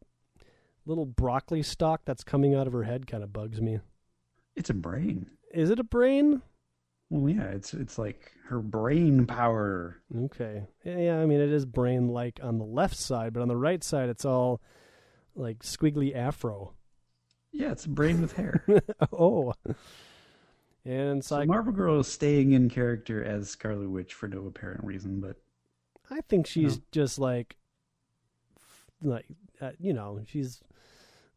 little 0.85 1.05
broccoli 1.05 1.63
stalk 1.63 2.01
that's 2.05 2.23
coming 2.23 2.55
out 2.55 2.67
of 2.67 2.73
her 2.73 2.83
head 2.83 3.07
kind 3.07 3.23
of 3.23 3.31
bugs 3.31 3.61
me. 3.61 3.79
It's 4.55 4.69
a 4.69 4.73
brain. 4.73 5.27
Is 5.53 5.69
it 5.69 5.79
a 5.79 5.83
brain? 5.83 6.41
Well, 7.09 7.33
yeah, 7.33 7.45
it's 7.45 7.73
it's 7.73 7.97
like 7.97 8.31
her 8.47 8.59
brain 8.59 9.25
power. 9.25 10.01
Okay. 10.15 10.63
Yeah, 10.83 10.97
yeah, 10.97 11.19
I 11.19 11.25
mean 11.25 11.39
it 11.39 11.51
is 11.51 11.65
brain 11.65 12.07
like 12.07 12.39
on 12.43 12.57
the 12.57 12.65
left 12.65 12.97
side, 12.97 13.33
but 13.33 13.41
on 13.41 13.47
the 13.47 13.57
right 13.57 13.83
side 13.83 14.09
it's 14.09 14.25
all 14.25 14.61
like 15.35 15.59
squiggly 15.59 16.15
afro. 16.15 16.73
Yeah, 17.51 17.71
it's 17.71 17.85
a 17.85 17.89
brain 17.89 18.21
with 18.21 18.33
hair. 18.33 18.63
oh. 19.13 19.53
And 20.85 21.23
so 21.23 21.37
Cy- 21.37 21.45
Marvel 21.45 21.73
Girl 21.73 21.99
is 21.99 22.07
staying 22.07 22.51
in 22.51 22.69
character 22.69 23.23
as 23.23 23.49
Scarlet 23.49 23.89
Witch 23.89 24.13
for 24.13 24.27
no 24.27 24.45
apparent 24.45 24.83
reason, 24.83 25.19
but 25.19 25.37
I 26.09 26.21
think 26.21 26.47
she's 26.47 26.77
No. 26.77 26.83
just 26.91 27.19
like 27.19 27.55
like 29.01 29.25
uh, 29.61 29.71
you 29.79 29.93
know, 29.93 30.21
she's 30.27 30.61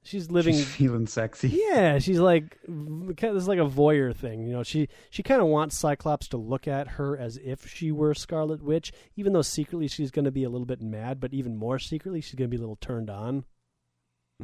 she's 0.03 0.31
living 0.31 0.55
she's 0.55 0.67
feeling 0.67 1.07
sexy. 1.07 1.49
Yeah, 1.49 1.99
she's 1.99 2.19
like 2.19 2.59
kind 2.67 3.17
this 3.17 3.43
is 3.43 3.49
like 3.49 3.59
a 3.59 3.69
voyeur 3.69 4.15
thing. 4.15 4.43
You 4.47 4.53
know, 4.53 4.63
she 4.63 4.89
she 5.11 5.23
kind 5.23 5.41
of 5.41 5.49
wants 5.49 5.77
Cyclops 5.77 6.29
to 6.29 6.37
look 6.37 6.67
at 6.67 6.89
her 6.89 7.17
as 7.17 7.37
if 7.39 7.67
she 7.69 7.93
were 7.93 8.15
Scarlet 8.15 8.63
Witch, 8.63 8.93
even 9.17 9.33
though 9.33 9.43
secretly 9.43 9.89
she's 9.89 10.11
going 10.11 10.25
to 10.25 10.31
be 10.31 10.45
a 10.45 10.51
little 10.51 10.67
bit 10.67 10.81
mad, 10.83 11.21
but 11.21 11.33
even 11.35 11.57
more 11.57 11.79
secretly 11.79 12.21
she's 12.21 12.35
going 12.35 12.49
to 12.51 12.57
be 12.57 12.59
a 12.59 12.61
little 12.61 12.77
turned 12.77 13.11
on. 13.11 13.45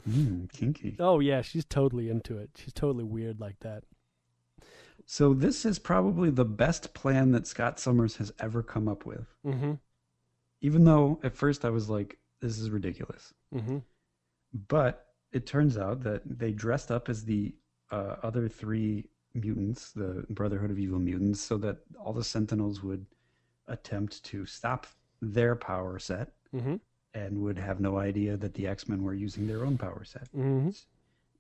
Mm, 0.09 0.53
kinky. 0.53 0.97
Oh 1.01 1.19
yeah, 1.19 1.43
she's 1.43 1.65
totally 1.65 2.09
into 2.09 2.39
it. 2.39 2.51
She's 2.57 2.73
totally 2.73 3.05
weird 3.05 3.41
like 3.41 3.59
that. 3.61 3.83
So 5.07 5.33
this 5.33 5.65
is 5.65 5.79
probably 5.79 6.31
the 6.31 6.45
best 6.45 6.93
plan 6.93 7.31
that 7.33 7.47
Scott 7.47 7.81
Summers 7.81 8.17
has 8.17 8.31
ever 8.39 8.63
come 8.63 8.87
up 8.89 9.07
with. 9.07 9.27
Mm-hmm. 9.45 9.73
Even 10.61 10.85
though 10.85 11.21
at 11.23 11.35
first 11.35 11.65
I 11.65 11.71
was 11.71 11.89
like, 11.89 12.19
this 12.41 12.59
is 12.59 12.71
ridiculous. 12.71 13.33
Mm-hmm. 13.55 13.79
But 14.69 15.07
it 15.33 15.47
turns 15.47 15.77
out 15.77 16.03
that 16.03 16.23
they 16.25 16.53
dressed 16.53 16.91
up 16.91 17.09
as 17.09 17.25
the 17.25 17.55
uh, 17.91 18.17
other 18.23 18.49
three 18.49 19.07
mutants, 19.35 19.93
the 19.93 20.25
Brotherhood 20.31 20.71
of 20.71 20.79
Evil 20.79 20.99
Mutants, 20.99 21.41
so 21.41 21.57
that 21.59 21.79
all 21.99 22.13
the 22.13 22.25
Sentinels 22.25 22.83
would 22.83 23.07
attempt 23.67 24.25
to 24.25 24.47
stop 24.47 24.87
their 25.21 25.55
power 25.57 25.99
set 25.99 26.33
Mm-hmm. 26.55 26.77
and 27.13 27.43
would 27.43 27.59
have 27.59 27.79
no 27.79 27.99
idea 27.99 28.35
that 28.39 28.55
the 28.55 28.67
X 28.67 28.89
Men 28.89 29.03
were 29.03 29.13
using 29.13 29.47
their 29.47 29.67
own 29.67 29.77
power 29.77 30.03
set. 30.03 30.33
Mm-hmm. 30.35 30.71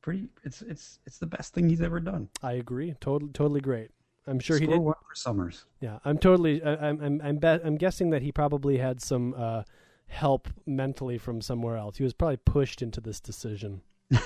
Pretty, 0.02 0.28
it's 0.44 0.60
it's 0.60 0.98
it's 1.06 1.16
the 1.16 1.26
best 1.26 1.54
thing 1.54 1.70
he's 1.70 1.80
ever 1.80 1.98
done. 1.98 2.28
I 2.42 2.52
agree. 2.52 2.94
Totally, 3.00 3.32
totally 3.32 3.62
great. 3.62 3.90
I'm 4.28 4.40
sure 4.40 4.58
he 4.58 4.64
Score 4.66 4.76
did. 4.76 4.82
one 4.82 4.94
for 5.08 5.14
Summers. 5.14 5.64
Yeah, 5.80 5.98
I'm 6.04 6.18
totally. 6.18 6.62
I, 6.62 6.88
I'm. 6.88 7.00
I'm. 7.00 7.20
I'm, 7.22 7.36
bet 7.38 7.62
I'm 7.64 7.76
guessing 7.76 8.10
that 8.10 8.22
he 8.22 8.32
probably 8.32 8.78
had 8.78 9.00
some 9.00 9.34
uh, 9.36 9.62
help 10.06 10.48
mentally 10.66 11.18
from 11.18 11.40
somewhere 11.40 11.76
else. 11.76 11.96
He 11.96 12.04
was 12.04 12.14
probably 12.14 12.36
pushed 12.38 12.82
into 12.82 13.00
this 13.00 13.20
decision. 13.20 13.82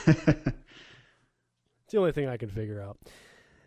It's 1.93 1.95
the 1.95 2.01
only 2.01 2.13
thing 2.13 2.27
I 2.27 2.39
can 2.39 2.49
figure 2.49 2.81
out. 2.81 2.97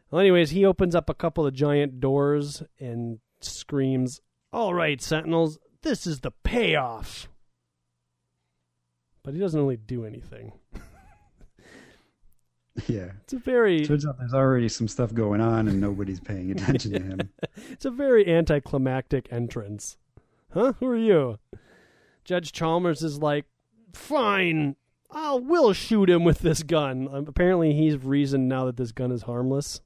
Well, 0.10 0.20
anyways, 0.20 0.50
he 0.50 0.66
opens 0.66 0.96
up 0.96 1.12
a 1.12 1.14
couple 1.14 1.46
of 1.46 1.54
giant 1.54 2.00
doors 2.00 2.64
and 2.80 3.20
screams, 3.40 4.20
"All 4.52 4.74
right, 4.74 5.00
Sentinels, 5.00 5.60
this 5.84 6.08
is 6.08 6.22
the 6.22 6.32
payoff." 6.32 7.30
But 9.22 9.36
he 9.36 9.40
doesn't 9.40 9.60
really 9.60 9.78
do 9.78 10.06
anything. 10.06 10.54
yeah. 12.88 13.12
It's 13.24 13.34
a 13.34 13.40
very, 13.40 13.86
Turns 13.86 14.06
out 14.06 14.18
there's 14.18 14.34
already 14.34 14.70
some 14.70 14.88
stuff 14.88 15.14
going 15.14 15.42
on 15.42 15.68
and 15.68 15.80
nobody's 15.80 16.20
paying 16.20 16.52
attention 16.52 16.92
to 16.94 17.00
him. 17.00 17.30
it's 17.72 17.86
a 17.86 17.92
very 17.92 18.28
anticlimactic 18.28 19.28
entrance. 19.32 19.98
Huh? 20.54 20.74
Who 20.80 20.88
are 20.88 20.98
you? 20.98 21.40
Judge 22.24 22.52
Chalmers 22.52 23.04
is 23.04 23.20
like, 23.20 23.46
"Fine, 23.94 24.76
I'll 25.12 25.40
will 25.40 25.74
shoot 25.74 26.10
him 26.10 26.24
with 26.24 26.40
this 26.40 26.64
gun." 26.64 27.08
Um, 27.12 27.26
apparently, 27.28 27.74
he's 27.74 27.98
reasoned 27.98 28.48
now 28.50 28.66
that 28.66 28.78
this 28.78 28.92
gun 28.92 29.12
is 29.12 29.24
harmless. 29.24 29.82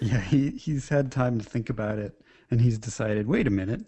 Yeah, 0.00 0.20
he 0.20 0.50
he's 0.50 0.88
had 0.88 1.12
time 1.12 1.38
to 1.38 1.44
think 1.44 1.70
about 1.70 1.98
it 1.98 2.18
and 2.50 2.60
he's 2.60 2.78
decided, 2.78 3.26
wait 3.26 3.46
a 3.46 3.50
minute. 3.50 3.84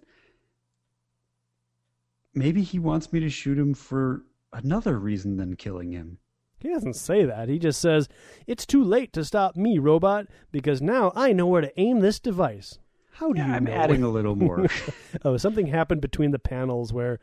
Maybe 2.35 2.63
he 2.63 2.79
wants 2.79 3.13
me 3.13 3.21
to 3.21 3.31
shoot 3.31 3.59
him 3.59 3.75
for 3.75 4.23
another 4.53 4.99
reason 4.99 5.37
than 5.37 5.57
killing 5.57 5.93
him. 5.93 6.19
He 6.61 6.69
doesn't 6.69 6.95
say 6.95 7.25
that. 7.25 7.49
He 7.49 7.59
just 7.59 7.81
says, 7.81 8.09
It's 8.47 8.67
too 8.67 8.83
late 8.85 9.13
to 9.15 9.25
stop 9.25 9.57
me, 9.57 9.79
robot, 9.79 10.27
because 10.53 10.81
now 10.83 11.13
I 11.17 11.33
know 11.33 11.47
where 11.47 11.63
to 11.63 11.81
aim 11.81 12.01
this 12.01 12.21
device. 12.21 12.79
How 13.13 13.33
do 13.33 13.39
Yeah, 13.41 13.49
you 13.49 13.53
I'm 13.55 13.65
know? 13.65 13.73
adding 13.73 14.03
a 14.03 14.09
little 14.17 14.37
more. 14.37 14.67
oh, 15.25 15.37
something 15.37 15.67
happened 15.67 16.01
between 16.01 16.31
the 16.31 16.39
panels 16.39 16.93
where 16.93 17.19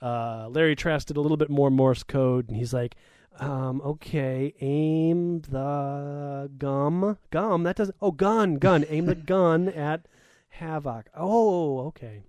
uh, 0.00 0.48
Larry 0.48 0.76
Trask 0.76 1.08
did 1.08 1.16
a 1.16 1.20
little 1.20 1.36
bit 1.36 1.50
more 1.50 1.70
Morse 1.70 2.02
code, 2.04 2.48
and 2.48 2.56
he's 2.56 2.72
like, 2.72 2.94
um, 3.40 3.80
okay, 3.82 4.54
aim 4.60 5.40
the 5.42 6.50
gum. 6.58 7.18
Gum, 7.30 7.62
that 7.64 7.76
doesn't. 7.76 7.96
Oh, 8.00 8.10
gun, 8.12 8.56
gun. 8.56 8.84
aim 8.88 9.06
the 9.06 9.14
gun 9.14 9.68
at 9.68 10.06
Havok. 10.60 11.04
Oh, 11.16 11.80
okay. 11.86 12.24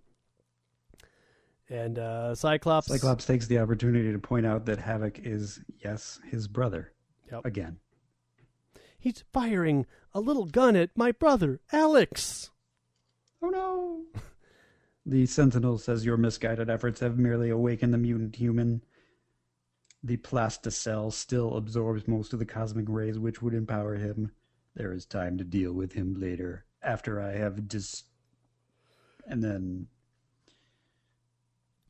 And 1.69 1.99
uh, 1.99 2.33
Cyclops. 2.33 2.87
Cyclops 2.87 3.25
takes 3.25 3.47
the 3.47 3.59
opportunity 3.59 4.11
to 4.11 4.19
point 4.19 4.45
out 4.45 4.65
that 4.65 4.79
Havok 4.79 5.23
is, 5.23 5.59
yes, 5.83 6.19
his 6.27 6.47
brother. 6.47 6.93
Yep. 7.31 7.45
Again. 7.45 7.77
He's 8.97 9.23
firing 9.31 9.85
a 10.13 10.19
little 10.19 10.45
gun 10.45 10.75
at 10.75 10.89
my 10.97 11.11
brother, 11.11 11.59
Alex. 11.71 12.49
Oh 13.41 13.49
no! 13.49 14.03
The 15.05 15.25
Sentinel 15.25 15.79
says 15.79 16.05
your 16.05 16.17
misguided 16.17 16.69
efforts 16.69 16.99
have 16.99 17.17
merely 17.17 17.49
awakened 17.49 17.93
the 17.93 17.97
mutant 17.97 18.35
human. 18.35 18.83
The 20.03 20.17
plasticell 20.17 21.11
still 21.11 21.55
absorbs 21.55 22.07
most 22.07 22.31
of 22.31 22.37
the 22.37 22.45
cosmic 22.45 22.85
rays 22.87 23.17
which 23.17 23.41
would 23.41 23.55
empower 23.55 23.95
him. 23.95 24.31
There 24.75 24.93
is 24.93 25.07
time 25.07 25.37
to 25.39 25.43
deal 25.43 25.73
with 25.73 25.93
him 25.93 26.19
later, 26.19 26.65
after 26.83 27.19
I 27.19 27.31
have 27.37 27.67
dis. 27.67 28.03
And 29.25 29.43
then. 29.43 29.87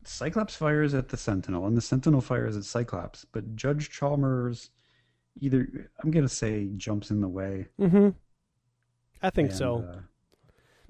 Cyclops 0.10 0.56
fires 0.56 0.94
at 0.94 1.10
the 1.10 1.18
Sentinel, 1.18 1.66
and 1.68 1.78
the 1.78 1.82
Sentinel 1.82 2.22
fires 2.22 2.58
at 2.58 2.64
Cyclops, 2.66 3.26
but 3.32 3.56
Judge 3.56 3.90
Chalmers 3.90 4.72
either, 5.40 5.90
I'm 6.04 6.12
going 6.12 6.26
to 6.26 6.34
say, 6.34 6.68
jumps 6.78 7.12
in 7.12 7.22
the 7.22 7.28
way. 7.28 7.68
Mm-hmm. 7.80 8.10
I 9.22 9.30
think 9.30 9.50
and, 9.50 9.58
so. 9.58 9.86
uh, 9.88 10.00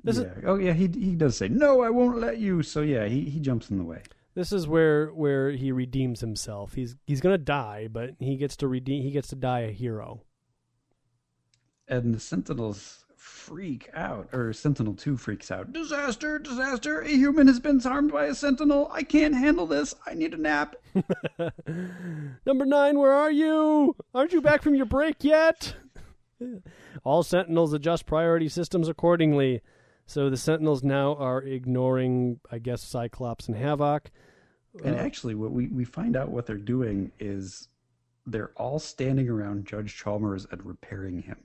This 0.04 0.18
is- 0.18 0.24
yeah. 0.24 0.50
oh 0.50 0.56
yeah, 0.56 0.74
he 0.74 0.88
he 0.88 1.16
does 1.16 1.36
say 1.36 1.50
no. 1.50 1.82
I 1.82 1.90
won't 1.90 2.20
let 2.20 2.38
you. 2.38 2.64
So 2.64 2.82
yeah, 2.82 3.06
he, 3.08 3.26
he 3.26 3.40
jumps 3.40 3.70
in 3.70 3.78
the 3.78 3.84
way. 3.84 4.04
This 4.36 4.54
is 4.54 4.68
where 4.68 5.08
where 5.08 5.52
he 5.52 5.72
redeems 5.72 6.22
himself. 6.22 6.74
He's 6.74 6.96
he's 7.06 7.20
gonna 7.20 7.38
die, 7.38 7.90
but 7.92 8.12
he 8.20 8.38
gets 8.38 8.56
to 8.58 8.68
redeem. 8.68 9.04
He 9.04 9.12
gets 9.12 9.28
to 9.30 9.36
die 9.36 9.62
a 9.62 9.72
hero. 9.72 10.22
And 11.88 12.14
the 12.14 12.20
Sentinels 12.20 13.04
freak 13.20 13.90
out, 13.94 14.30
or 14.34 14.54
Sentinel 14.54 14.94
Two 14.94 15.18
freaks 15.18 15.52
out. 15.52 15.72
Disaster! 15.74 16.40
Disaster! 16.40 17.02
A 17.02 17.10
human 17.10 17.48
has 17.48 17.60
been 17.60 17.80
harmed 17.80 18.12
by 18.12 18.26
a 18.26 18.34
Sentinel. 18.36 18.90
I 18.92 19.04
can't 19.04 19.36
handle 19.36 19.68
this. 19.68 19.94
I 20.08 20.14
need 20.14 20.34
a 20.34 20.38
nap. 20.38 20.76
Number 22.46 22.66
nine, 22.66 22.98
where 22.98 23.14
are 23.14 23.32
you? 23.32 23.96
Aren't 24.14 24.34
you 24.34 24.42
back 24.42 24.62
from 24.62 24.76
your 24.76 24.86
break 24.86 25.24
yet? 25.24 25.76
All 27.04 27.24
Sentinels 27.24 27.74
adjust 27.74 28.06
priority 28.06 28.48
systems 28.50 28.88
accordingly. 28.88 29.62
So 30.06 30.30
the 30.30 30.38
Sentinels 30.38 30.84
now 30.84 31.16
are 31.16 31.42
ignoring, 31.42 32.40
I 32.52 32.58
guess, 32.60 32.82
Cyclops 32.82 33.48
and 33.48 33.58
Havok. 33.58 34.08
And 34.84 34.96
Uh, 34.96 35.00
actually, 35.00 35.36
what 35.36 35.52
we 35.52 35.68
we 35.68 35.84
find 35.84 36.16
out 36.16 36.30
what 36.30 36.46
they're 36.46 36.58
doing 36.58 37.12
is 37.20 37.68
they're 38.26 38.52
all 38.56 38.80
standing 38.80 39.28
around 39.30 39.66
Judge 39.66 39.96
Chalmers 39.96 40.48
and 40.52 40.66
repairing 40.66 41.24
him. 41.24 41.38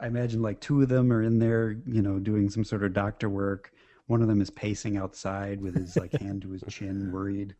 I 0.00 0.06
imagine 0.06 0.42
like 0.42 0.60
two 0.60 0.82
of 0.82 0.88
them 0.88 1.12
are 1.12 1.22
in 1.22 1.38
there, 1.38 1.76
you 1.86 2.02
know, 2.02 2.18
doing 2.18 2.48
some 2.50 2.64
sort 2.64 2.84
of 2.84 2.92
doctor 2.92 3.28
work. 3.28 3.72
One 4.06 4.22
of 4.22 4.28
them 4.28 4.40
is 4.40 4.50
pacing 4.50 4.96
outside 4.96 5.60
with 5.60 5.74
his 5.74 5.96
like 5.96 6.12
hand 6.12 6.42
to 6.42 6.50
his 6.50 6.62
chin, 6.68 7.12
worried. 7.12 7.54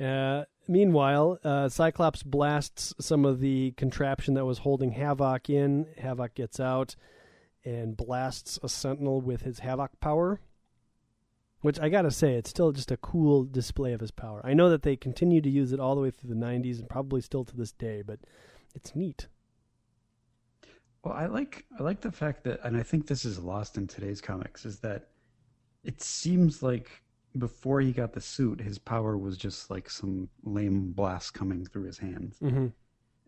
Uh, 0.00 0.44
meanwhile, 0.68 1.38
uh, 1.42 1.68
Cyclops 1.68 2.22
blasts 2.22 2.94
some 3.00 3.24
of 3.24 3.40
the 3.40 3.72
contraption 3.72 4.34
that 4.34 4.44
was 4.44 4.58
holding 4.58 4.94
Havok 4.94 5.50
in. 5.50 5.86
Havok 6.00 6.34
gets 6.34 6.60
out 6.60 6.94
and 7.64 7.96
blasts 7.96 8.58
a 8.62 8.68
Sentinel 8.68 9.20
with 9.20 9.42
his 9.42 9.60
Havok 9.60 9.90
power. 10.00 10.40
Which 11.60 11.80
I 11.80 11.88
gotta 11.88 12.12
say, 12.12 12.34
it's 12.34 12.50
still 12.50 12.70
just 12.70 12.92
a 12.92 12.96
cool 12.96 13.42
display 13.42 13.92
of 13.92 14.00
his 14.00 14.12
power. 14.12 14.40
I 14.44 14.54
know 14.54 14.70
that 14.70 14.82
they 14.82 14.94
continue 14.94 15.40
to 15.40 15.50
use 15.50 15.72
it 15.72 15.80
all 15.80 15.96
the 15.96 16.00
way 16.00 16.12
through 16.12 16.30
the 16.30 16.40
90s 16.40 16.78
and 16.78 16.88
probably 16.88 17.20
still 17.20 17.44
to 17.44 17.56
this 17.56 17.72
day, 17.72 18.02
but 18.06 18.20
it's 18.76 18.94
neat. 18.94 19.26
Well, 21.04 21.14
I 21.14 21.26
like 21.26 21.64
I 21.78 21.82
like 21.82 22.00
the 22.00 22.12
fact 22.12 22.44
that, 22.44 22.60
and 22.64 22.76
I 22.76 22.82
think 22.82 23.06
this 23.06 23.24
is 23.24 23.38
lost 23.38 23.76
in 23.76 23.86
today's 23.86 24.20
comics, 24.20 24.64
is 24.64 24.80
that 24.80 25.08
it 25.84 26.02
seems 26.02 26.62
like 26.62 27.02
before 27.36 27.80
he 27.80 27.92
got 27.92 28.12
the 28.12 28.20
suit, 28.20 28.60
his 28.60 28.78
power 28.78 29.16
was 29.16 29.36
just 29.36 29.70
like 29.70 29.88
some 29.90 30.28
lame 30.42 30.92
blast 30.92 31.34
coming 31.34 31.64
through 31.64 31.84
his 31.84 31.98
hands, 31.98 32.38
Mm-hmm. 32.42 32.66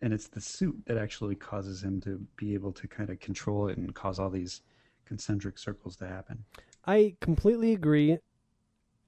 and 0.02 0.12
it's 0.12 0.26
the 0.28 0.40
suit 0.40 0.76
that 0.86 0.98
actually 0.98 1.36
causes 1.36 1.82
him 1.82 2.00
to 2.02 2.20
be 2.36 2.54
able 2.54 2.72
to 2.72 2.88
kind 2.88 3.08
of 3.10 3.20
control 3.20 3.68
it 3.68 3.78
and 3.78 3.94
cause 3.94 4.18
all 4.18 4.30
these 4.30 4.62
concentric 5.04 5.58
circles 5.58 5.96
to 5.96 6.06
happen. 6.08 6.44
I 6.86 7.14
completely 7.20 7.72
agree. 7.72 8.18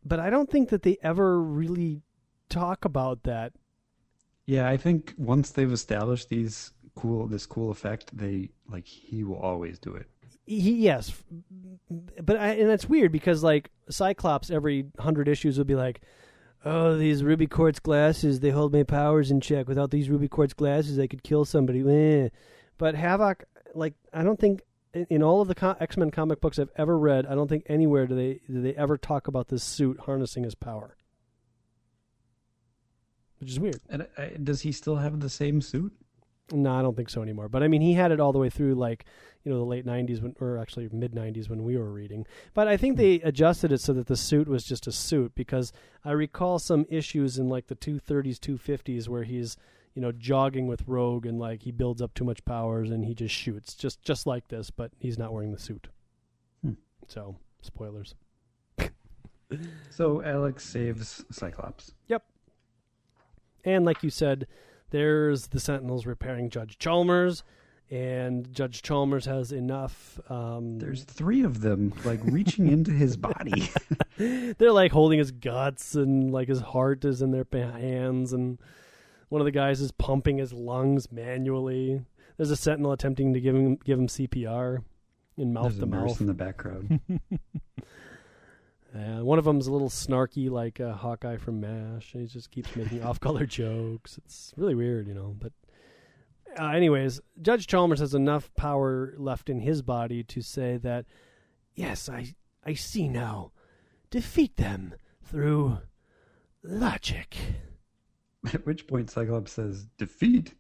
but 0.05 0.21
I 0.21 0.31
don't 0.31 0.51
think 0.51 0.69
that 0.71 0.83
they 0.83 0.99
ever 1.03 1.41
really 1.43 2.03
talk 2.49 2.85
about 2.85 3.23
that. 3.25 3.53
Yeah, 4.47 4.69
I 4.69 4.77
think 4.77 5.15
once 5.17 5.51
they've 5.51 5.73
established 5.73 6.29
these 6.29 6.73
cool 6.95 7.27
this 7.27 7.47
cool 7.47 7.71
effect, 7.71 8.17
they 8.17 8.51
like 8.71 8.87
he 8.87 9.25
will 9.25 9.39
always 9.39 9.79
do 9.79 9.95
it. 9.95 10.07
He, 10.45 10.73
yes, 10.73 11.13
but 12.21 12.37
I, 12.37 12.49
and 12.55 12.69
that's 12.69 12.89
weird 12.89 13.13
because 13.13 13.43
like 13.43 13.71
Cyclops, 13.89 14.51
every 14.51 14.87
hundred 14.99 15.29
issues 15.29 15.59
would 15.59 15.67
be 15.67 15.75
like, 15.75 16.01
"Oh, 16.65 16.97
these 16.97 17.23
ruby 17.23 17.47
quartz 17.47 17.79
glasses, 17.79 18.41
they 18.41 18.51
hold 18.51 18.73
my 18.73 18.83
powers 18.83 19.31
in 19.31 19.41
check. 19.41 19.69
Without 19.69 19.91
these 19.91 20.11
ruby 20.11 20.29
quartz 20.29 20.55
glasses, 20.55 20.99
I 20.99 21.07
could 21.07 21.23
kill 21.23 21.45
somebody." 21.45 21.81
Eh. 21.81 22.29
But 22.79 22.97
Havok, 22.97 23.43
like, 23.75 23.95
I 24.13 24.25
don't 24.25 24.41
think 24.41 24.63
in, 24.95 25.07
in 25.11 25.23
all 25.23 25.41
of 25.41 25.49
the 25.49 25.77
X 25.81 25.97
Men 25.97 26.11
comic 26.11 26.41
books 26.41 26.59
I've 26.59 26.71
ever 26.77 26.99
read, 26.99 27.27
I 27.27 27.35
don't 27.35 27.49
think 27.49 27.65
anywhere 27.67 28.07
do 28.07 28.15
they 28.15 28.41
do 28.49 28.61
they 28.61 28.75
ever 28.75 28.97
talk 28.99 29.29
about 29.29 29.49
this 29.49 29.63
suit 29.63 30.01
harnessing 30.01 30.45
his 30.45 30.55
power, 30.55 30.97
which 33.39 33.51
is 33.51 33.61
weird. 33.61 33.81
And 33.89 34.03
uh, 34.17 34.27
does 34.43 34.63
he 34.63 34.73
still 34.73 34.97
have 34.97 35.21
the 35.21 35.31
same 35.31 35.61
suit? 35.61 35.93
No, 36.53 36.73
I 36.73 36.83
don't 36.83 36.97
think 36.97 37.11
so 37.11 37.23
anymore. 37.23 37.49
But 37.49 37.63
I 37.63 37.69
mean, 37.69 37.81
he 37.81 37.95
had 37.95 38.13
it 38.13 38.21
all 38.21 38.33
the 38.33 38.39
way 38.39 38.51
through, 38.51 38.75
like 38.75 39.05
you 39.45 39.51
know, 39.51 39.59
the 39.59 39.65
late 39.65 39.87
'90s, 39.87 40.23
when, 40.23 40.37
or 40.41 40.59
actually 40.59 40.89
mid 40.93 41.13
'90s 41.13 41.49
when 41.49 41.65
we 41.65 41.77
were 41.77 41.91
reading. 41.91 42.27
But 42.55 42.69
I 42.69 42.77
think 42.77 42.97
they 42.97 43.15
adjusted 43.17 43.73
it 43.73 43.81
so 43.81 43.93
that 43.95 44.07
the 44.07 44.17
suit 44.17 44.49
was 44.49 44.65
just 44.65 44.87
a 44.87 44.93
suit 44.93 45.35
because 45.35 45.73
I 46.05 46.13
recall 46.13 46.59
some 46.59 46.87
issues 46.89 47.39
in 47.39 47.49
like 47.49 47.67
the 47.67 47.75
230s, 47.77 48.39
250s 48.39 49.09
where 49.09 49.25
he's 49.25 49.57
you 49.95 50.03
know 50.03 50.13
jogging 50.13 50.67
with 50.67 50.87
Rogue 50.87 51.27
and 51.27 51.39
like 51.39 51.63
he 51.63 51.73
builds 51.73 52.01
up 52.03 52.15
too 52.15 52.25
much 52.25 52.45
powers 52.45 52.91
and 52.91 53.05
he 53.05 53.15
just 53.15 53.35
shoots, 53.35 53.75
just 53.75 54.03
just 54.03 54.27
like 54.27 54.49
this, 54.49 54.71
but 54.71 54.93
he's 54.99 55.19
not 55.19 55.33
wearing 55.33 55.53
the 55.53 55.59
suit. 55.59 55.89
Hmm. 56.63 56.75
So 57.09 57.37
spoilers. 57.63 58.15
So 59.91 60.23
Alex 60.23 60.65
saves 60.65 61.27
Cyclops. 61.31 61.93
Yep. 62.09 62.25
And 63.65 63.85
like 63.85 64.03
you 64.03 64.11
said, 64.11 64.47
there's 64.93 65.49
the 65.49 65.59
Sentinels 65.59 66.07
repairing 66.07 66.49
Judge 66.51 66.79
Chalmers, 66.79 67.43
and 67.91 68.51
Judge 68.53 68.83
Chalmers 68.83 69.27
has 69.27 69.51
enough. 69.53 70.21
Um, 70.31 70.79
There's 70.79 71.05
three 71.05 71.43
of 71.43 71.61
them, 71.61 71.93
like 72.05 72.21
reaching 72.23 72.69
into 72.69 72.93
his 72.93 73.17
body. 73.17 73.71
they're 74.17 74.73
like 74.73 74.93
holding 74.93 75.19
his 75.19 75.31
guts, 75.33 75.95
and 75.95 76.33
like 76.33 76.49
his 76.49 76.61
heart 76.61 77.05
is 77.05 77.21
in 77.21 77.33
their 77.33 77.47
hands, 77.53 78.33
and 78.33 78.59
one 79.29 79.41
of 79.41 79.45
the 79.47 79.51
guys 79.51 79.81
is 79.81 79.91
pumping 79.93 80.39
his 80.39 80.53
lungs 80.53 81.11
manually. 81.11 82.03
There's 82.37 82.51
a 82.51 82.57
Sentinel 82.57 82.93
attempting 82.93 83.35
to 83.35 83.41
give 83.41 83.55
him 83.55 83.77
give 83.85 83.99
him 83.99 84.07
CPR 84.07 84.85
in 85.37 85.53
mouth 85.53 85.65
There's 85.65 85.79
to 85.79 85.85
a 85.85 85.89
nurse 85.89 86.11
mouth. 86.11 86.21
in 86.21 86.27
the 86.29 86.35
background. 86.35 87.01
Uh, 88.95 89.25
one 89.25 89.39
of 89.39 89.45
them's 89.45 89.67
a 89.67 89.73
little 89.73 89.89
snarky, 89.89 90.51
like 90.51 90.81
uh, 90.81 90.93
Hawkeye 90.93 91.39
from 91.39 91.61
MASH. 91.61 92.13
And 92.13 92.23
He 92.23 92.29
just 92.29 92.51
keeps 92.51 92.75
making 92.77 93.03
off-color 93.05 93.47
jokes. 93.47 94.19
It's 94.19 94.53
really 94.57 94.75
weird, 94.75 95.09
you 95.09 95.15
know. 95.15 95.35
But, 95.39 95.53
uh, 96.59 96.67
anyways, 96.67 97.21
Judge 97.41 97.67
Chalmers 97.67 98.01
has 98.01 98.15
enough 98.15 98.51
power 98.55 99.15
left 99.17 99.49
in 99.49 99.61
his 99.61 99.81
body 99.81 100.23
to 100.25 100.43
say 100.43 100.77
that, 100.79 101.07
yes, 101.75 102.09
I, 102.09 102.35
I 102.65 102.75
see 102.75 103.09
now. 103.09 103.53
Defeat 104.11 104.59
them 104.59 104.95
through 105.25 105.79
logic. 106.63 107.37
At 108.53 108.67
which 108.67 108.87
point 108.87 109.11
Cyclops 109.11 109.53
says, 109.53 109.87
"Defeat, 109.97 110.55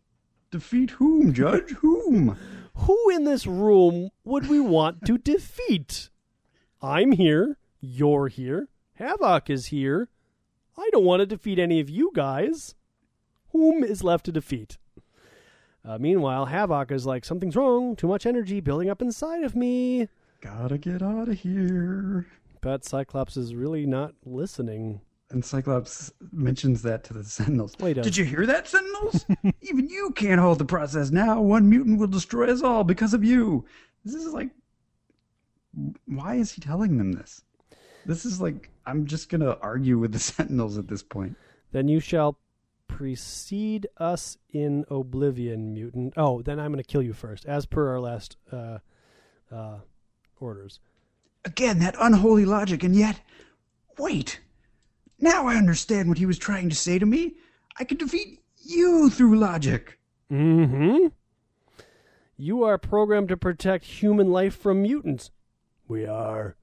defeat 0.51 0.93
whom, 0.93 1.33
Judge? 1.33 1.70
Whom?" 1.72 2.37
Who 2.74 3.11
in 3.11 3.24
this 3.24 3.47
room 3.47 4.09
would 4.24 4.49
we 4.49 4.59
want 4.59 5.05
to 5.05 5.18
defeat? 5.18 6.09
I'm 6.80 7.12
here. 7.12 7.59
You're 7.85 8.28
here. 8.28 8.68
Havok 9.01 9.51
is 9.51 9.66
here. 9.66 10.09
I 10.78 10.89
don't 10.93 11.05
want 11.05 11.18
to 11.20 11.26
defeat 11.26 11.59
any 11.59 11.80
of 11.80 11.91
you 11.91 12.12
guys. 12.14 12.76
Whom 13.51 13.83
is 13.83 14.05
left 14.05 14.24
to 14.26 14.33
defeat? 14.33 14.78
Uh, 15.85 15.99
meanwhile, 15.99 16.47
Havok 16.47 16.93
is 16.93 17.07
like, 17.07 17.24
something's 17.24 17.57
wrong. 17.57 17.97
Too 17.97 18.07
much 18.07 18.24
energy 18.24 18.61
building 18.61 18.89
up 18.89 19.03
inside 19.03 19.43
of 19.43 19.57
me. 19.57 20.09
Gotta 20.41 20.78
get 20.78 21.03
out 21.03 21.28
of 21.28 21.41
here. 21.41 22.28
But 22.61 22.85
Cyclops 22.85 23.37
is 23.37 23.57
really 23.57 23.85
not 23.85 24.14
listening. 24.24 25.01
And 25.30 25.45
Cyclops 25.45 26.12
mentions 26.30 26.83
that 26.83 27.03
to 27.05 27.14
the 27.14 27.24
Sentinels. 27.24 27.74
He. 27.80 27.95
Did 27.95 28.16
you 28.16 28.24
hear 28.24 28.47
that, 28.47 28.68
Sentinels? 28.68 29.26
Even 29.61 29.89
you 29.89 30.12
can't 30.14 30.41
hold 30.41 30.59
the 30.59 30.64
process 30.64 31.11
now. 31.11 31.41
One 31.41 31.68
mutant 31.68 31.99
will 31.99 32.07
destroy 32.07 32.53
us 32.53 32.62
all 32.62 32.85
because 32.85 33.12
of 33.12 33.24
you. 33.24 33.64
This 34.05 34.14
is 34.14 34.33
like, 34.33 34.51
why 36.05 36.37
is 36.37 36.53
he 36.53 36.61
telling 36.61 36.97
them 36.97 37.12
this? 37.12 37.43
This 38.07 38.24
is 38.24 38.40
like, 38.40 38.70
I'm 38.86 39.07
just 39.07 39.28
gonna 39.28 39.57
argue 39.61 39.98
with 39.98 40.12
the 40.12 40.18
Sentinels 40.32 40.78
at 40.78 40.88
this 40.88 41.03
point. 41.03 41.36
Then 41.72 41.88
you 41.88 42.00
shall 42.00 42.38
precede 42.92 43.86
us 43.96 44.36
in 44.50 44.84
oblivion, 44.90 45.72
mutant. 45.72 46.12
Oh, 46.16 46.42
then 46.42 46.61
I'm 46.61 46.72
going 46.72 46.82
to 46.82 46.88
kill 46.88 47.03
you 47.03 47.14
first, 47.14 47.46
as 47.46 47.64
per 47.66 47.88
our 47.88 48.00
last 48.00 48.36
uh, 48.53 48.78
uh, 49.50 49.78
orders. 50.38 50.78
Again, 51.44 51.78
that 51.78 51.96
unholy 51.98 52.44
logic, 52.44 52.84
and 52.84 52.94
yet, 52.94 53.20
wait. 53.98 54.40
Now 55.18 55.46
I 55.46 55.57
understand 55.57 56.09
what 56.09 56.18
he 56.18 56.26
was 56.26 56.38
trying 56.38 56.68
to 56.68 56.76
say 56.76 56.98
to 56.98 57.07
me. 57.07 57.34
I 57.78 57.84
could 57.84 57.98
defeat 57.98 58.40
you 58.62 59.09
through 59.09 59.38
logic. 59.38 59.98
Mm-hmm. 60.30 61.07
You 62.36 62.64
are 62.64 62.78
programmed 62.78 63.28
to 63.30 63.36
protect 63.36 63.84
human 63.84 64.30
life 64.30 64.55
from 64.55 64.82
mutants. 64.82 65.30
We 65.88 66.07
are. 66.07 66.57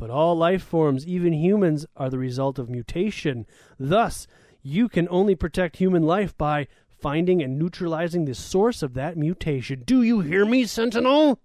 But 0.00 0.08
all 0.08 0.34
life 0.34 0.62
forms, 0.62 1.06
even 1.06 1.34
humans, 1.34 1.84
are 1.94 2.08
the 2.08 2.16
result 2.16 2.58
of 2.58 2.70
mutation. 2.70 3.44
Thus, 3.78 4.26
you 4.62 4.88
can 4.88 5.06
only 5.10 5.34
protect 5.34 5.76
human 5.76 6.04
life 6.04 6.34
by 6.38 6.68
finding 6.88 7.42
and 7.42 7.58
neutralizing 7.58 8.24
the 8.24 8.34
source 8.34 8.82
of 8.82 8.94
that 8.94 9.18
mutation. 9.18 9.82
Do 9.84 10.02
you 10.02 10.20
hear 10.20 10.46
me, 10.46 10.64
Sentinel? 10.64 11.38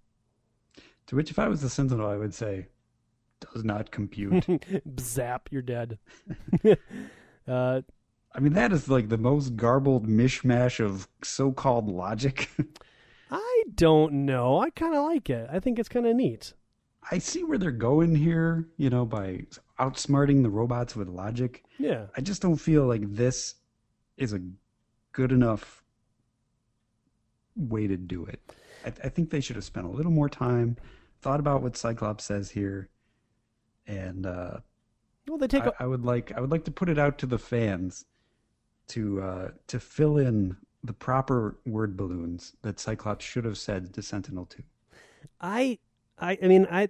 To 1.07 1.17
which, 1.17 1.31
if 1.31 1.37
I 1.37 1.49
was 1.49 1.59
the 1.59 1.69
Sentinel, 1.69 2.07
I 2.07 2.15
would 2.15 2.33
say, 2.33 2.67
does 3.41 3.65
not 3.65 3.91
compute. 3.91 4.45
Zap, 5.01 5.49
you're 5.51 5.61
dead. 5.61 5.99
uh, 7.49 7.81
I 8.33 8.39
mean, 8.39 8.53
that 8.53 8.71
is 8.71 8.87
like 8.87 9.09
the 9.09 9.17
most 9.17 9.57
garbled 9.57 10.07
mishmash 10.07 10.79
of 10.79 11.09
so 11.25 11.51
called 11.51 11.89
logic. 11.89 12.49
I 13.29 13.63
don't 13.73 14.25
know. 14.25 14.59
I 14.61 14.69
kind 14.69 14.95
of 14.95 15.03
like 15.03 15.29
it. 15.29 15.49
I 15.51 15.59
think 15.59 15.77
it's 15.77 15.89
kind 15.89 16.07
of 16.07 16.15
neat. 16.15 16.53
I 17.11 17.19
see 17.19 17.43
where 17.43 17.57
they're 17.57 17.71
going 17.71 18.15
here, 18.15 18.67
you 18.77 18.89
know, 18.89 19.05
by 19.05 19.45
outsmarting 19.79 20.41
the 20.43 20.49
robots 20.49 20.95
with 20.95 21.07
logic. 21.07 21.63
Yeah. 21.77 22.07
I 22.17 22.21
just 22.21 22.41
don't 22.41 22.57
feel 22.57 22.85
like 22.85 23.01
this 23.03 23.55
is 24.17 24.33
a 24.33 24.41
good 25.11 25.31
enough 25.31 25.83
way 27.55 27.87
to 27.87 27.97
do 27.97 28.25
it. 28.25 28.39
I, 28.85 28.89
I 29.03 29.09
think 29.09 29.29
they 29.29 29.41
should 29.41 29.55
have 29.55 29.65
spent 29.65 29.85
a 29.85 29.89
little 29.89 30.11
more 30.11 30.29
time, 30.29 30.77
thought 31.21 31.39
about 31.39 31.61
what 31.61 31.77
Cyclops 31.77 32.25
says 32.25 32.51
here, 32.51 32.89
and 33.87 34.25
uh, 34.25 34.57
Well, 35.27 35.37
they 35.37 35.47
take 35.47 35.63
I, 35.63 35.67
a, 35.67 35.71
I 35.81 35.85
would 35.85 36.03
like 36.03 36.31
I 36.35 36.41
would 36.41 36.51
like 36.51 36.65
to 36.65 36.71
put 36.71 36.89
it 36.89 36.97
out 36.97 37.17
to 37.19 37.25
the 37.25 37.39
fans 37.39 38.05
to 38.87 39.21
uh, 39.21 39.47
to 39.67 39.79
fill 39.79 40.17
in 40.17 40.57
the 40.83 40.93
proper 40.93 41.57
word 41.65 41.97
balloons 41.97 42.53
that 42.61 42.79
Cyclops 42.79 43.25
should 43.25 43.45
have 43.45 43.57
said 43.57 43.93
to 43.93 44.01
Sentinel 44.01 44.45
Two. 44.45 44.63
I, 45.41 45.79
I, 46.19 46.37
I 46.41 46.47
mean, 46.47 46.67
I. 46.69 46.89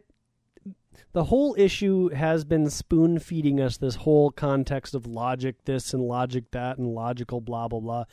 The 1.12 1.26
whole 1.26 1.56
issue 1.58 2.10
has 2.10 2.44
been 2.46 2.70
spoon 2.70 3.20
feeding 3.20 3.60
us 3.60 3.78
this 3.78 3.96
whole 3.96 4.32
context 4.32 4.94
of 4.96 5.06
logic 5.06 5.64
this 5.66 5.94
and 5.94 6.04
logic 6.04 6.52
that 6.52 6.78
and 6.78 6.88
logical 6.94 7.42
blah 7.42 7.68
blah 7.68 7.80
blah. 7.80 8.04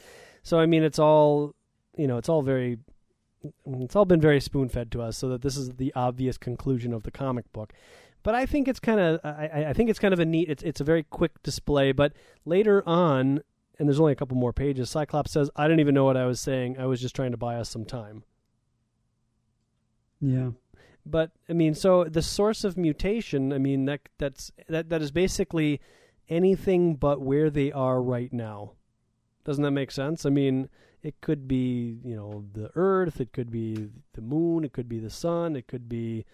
So 0.43 0.59
I 0.59 0.67
mean, 0.67 0.83
it's 0.83 0.99
all 0.99 1.55
you 1.97 2.07
know, 2.07 2.17
it's 2.17 2.29
all 2.29 2.43
very, 2.43 2.79
it's 3.67 3.95
all 3.95 4.05
been 4.05 4.21
very 4.21 4.41
spoon 4.41 4.69
fed 4.69 4.91
to 4.93 5.03
us, 5.03 5.17
so 5.17 5.29
that 5.29 5.43
this 5.43 5.57
is 5.57 5.71
the 5.77 5.93
obvious 5.95 6.39
conclusion 6.39 6.93
of 6.93 7.03
the 7.03 7.11
comic 7.11 7.53
book. 7.53 7.73
But 8.23 8.35
I 8.35 8.47
think 8.47 8.67
it's 8.69 8.81
kind 8.81 9.01
of, 9.01 9.21
I, 9.25 9.67
I- 9.69 9.73
think 9.73 9.91
it's 9.91 9.99
kind 9.99 10.15
of 10.15 10.21
a 10.21 10.25
neat. 10.25 10.49
It's 10.49 10.63
it's 10.63 10.81
a 10.81 10.85
very 10.85 11.03
quick 11.03 11.43
display. 11.43 11.93
But 11.93 12.13
later 12.45 12.83
on, 12.89 13.43
and 13.79 13.89
there's 13.89 14.01
only 14.01 14.13
a 14.13 14.17
couple 14.17 14.37
more 14.37 14.53
pages. 14.53 14.91
Cyclops 14.91 15.33
says, 15.33 15.51
"I 15.57 15.65
didn't 15.67 15.81
even 15.81 15.95
know 15.95 16.05
what 16.05 16.17
I 16.17 16.27
was 16.27 16.41
saying. 16.41 16.79
I 16.79 16.87
was 16.87 17.01
just 17.01 17.15
trying 17.17 17.33
to 17.33 17.37
buy 17.37 17.57
us 17.57 17.69
some 17.69 17.85
time." 17.85 18.23
Yeah. 20.21 20.51
But 21.05 21.33
I 21.49 21.53
mean, 21.53 21.75
so 21.75 22.05
the 22.05 22.23
source 22.23 22.65
of 22.65 22.77
mutation, 22.77 23.53
I 23.53 23.59
mean 23.59 23.87
that 23.87 24.09
that's 24.19 24.53
that 24.69 24.89
that 24.91 25.03
is 25.03 25.11
basically 25.11 25.81
anything 26.29 26.95
but 26.95 27.21
where 27.21 27.51
they 27.51 27.73
are 27.73 28.01
right 28.01 28.33
now. 28.33 28.73
Doesn't 29.45 29.65
that 29.65 29.73
make 29.73 29.91
sense? 29.91 30.25
I 30.25 30.31
mean, 30.31 30.69
it 31.03 31.21
could 31.21 31.49
be, 31.49 31.99
you 32.05 32.15
know, 32.15 32.45
the 32.53 32.71
earth, 32.77 33.21
it 33.21 33.33
could 33.33 33.51
be 33.51 33.91
the 34.13 34.21
moon, 34.21 34.65
it 34.65 34.73
could 34.73 34.89
be 34.89 35.01
the 35.01 35.11
sun, 35.11 35.57
it 35.57 35.67
could 35.67 35.89
be 35.89 36.25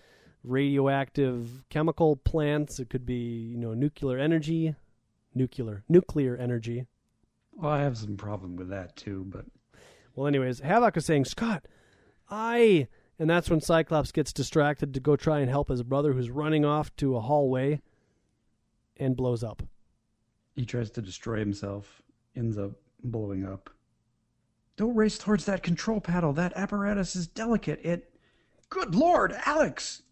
radioactive 0.44 1.64
chemical 1.70 2.16
plants, 2.16 2.78
it 2.78 2.90
could 2.90 3.06
be, 3.06 3.14
you 3.14 3.56
know, 3.56 3.72
nuclear 3.72 4.18
energy, 4.18 4.74
nuclear 5.34 5.84
nuclear 5.88 6.36
energy. 6.36 6.84
Well, 7.52 7.72
I 7.72 7.80
have 7.80 7.96
some 7.96 8.16
problem 8.16 8.56
with 8.56 8.68
that 8.68 8.94
too, 8.96 9.24
but 9.26 9.46
Well, 10.14 10.26
anyways, 10.26 10.60
Havok 10.60 10.96
is 10.96 11.06
saying, 11.06 11.24
Scott, 11.24 11.64
I. 12.28 12.88
And 13.18 13.28
that's 13.28 13.50
when 13.50 13.60
Cyclops 13.60 14.12
gets 14.12 14.32
distracted 14.32 14.94
to 14.94 15.00
go 15.00 15.16
try 15.16 15.40
and 15.40 15.50
help 15.50 15.68
his 15.68 15.82
brother 15.82 16.12
who's 16.12 16.30
running 16.30 16.64
off 16.64 16.94
to 16.96 17.16
a 17.16 17.20
hallway. 17.20 17.80
and 18.96 19.16
blows 19.16 19.44
up. 19.44 19.62
He 20.56 20.64
tries 20.66 20.90
to 20.90 21.02
destroy 21.02 21.38
himself, 21.38 22.02
ends 22.34 22.58
up 22.58 22.72
blowing 23.04 23.46
up. 23.46 23.70
Don't 24.76 24.96
race 24.96 25.18
towards 25.18 25.44
that 25.44 25.62
control 25.62 26.00
panel. 26.00 26.32
That 26.32 26.52
apparatus 26.56 27.14
is 27.14 27.28
delicate. 27.28 27.80
It. 27.84 28.12
Good 28.68 28.94
Lord, 28.94 29.34
Alex! 29.46 30.02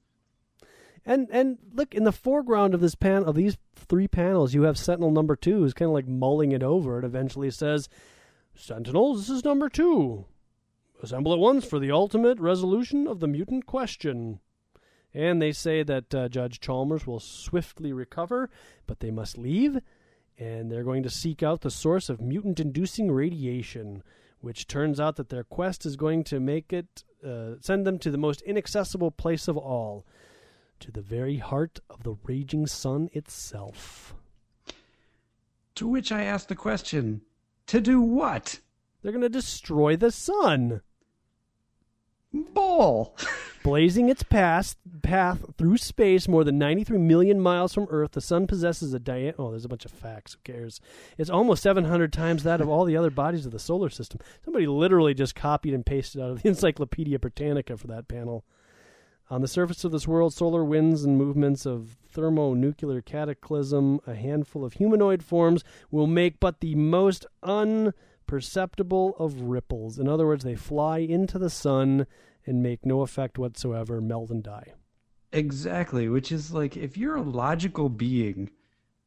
And 1.04 1.28
and 1.30 1.58
look 1.72 1.94
in 1.94 2.04
the 2.04 2.12
foreground 2.12 2.74
of 2.74 2.80
this 2.80 2.94
pan 2.94 3.24
of 3.24 3.34
these 3.34 3.58
three 3.74 4.08
panels, 4.08 4.54
you 4.54 4.62
have 4.62 4.78
Sentinel 4.78 5.10
number 5.10 5.34
two 5.36 5.58
who's 5.58 5.74
kind 5.74 5.88
of 5.88 5.94
like 5.94 6.08
mulling 6.08 6.52
it 6.52 6.62
over. 6.62 6.98
It 6.98 7.04
eventually 7.04 7.50
says, 7.50 7.88
"Sentinels, 8.54 9.26
this 9.26 9.36
is 9.36 9.44
number 9.44 9.68
two. 9.68 10.26
Assemble 11.02 11.32
at 11.32 11.38
once 11.38 11.64
for 11.64 11.78
the 11.78 11.90
ultimate 11.90 12.40
resolution 12.40 13.06
of 13.06 13.20
the 13.20 13.28
mutant 13.28 13.66
question." 13.66 14.40
And 15.14 15.40
they 15.40 15.52
say 15.52 15.82
that 15.82 16.14
uh, 16.14 16.28
Judge 16.28 16.60
Chalmers 16.60 17.06
will 17.06 17.20
swiftly 17.20 17.92
recover, 17.92 18.50
but 18.86 19.00
they 19.00 19.10
must 19.10 19.38
leave, 19.38 19.80
and 20.38 20.70
they're 20.70 20.84
going 20.84 21.02
to 21.04 21.10
seek 21.10 21.42
out 21.42 21.62
the 21.62 21.70
source 21.70 22.10
of 22.10 22.20
mutant-inducing 22.20 23.10
radiation, 23.10 24.02
which 24.40 24.66
turns 24.66 25.00
out 25.00 25.16
that 25.16 25.30
their 25.30 25.44
quest 25.44 25.86
is 25.86 25.96
going 25.96 26.22
to 26.24 26.38
make 26.38 26.70
it 26.72 27.04
uh, 27.24 27.54
send 27.60 27.86
them 27.86 27.98
to 27.98 28.10
the 28.10 28.18
most 28.18 28.42
inaccessible 28.42 29.10
place 29.10 29.48
of 29.48 29.56
all 29.56 30.04
to 30.80 30.92
the 30.92 31.00
very 31.00 31.38
heart 31.38 31.80
of 31.88 32.02
the 32.02 32.16
raging 32.24 32.66
sun 32.66 33.08
itself. 33.12 34.14
To 35.76 35.88
which 35.88 36.12
I 36.12 36.24
ask 36.24 36.48
the 36.48 36.54
question 36.54 37.22
to 37.66 37.80
do 37.80 38.00
what? 38.00 38.60
They're 39.02 39.12
going 39.12 39.22
to 39.22 39.28
destroy 39.28 39.96
the 39.96 40.10
sun, 40.10 40.82
Bull! 42.32 43.16
blazing 43.62 44.08
its 44.08 44.22
path, 44.22 44.76
path 45.02 45.44
through 45.58 45.76
space 45.76 46.28
more 46.28 46.44
than 46.44 46.58
93 46.58 46.98
million 46.98 47.40
miles 47.40 47.74
from 47.74 47.88
Earth. 47.90 48.12
The 48.12 48.20
sun 48.20 48.46
possesses 48.46 48.94
a 48.94 49.00
diameter. 49.00 49.36
Oh, 49.40 49.50
there's 49.50 49.64
a 49.64 49.68
bunch 49.68 49.84
of 49.84 49.90
facts. 49.90 50.34
Who 50.34 50.52
cares? 50.52 50.80
It's 51.18 51.30
almost 51.30 51.62
700 51.62 52.12
times 52.12 52.44
that 52.44 52.60
of 52.60 52.68
all 52.68 52.84
the 52.84 52.96
other 52.96 53.10
bodies 53.10 53.44
of 53.44 53.52
the 53.52 53.58
solar 53.58 53.90
system. 53.90 54.20
Somebody 54.44 54.66
literally 54.66 55.14
just 55.14 55.34
copied 55.34 55.74
and 55.74 55.84
pasted 55.84 56.20
out 56.20 56.30
of 56.30 56.42
the 56.42 56.48
Encyclopedia 56.50 57.18
Britannica 57.18 57.76
for 57.76 57.88
that 57.88 58.06
panel. 58.06 58.44
On 59.28 59.40
the 59.40 59.48
surface 59.48 59.82
of 59.82 59.90
this 59.90 60.06
world, 60.06 60.32
solar 60.32 60.64
winds 60.64 61.02
and 61.02 61.18
movements 61.18 61.66
of 61.66 61.96
thermonuclear 62.08 63.00
cataclysm, 63.00 63.98
a 64.06 64.14
handful 64.14 64.64
of 64.64 64.74
humanoid 64.74 65.24
forms 65.24 65.64
will 65.90 66.06
make 66.06 66.38
but 66.38 66.60
the 66.60 66.76
most 66.76 67.26
unperceptible 68.26 69.18
of 69.18 69.42
ripples. 69.42 69.98
In 69.98 70.08
other 70.08 70.26
words, 70.26 70.44
they 70.44 70.54
fly 70.54 70.98
into 70.98 71.38
the 71.38 71.50
sun 71.50 72.06
and 72.44 72.62
make 72.62 72.86
no 72.86 73.02
effect 73.02 73.38
whatsoever, 73.38 74.00
melt 74.00 74.30
and 74.30 74.42
die. 74.42 74.72
Exactly, 75.32 76.08
which 76.08 76.30
is 76.30 76.52
like 76.52 76.76
if 76.76 76.96
you're 76.96 77.16
a 77.16 77.22
logical 77.22 77.88
being, 77.88 78.50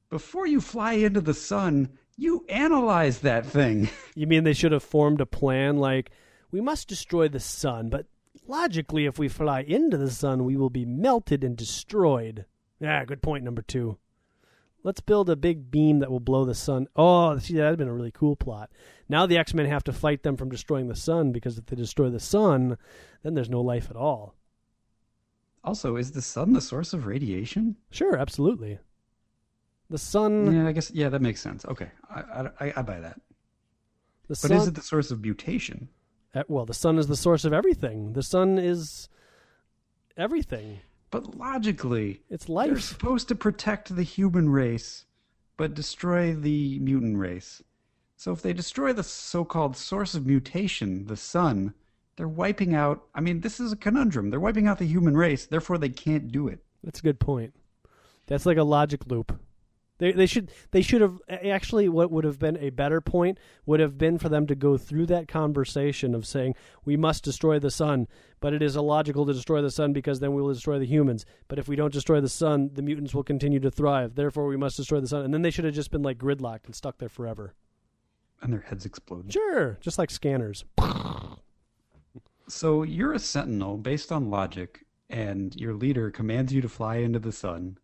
before 0.10 0.46
you 0.46 0.60
fly 0.60 0.94
into 0.94 1.22
the 1.22 1.34
sun, 1.34 1.90
you 2.18 2.46
analyze 2.50 3.20
that 3.20 3.46
thing. 3.46 3.90
You 4.16 4.28
mean 4.28 4.44
they 4.44 4.54
should 4.54 4.74
have 4.74 4.84
formed 4.84 5.22
a 5.22 5.26
plan 5.26 5.78
like, 5.78 6.12
we 6.52 6.60
must 6.60 6.90
destroy 6.90 7.30
the 7.30 7.40
sun, 7.40 7.90
but 7.90 8.08
logically, 8.48 9.06
if 9.06 9.18
we 9.18 9.30
fly 9.30 9.62
into 9.62 9.96
the 9.96 10.12
sun, 10.12 10.44
we 10.44 10.58
will 10.58 10.70
be 10.70 10.84
melted 10.84 11.42
and 11.42 11.56
destroyed. 11.56 12.46
Ah, 12.84 13.06
good 13.06 13.22
point 13.22 13.46
number 13.46 13.62
two. 13.62 13.98
Let's 14.84 15.02
build 15.02 15.30
a 15.30 15.36
big 15.36 15.70
beam 15.72 16.00
that 16.00 16.10
will 16.10 16.22
blow 16.22 16.46
the 16.46 16.56
sun. 16.56 16.88
Oh, 16.96 17.38
see, 17.38 17.56
that'd 17.58 17.78
been 17.78 17.90
a 17.90 17.94
really 17.94 18.12
cool 18.12 18.36
plot. 18.38 18.70
Now 19.10 19.26
the 19.26 19.38
X 19.38 19.54
Men 19.54 19.66
have 19.66 19.84
to 19.86 19.94
fight 19.94 20.24
them 20.24 20.38
from 20.38 20.50
destroying 20.50 20.88
the 20.88 20.96
sun 20.96 21.32
because 21.32 21.58
if 21.58 21.66
they 21.66 21.76
destroy 21.76 22.10
the 22.10 22.20
sun, 22.20 22.78
then 23.24 23.34
there's 23.34 23.50
no 23.50 23.60
life 23.62 23.88
at 23.90 23.98
all. 23.98 24.36
Also, 25.64 25.98
is 25.98 26.14
the 26.14 26.22
sun 26.22 26.54
the 26.54 26.62
source 26.62 26.94
of 26.94 27.06
radiation? 27.06 27.76
Sure, 27.92 28.16
absolutely. 28.16 28.80
The 29.90 29.98
sun, 29.98 30.54
Yeah, 30.56 30.68
I 30.68 30.72
guess. 30.72 30.92
Yeah, 30.92 31.10
that 31.10 31.22
makes 31.22 31.42
sense. 31.42 31.66
Okay, 31.66 31.90
I 32.10 32.48
I, 32.62 32.74
I 32.78 32.82
buy 32.82 33.00
that. 33.02 33.16
the 34.28 34.30
But 34.30 34.38
sun. 34.38 34.52
is 34.54 34.68
it 34.68 34.76
the 34.76 34.82
source 34.82 35.12
of 35.12 35.22
mutation? 35.22 35.90
uh, 36.34 36.44
well, 36.48 36.66
the 36.66 36.74
sun 36.74 36.98
is 37.00 37.08
the 37.08 37.18
source 37.18 37.44
of 37.44 37.52
everything. 37.54 38.14
The 38.14 38.24
sun 38.24 38.58
is 38.58 39.10
everything. 40.16 40.80
But 41.12 41.36
logically, 41.38 42.22
It's 42.30 42.48
life. 42.50 42.70
they're 42.70 42.80
supposed 42.80 43.28
to 43.30 43.36
protect 43.36 43.96
the 43.96 44.04
human 44.04 44.50
race, 44.50 45.06
but 45.58 45.74
destroy 45.74 46.34
the 46.34 46.80
mutant 46.80 47.18
race. 47.18 47.64
So 48.16 48.32
if 48.32 48.42
they 48.42 48.54
destroy 48.54 48.94
the 48.94 49.04
so-called 49.04 49.76
source 49.78 50.14
of 50.14 50.26
mutation, 50.26 51.06
the 51.08 51.16
sun, 51.18 51.74
they're 52.16 52.28
wiping 52.28 52.76
out. 52.76 53.04
I 53.16 53.22
mean, 53.22 53.42
this 53.42 53.60
is 53.60 53.72
a 53.72 53.78
conundrum. 53.78 54.30
They're 54.30 54.40
wiping 54.40 54.68
out 54.68 54.78
the 54.78 54.86
human 54.86 55.16
race. 55.16 55.46
Therefore, 55.46 55.78
they 55.78 55.90
can't 55.90 56.32
do 56.32 56.48
it. 56.48 56.60
That's 56.84 57.00
a 57.00 57.04
good 57.04 57.20
point. 57.20 57.54
That's 58.28 58.46
like 58.46 58.58
a 58.58 58.64
logic 58.64 59.08
loop. 59.08 59.40
They 60.00 60.12
they 60.14 60.26
should 60.26 60.52
they 60.72 60.82
should 60.82 61.02
have 61.02 61.22
actually 61.30 61.88
what 61.88 62.10
would 62.10 62.24
have 62.24 62.40
been 62.40 62.58
a 62.58 62.72
better 62.72 63.00
point 63.00 63.38
would 63.66 63.80
have 63.80 63.98
been 63.98 64.18
for 64.18 64.30
them 64.30 64.48
to 64.48 64.56
go 64.56 64.78
through 64.78 65.06
that 65.08 65.28
conversation 65.28 66.16
of 66.16 66.26
saying 66.26 66.56
we 66.84 66.98
must 66.98 67.24
destroy 67.24 67.60
the 67.60 67.70
sun, 67.70 68.08
but 68.40 68.54
it 68.54 68.64
is 68.64 68.76
illogical 68.76 69.26
to 69.26 69.34
destroy 69.34 69.62
the 69.62 69.70
sun 69.70 69.94
because 69.94 70.20
then 70.20 70.34
we 70.34 70.42
will 70.42 70.54
destroy 70.54 70.80
the 70.80 70.86
humans. 70.86 71.26
But 71.48 71.60
if 71.60 71.68
we 71.68 71.76
don't 71.76 71.94
destroy 71.94 72.22
the 72.22 72.30
sun, 72.30 72.72
the 72.74 72.82
mutants 72.82 73.14
will 73.14 73.24
continue 73.24 73.60
to 73.60 73.70
thrive. 73.70 74.16
Therefore, 74.16 74.48
we 74.48 74.58
must 74.58 74.78
destroy 74.78 75.00
the 75.02 75.08
sun. 75.08 75.24
And 75.26 75.34
then 75.34 75.42
they 75.42 75.52
should 75.52 75.66
have 75.66 75.74
just 75.76 75.92
been 75.92 76.02
like 76.02 76.18
gridlocked 76.18 76.66
and 76.66 76.76
stuck 76.76 76.98
there 76.98 77.10
forever. 77.10 77.54
And 78.42 78.54
their 78.54 78.62
heads 78.62 78.86
explode. 78.86 79.32
Sure, 79.32 79.78
just 79.82 80.00
like 80.00 80.10
scanners. 80.10 80.64
So 82.48 82.84
you're 82.84 83.14
a 83.14 83.20
sentinel 83.20 83.78
based 83.78 84.12
on 84.12 84.30
logic, 84.30 84.86
and 85.10 85.56
your 85.56 85.74
leader 85.74 86.10
commands 86.10 86.54
you 86.54 86.62
to 86.62 86.70
fly 86.70 86.96
into 86.98 87.20
the 87.20 87.34
sun. 87.34 87.78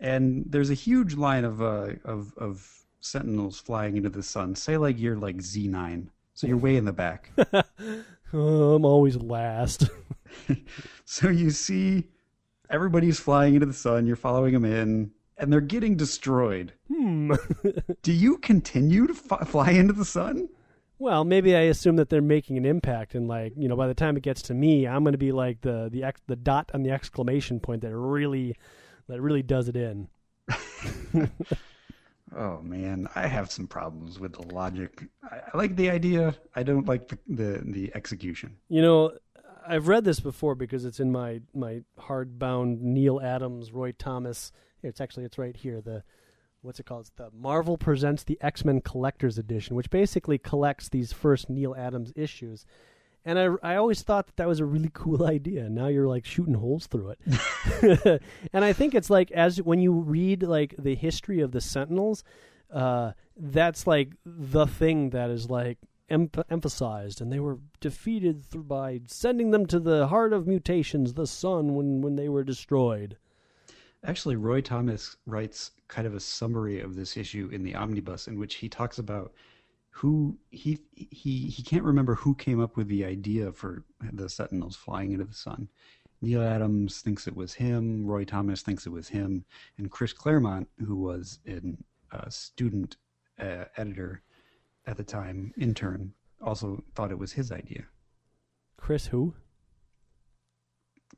And 0.00 0.44
there's 0.46 0.70
a 0.70 0.74
huge 0.74 1.14
line 1.14 1.44
of 1.44 1.60
uh, 1.60 1.90
of 2.04 2.32
of 2.38 2.84
sentinels 3.00 3.60
flying 3.60 3.96
into 3.96 4.08
the 4.08 4.22
sun. 4.22 4.54
Say 4.54 4.76
like 4.76 4.98
you're 4.98 5.16
like 5.16 5.36
Z9, 5.36 6.08
so 6.34 6.46
you're 6.46 6.56
way 6.56 6.76
in 6.76 6.86
the 6.86 6.92
back. 6.92 7.30
I'm 8.32 8.84
always 8.84 9.16
last. 9.16 9.88
so 11.04 11.28
you 11.28 11.50
see 11.50 12.08
everybody's 12.70 13.20
flying 13.20 13.54
into 13.54 13.66
the 13.66 13.72
sun. 13.72 14.06
You're 14.06 14.16
following 14.16 14.54
them 14.54 14.64
in, 14.64 15.10
and 15.36 15.52
they're 15.52 15.60
getting 15.60 15.96
destroyed. 15.96 16.72
hmm. 16.88 17.32
Do 18.02 18.12
you 18.12 18.38
continue 18.38 19.06
to 19.06 19.14
f- 19.14 19.48
fly 19.48 19.72
into 19.72 19.92
the 19.92 20.04
sun? 20.04 20.48
Well, 20.98 21.24
maybe 21.24 21.56
I 21.56 21.60
assume 21.60 21.96
that 21.96 22.10
they're 22.10 22.20
making 22.20 22.58
an 22.58 22.66
impact, 22.66 23.14
and 23.14 23.26
like 23.26 23.54
you 23.56 23.68
know, 23.68 23.76
by 23.76 23.86
the 23.86 23.94
time 23.94 24.16
it 24.16 24.22
gets 24.22 24.42
to 24.42 24.54
me, 24.54 24.86
I'm 24.86 25.02
going 25.02 25.12
to 25.12 25.18
be 25.18 25.32
like 25.32 25.62
the 25.62 25.88
the 25.90 26.04
ex, 26.04 26.20
the 26.26 26.36
dot 26.36 26.70
on 26.74 26.82
the 26.82 26.90
exclamation 26.90 27.58
point 27.58 27.82
that 27.82 27.96
really 27.96 28.54
that 29.10 29.20
really 29.20 29.42
does 29.42 29.68
it 29.68 29.76
in. 29.76 30.08
Oh 32.36 32.60
man, 32.62 33.08
I 33.14 33.26
have 33.26 33.50
some 33.50 33.66
problems 33.66 34.20
with 34.20 34.34
the 34.34 34.54
logic. 34.54 35.08
I, 35.22 35.40
I 35.52 35.56
like 35.56 35.74
the 35.74 35.90
idea. 35.90 36.36
I 36.54 36.62
don't 36.62 36.86
like 36.86 37.08
the, 37.08 37.18
the 37.28 37.62
the 37.64 37.92
execution. 37.94 38.56
You 38.68 38.82
know, 38.82 39.12
I've 39.66 39.88
read 39.88 40.04
this 40.04 40.20
before 40.20 40.54
because 40.54 40.84
it's 40.84 41.00
in 41.00 41.10
my 41.10 41.40
my 41.54 41.82
hardbound 41.98 42.80
Neal 42.80 43.20
Adams, 43.20 43.72
Roy 43.72 43.92
Thomas. 43.92 44.52
It's 44.82 45.00
actually 45.00 45.24
it's 45.24 45.38
right 45.38 45.56
here. 45.56 45.80
The 45.80 46.04
what's 46.62 46.78
it 46.78 46.86
called? 46.86 47.02
It's 47.02 47.10
the 47.10 47.30
Marvel 47.32 47.76
presents 47.76 48.22
the 48.22 48.38
X 48.40 48.64
Men 48.64 48.80
Collector's 48.80 49.36
Edition, 49.36 49.74
which 49.74 49.90
basically 49.90 50.38
collects 50.38 50.88
these 50.88 51.12
first 51.12 51.50
Neal 51.50 51.74
Adams 51.76 52.12
issues. 52.14 52.64
And 53.24 53.38
I, 53.38 53.48
I 53.62 53.76
always 53.76 54.02
thought 54.02 54.26
that 54.26 54.36
that 54.36 54.48
was 54.48 54.60
a 54.60 54.64
really 54.64 54.90
cool 54.94 55.26
idea. 55.26 55.68
Now 55.68 55.88
you're 55.88 56.08
like 56.08 56.24
shooting 56.24 56.54
holes 56.54 56.86
through 56.86 57.14
it. 57.16 58.22
and 58.52 58.64
I 58.64 58.72
think 58.72 58.94
it's 58.94 59.10
like 59.10 59.30
as 59.32 59.60
when 59.62 59.80
you 59.80 59.92
read 59.92 60.42
like 60.42 60.74
the 60.78 60.94
history 60.94 61.40
of 61.40 61.52
the 61.52 61.60
Sentinels, 61.60 62.24
uh, 62.72 63.12
that's 63.36 63.86
like 63.86 64.12
the 64.24 64.66
thing 64.66 65.10
that 65.10 65.30
is 65.30 65.50
like 65.50 65.78
em- 66.08 66.30
emphasized, 66.50 67.20
and 67.20 67.32
they 67.32 67.40
were 67.40 67.58
defeated 67.80 68.44
through 68.44 68.64
by 68.64 69.00
sending 69.06 69.50
them 69.50 69.66
to 69.66 69.78
the 69.78 70.08
heart 70.08 70.32
of 70.32 70.46
mutations, 70.46 71.14
the 71.14 71.26
sun, 71.26 71.74
when 71.74 72.00
when 72.00 72.16
they 72.16 72.28
were 72.28 72.44
destroyed. 72.44 73.16
Actually, 74.04 74.36
Roy 74.36 74.60
Thomas 74.60 75.16
writes 75.26 75.72
kind 75.88 76.06
of 76.06 76.14
a 76.14 76.20
summary 76.20 76.80
of 76.80 76.94
this 76.94 77.16
issue 77.16 77.50
in 77.52 77.62
the 77.62 77.74
omnibus, 77.74 78.28
in 78.28 78.38
which 78.38 78.56
he 78.56 78.68
talks 78.68 78.98
about 78.98 79.32
who 79.90 80.38
he 80.50 80.78
he 80.90 81.48
he 81.48 81.62
can't 81.62 81.84
remember 81.84 82.14
who 82.14 82.34
came 82.34 82.60
up 82.60 82.76
with 82.76 82.88
the 82.88 83.04
idea 83.04 83.52
for 83.52 83.84
the 84.12 84.28
Sentinels 84.28 84.76
flying 84.76 85.12
into 85.12 85.24
the 85.24 85.34
sun. 85.34 85.68
Neal 86.22 86.42
Adams 86.42 87.00
thinks 87.00 87.26
it 87.26 87.34
was 87.34 87.54
him. 87.54 88.06
Roy 88.06 88.24
Thomas 88.24 88.62
thinks 88.62 88.86
it 88.86 88.92
was 88.92 89.08
him, 89.08 89.44
and 89.78 89.90
Chris 89.90 90.12
Claremont, 90.12 90.68
who 90.86 90.96
was 90.96 91.38
an 91.46 91.82
uh, 92.12 92.28
student 92.28 92.96
uh, 93.38 93.64
editor 93.76 94.22
at 94.86 94.96
the 94.96 95.04
time, 95.04 95.52
intern, 95.56 96.12
also 96.40 96.84
thought 96.94 97.10
it 97.10 97.18
was 97.18 97.32
his 97.32 97.50
idea. 97.50 97.84
Chris, 98.76 99.06
who? 99.06 99.34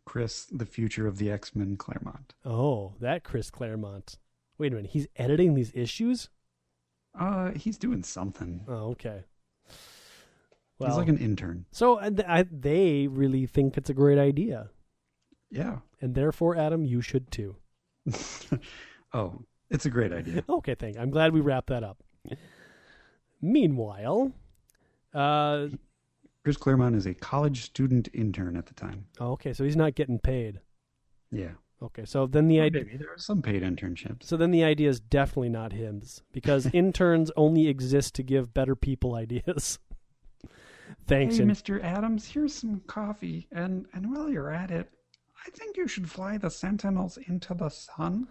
Chris, 0.05 0.47
the 0.47 0.66
future 0.66 1.07
of 1.07 1.18
the 1.18 1.31
X 1.31 1.55
Men, 1.55 1.77
Claremont. 1.77 2.35
Oh, 2.45 2.95
that 3.01 3.25
Chris 3.25 3.51
Claremont. 3.51 4.18
Wait 4.59 4.73
a 4.73 4.77
minute, 4.77 4.91
he's 4.91 5.09
editing 5.16 5.55
these 5.55 5.73
issues. 5.75 6.29
Uh, 7.19 7.51
he's 7.53 7.77
doing 7.79 8.03
something. 8.03 8.65
Oh, 8.69 8.91
okay. 8.93 9.25
he's 10.79 10.97
like 10.97 11.09
an 11.09 11.19
intern. 11.19 11.67
so 11.71 12.01
th- 12.01 12.27
I, 12.27 12.45
they 12.51 13.07
really 13.07 13.47
think 13.47 13.77
it's 13.77 13.91
a 13.91 13.95
great 13.95 14.19
idea, 14.19 14.71
Yeah. 15.51 15.79
and 16.01 16.15
therefore, 16.15 16.57
Adam, 16.57 16.85
you 16.85 17.01
should 17.03 17.31
too. 17.31 17.57
oh, 19.13 19.43
It's 19.71 19.87
a 19.87 19.91
great 19.91 20.13
idea. 20.13 20.43
Okay, 20.49 20.75
thank. 20.75 20.97
I'm 20.99 21.11
glad 21.11 21.33
we 21.33 21.41
wrapped 21.41 21.69
that 21.69 21.85
up. 21.85 22.03
Meanwhile, 23.41 24.33
uh, 25.15 25.67
Chris 26.45 26.57
Claremont 26.57 26.97
is 26.97 27.07
a 27.07 27.15
college 27.15 27.63
student 27.63 28.09
intern 28.13 28.57
at 28.57 28.67
the 28.67 28.75
time. 28.75 29.07
oh, 29.21 29.33
okay, 29.33 29.53
so 29.53 29.65
he's 29.65 29.77
not 29.77 29.95
getting 29.95 30.19
paid. 30.19 30.61
Yeah. 31.31 31.53
Okay, 31.83 32.05
so 32.05 32.26
then 32.26 32.47
the 32.47 32.61
idea. 32.61 32.85
maybe 32.85 32.97
there 32.97 33.12
are 33.12 33.18
some 33.18 33.43
paid 33.43 33.62
internships. 33.62 34.24
So 34.24 34.37
then 34.37 34.53
the 34.53 34.62
idea 34.62 34.89
is 34.89 35.01
definitely 35.01 35.49
not 35.49 35.72
his 35.72 36.22
because 36.33 36.66
interns 36.72 37.33
only 37.37 37.66
exist 37.66 38.14
to 38.14 38.22
give 38.22 38.55
better 38.55 38.76
people 38.76 39.16
ideas. 39.16 39.80
Thanks. 41.07 41.37
Hey, 41.37 41.43
in- 41.43 41.49
Mr. 41.49 41.83
Adams, 41.83 42.28
here's 42.28 42.55
some 42.55 42.83
coffee, 42.87 43.49
and 43.51 43.87
and 43.93 44.14
while 44.14 44.30
you're 44.30 44.53
at 44.53 44.70
it, 44.70 44.91
I 45.45 45.51
think 45.51 45.76
you 45.76 45.89
should 45.89 46.09
fly 46.09 46.39
the 46.39 46.51
Sentinels 46.51 47.18
into 47.26 47.53
the 47.55 47.68
sun. 47.68 48.28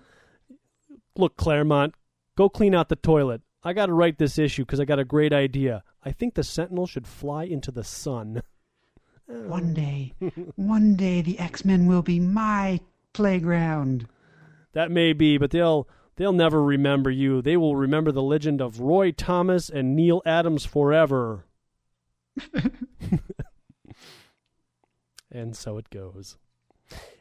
Look, 1.17 1.35
Claremont, 1.35 1.93
go 2.37 2.47
clean 2.47 2.73
out 2.73 2.87
the 2.87 2.95
toilet. 2.95 3.41
I 3.63 3.73
got 3.73 3.87
to 3.87 3.93
write 3.93 4.17
this 4.17 4.39
issue 4.39 4.63
because 4.63 4.79
I 4.79 4.85
got 4.85 4.99
a 4.99 5.05
great 5.05 5.33
idea. 5.33 5.83
I 6.03 6.11
think 6.11 6.35
the 6.35 6.43
Sentinel 6.43 6.87
should 6.87 7.05
fly 7.05 7.43
into 7.43 7.69
the 7.69 7.83
sun. 7.83 8.41
One 9.27 9.63
um. 9.63 9.73
day, 9.73 10.13
one 10.55 10.95
day, 10.95 11.21
the 11.21 11.37
X 11.37 11.65
Men 11.65 11.85
will 11.85 12.01
be 12.01 12.19
my 12.19 12.79
playground. 13.13 14.07
That 14.73 14.91
may 14.91 15.13
be, 15.13 15.37
but 15.37 15.51
they'll 15.51 15.87
they'll 16.15 16.33
never 16.33 16.63
remember 16.63 17.09
you. 17.11 17.41
They 17.41 17.57
will 17.57 17.75
remember 17.75 18.11
the 18.11 18.21
legend 18.23 18.61
of 18.61 18.79
Roy 18.79 19.11
Thomas 19.11 19.69
and 19.69 19.95
Neal 19.95 20.21
Adams 20.25 20.65
forever. 20.65 21.45
and 25.31 25.55
so 25.55 25.77
it 25.77 25.89
goes. 25.89 26.37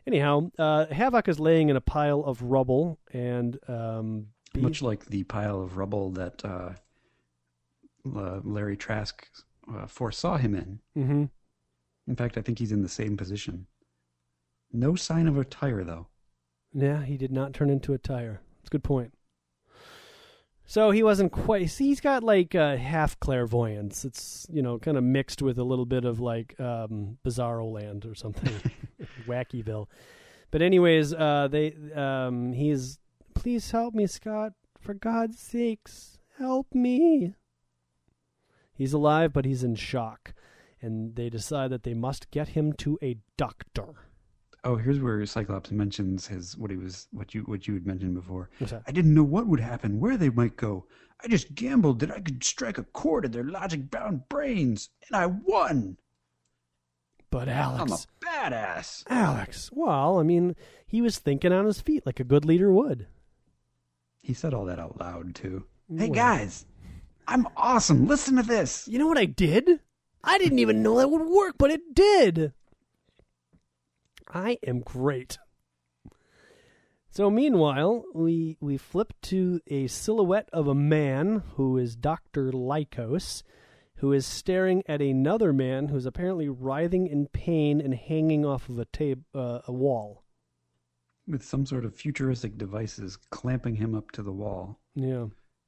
Anyhow, 0.07 0.51
uh, 0.59 0.87
Havok 0.87 1.29
is 1.29 1.39
laying 1.39 1.69
in 1.69 1.77
a 1.77 1.81
pile 1.81 2.21
of 2.25 2.43
rubble, 2.43 2.99
and 3.13 3.59
um, 3.69 4.27
Be- 4.53 4.61
Much 4.61 4.83
like 4.83 5.07
the 5.07 5.23
pile 5.25 5.61
of 5.63 5.77
rubble 5.77 6.11
that 6.13 6.45
uh, 6.45 6.71
uh, 8.17 8.41
Larry 8.43 8.77
Trask 8.77 9.29
uh, 9.73 9.87
foresaw 9.87 10.37
him 10.39 10.55
in. 10.55 10.81
hmm 10.95 11.25
In 12.09 12.17
fact, 12.17 12.37
I 12.37 12.43
think 12.43 12.59
he's 12.59 12.73
in 12.73 12.83
the 12.83 12.89
same 12.89 13.17
position. 13.17 13.67
No 14.73 14.95
sign 14.95 15.27
of 15.27 15.37
a 15.37 15.45
tire, 15.45 15.85
though. 15.85 16.07
Yeah, 16.73 17.03
he 17.03 17.17
did 17.17 17.33
not 17.33 17.53
turn 17.53 17.71
into 17.71 17.93
a 17.93 17.99
tire. 17.99 18.41
That's 18.59 18.69
a 18.69 18.71
good 18.71 18.85
point. 18.85 19.13
So 20.71 20.93
he 20.93 21.03
wasn't 21.03 21.33
quite. 21.33 21.69
See, 21.69 21.87
he's 21.87 22.01
got 22.01 22.23
like 22.23 22.55
uh, 22.55 22.77
half 22.77 23.19
clairvoyance. 23.19 24.05
It's 24.05 24.47
you 24.53 24.63
know 24.63 24.79
kind 24.79 24.97
of 24.97 25.03
mixed 25.03 25.43
with 25.43 25.59
a 25.59 25.65
little 25.65 25.85
bit 25.85 26.05
of 26.05 26.21
like 26.21 26.55
um, 26.61 27.19
Bizarro 27.27 27.73
Land 27.73 28.07
or 28.07 28.15
something, 28.15 28.55
Wackyville. 29.27 29.89
But 30.53 30.63
anyways, 30.63 31.13
uh, 31.13 31.49
they 31.51 31.75
um, 31.93 32.53
he's 32.53 33.01
please 33.35 33.73
help 33.73 33.95
me, 33.95 34.07
Scott. 34.07 34.53
For 34.79 34.95
God's 34.95 35.41
sakes, 35.41 36.21
help 36.39 36.73
me. 36.73 37.35
He's 38.73 38.93
alive, 38.93 39.33
but 39.33 39.45
he's 39.45 39.65
in 39.65 39.75
shock, 39.75 40.35
and 40.81 41.17
they 41.17 41.31
decide 41.31 41.71
that 41.73 41.83
they 41.83 41.95
must 41.95 42.31
get 42.31 42.51
him 42.51 42.75
to 42.75 42.97
a 43.03 43.19
doctor. 43.37 44.10
Oh, 44.63 44.77
here's 44.77 45.01
where 45.01 45.25
Cyclops 45.25 45.71
mentions 45.71 46.27
his 46.27 46.57
what 46.57 46.71
he 46.71 46.77
was 46.77 47.09
what 47.13 47.35
you 47.35 47.43
what 47.43 47.67
you 47.67 47.75
had 47.75 47.87
mentioned 47.87 48.15
before. 48.15 48.51
I 48.87 48.93
didn't 48.93 49.15
know 49.15 49.23
what 49.23 49.47
would 49.47 49.61
happen, 49.61 50.01
where 50.01 50.17
they 50.17 50.29
might 50.29 50.57
go. 50.57 50.87
I 51.23 51.29
just 51.29 51.55
gambled 51.55 52.01
that 52.01 52.11
I 52.11 52.21
could 52.21 52.45
strike 52.45 52.79
a 52.79 52.83
chord 52.83 53.25
at 53.25 53.33
their 53.33 53.45
logic-bound 53.45 54.29
brains, 54.29 54.91
and 55.07 55.17
I 55.17 55.27
won. 55.27 55.97
But 57.31 57.49
Alex 57.49 57.81
I'm 57.81 57.93
a 57.93 58.51
badass. 58.51 59.05
Alex. 59.09 59.71
Well, 59.73 60.19
I 60.19 60.25
mean, 60.25 60.57
he 60.87 61.01
was 61.01 61.19
thinking 61.19 61.53
on 61.53 61.65
his 61.65 61.81
feet 61.81 62.05
like 62.05 62.21
a 62.21 62.25
good 62.25 62.45
leader 62.45 62.73
would. 62.73 63.07
He 64.21 64.35
said 64.35 64.53
all 64.53 64.65
that 64.67 64.79
out 64.79 65.01
loud 65.01 65.35
too. 65.35 65.65
Hey 65.89 66.07
Well, 66.07 66.15
guys, 66.15 66.67
I'm 67.27 67.47
awesome. 67.57 68.07
Listen 68.07 68.37
to 68.37 68.43
this. 68.43 68.89
You 68.89 68.99
know 68.99 69.07
what 69.07 69.19
I 69.19 69.27
did? 69.27 69.81
I 70.23 70.39
didn't 70.39 70.59
even 70.59 70.83
know 70.83 70.99
that 70.99 71.11
would 71.11 71.27
work, 71.27 71.55
but 71.57 71.71
it 71.71 71.95
did. 71.95 72.53
I 74.33 74.59
am 74.67 74.81
great. 74.81 75.39
So 77.11 77.29
meanwhile, 77.29 78.05
we 78.15 78.57
we 78.61 78.77
flip 78.77 79.13
to 79.23 79.61
a 79.67 79.89
silhouette 79.89 80.49
of 80.53 80.69
a 80.69 80.75
man 80.75 81.43
who 81.57 81.77
is 81.77 81.97
Dr. 81.97 82.53
Lykos, 82.53 83.43
who 83.97 84.13
is 84.13 84.25
staring 84.25 84.85
at 84.87 85.03
another 85.03 85.53
man 85.53 85.89
who's 85.89 86.07
apparently 86.07 86.49
writhing 86.49 87.09
in 87.09 87.27
pain 87.27 87.81
and 87.81 87.95
hanging 87.95 88.47
off 88.47 88.69
of 88.69 88.79
a 88.79 88.85
tab- 88.85 89.25
uh, 89.35 89.61
a 89.67 89.73
wall. 89.73 90.23
With 91.27 91.45
some 91.45 91.67
sort 91.67 91.85
of 91.85 91.95
futuristic 91.97 92.57
devices 92.57 93.19
clamping 93.31 93.77
him 93.77 93.95
up 93.95 94.13
to 94.13 94.23
the 94.23 94.33
wall. 94.33 94.79
Yeah. 94.95 95.27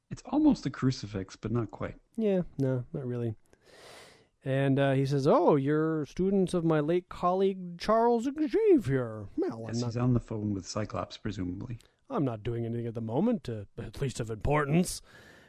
It's 0.09 0.23
almost 0.25 0.65
a 0.65 0.69
crucifix, 0.69 1.35
but 1.35 1.51
not 1.51 1.71
quite. 1.71 1.95
Yeah, 2.15 2.41
no, 2.57 2.85
not 2.93 3.05
really. 3.05 3.35
And 4.45 4.77
uh, 4.77 4.91
he 4.93 5.05
says, 5.05 5.25
"Oh, 5.25 5.55
you're 5.55 6.05
students 6.05 6.53
of 6.53 6.65
my 6.65 6.79
late 6.81 7.07
colleague 7.09 7.79
Charles 7.79 8.25
Xavier." 8.25 9.27
Well, 9.37 9.63
Yes, 9.67 9.79
not. 9.79 9.85
he's 9.87 9.97
on 9.97 10.13
the 10.13 10.19
phone 10.19 10.53
with 10.53 10.67
Cyclops, 10.67 11.17
presumably. 11.17 11.79
I'm 12.09 12.25
not 12.25 12.43
doing 12.43 12.65
anything 12.65 12.85
at 12.85 12.93
the 12.93 13.01
moment, 13.01 13.47
uh, 13.47 13.63
at 13.81 14.01
least 14.01 14.19
of 14.19 14.29
importance. 14.29 15.01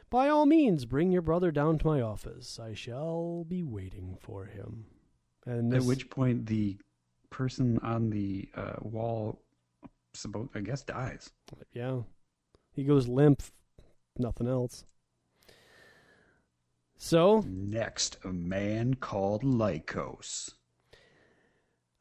By 0.09 0.29
all 0.29 0.45
means, 0.45 0.85
bring 0.85 1.11
your 1.11 1.21
brother 1.21 1.51
down 1.51 1.77
to 1.79 1.85
my 1.87 1.99
office. 1.99 2.57
I 2.59 2.73
shall 2.73 3.43
be 3.47 3.63
waiting 3.63 4.17
for 4.21 4.45
him. 4.45 4.85
And 5.45 5.73
At 5.73 5.83
which 5.83 6.09
point, 6.09 6.45
the 6.45 6.77
person 7.29 7.79
on 7.83 8.09
the 8.11 8.47
uh, 8.55 8.75
wall, 8.81 9.41
I 10.55 10.61
guess, 10.61 10.83
dies. 10.83 11.31
yeah, 11.73 11.99
he 12.71 12.83
goes 12.85 13.07
limp. 13.09 13.43
Nothing 14.17 14.47
else. 14.47 14.85
So, 16.97 17.43
Next, 17.45 18.17
a 18.23 18.29
man 18.29 18.95
called 18.95 19.43
Lykos. 19.43 20.53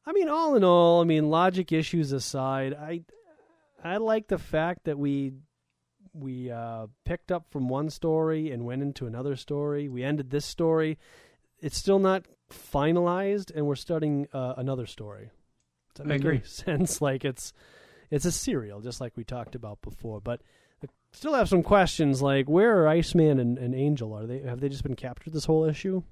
I 0.07 0.13
mean, 0.13 0.29
all 0.29 0.55
in 0.55 0.65
all, 0.65 1.01
I 1.01 1.05
mean, 1.05 1.31
logic 1.31 1.73
issues 1.73 2.13
aside, 2.13 2.75
I 2.75 3.03
I 3.83 3.97
like 3.99 4.29
the 4.29 4.39
fact 4.39 4.85
that 4.85 4.99
we 4.99 5.33
we 6.13 6.51
uh, 6.51 6.87
picked 7.05 7.33
up 7.33 7.47
from 7.51 7.69
one 7.69 7.91
story 7.91 8.51
and 8.51 8.65
went 8.65 8.83
into 8.83 9.07
another 9.07 9.37
story. 9.37 9.89
We 9.89 10.05
ended 10.05 10.31
this 10.31 10.47
story. 10.47 10.99
It's 11.59 11.77
still 11.77 11.99
not 11.99 12.25
finalized, 12.51 13.51
and 13.55 13.67
we're 13.67 13.75
starting 13.75 14.29
uh, 14.33 14.55
another 14.57 14.87
story. 14.87 15.31
Does 15.95 16.05
that 16.05 16.05
I 16.05 16.07
make 16.07 16.21
agree. 16.21 16.37
any 16.37 16.45
sense? 16.45 17.03
Like 17.03 17.25
it's 17.25 17.53
it's 18.11 18.25
a 18.25 18.33
serial, 18.33 18.81
just 18.81 19.01
like 19.01 19.17
we 19.17 19.25
talked 19.25 19.55
about 19.55 19.81
before. 19.83 20.21
But 20.21 20.41
I 20.41 20.45
still 21.15 21.35
have 21.35 21.49
some 21.49 21.63
questions, 21.63 22.21
like 22.21 22.49
where 22.49 22.79
are 22.79 22.89
Iceman 22.89 23.39
and, 23.39 23.59
and 23.59 23.75
Angel? 23.75 24.13
Are 24.13 24.27
they 24.27 24.41
have 24.41 24.61
they 24.61 24.69
just 24.69 24.83
been 24.83 24.97
captured 24.97 25.33
this 25.33 25.47
whole 25.47 25.65
issue? 25.65 26.03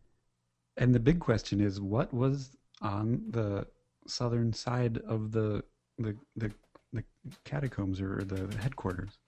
And 0.76 0.94
the 0.94 1.00
big 1.00 1.20
question 1.20 1.61
is, 1.61 1.80
what 1.80 2.14
was 2.14 2.57
on 2.80 3.22
the 3.28 3.66
southern 4.07 4.53
side 4.53 4.98
of 5.07 5.32
the 5.32 5.64
the 5.98 6.16
the, 6.36 6.53
the 6.92 7.05
catacombs 7.44 8.00
or 8.00 8.22
the 8.24 8.57
headquarters? 8.59 9.18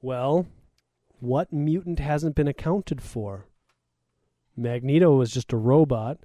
Well, 0.00 0.46
what 1.20 1.52
mutant 1.52 2.00
hasn't 2.00 2.34
been 2.34 2.48
accounted 2.48 3.02
for? 3.02 3.46
Magneto 4.56 5.16
was 5.16 5.30
just 5.30 5.52
a 5.52 5.56
robot. 5.56 6.18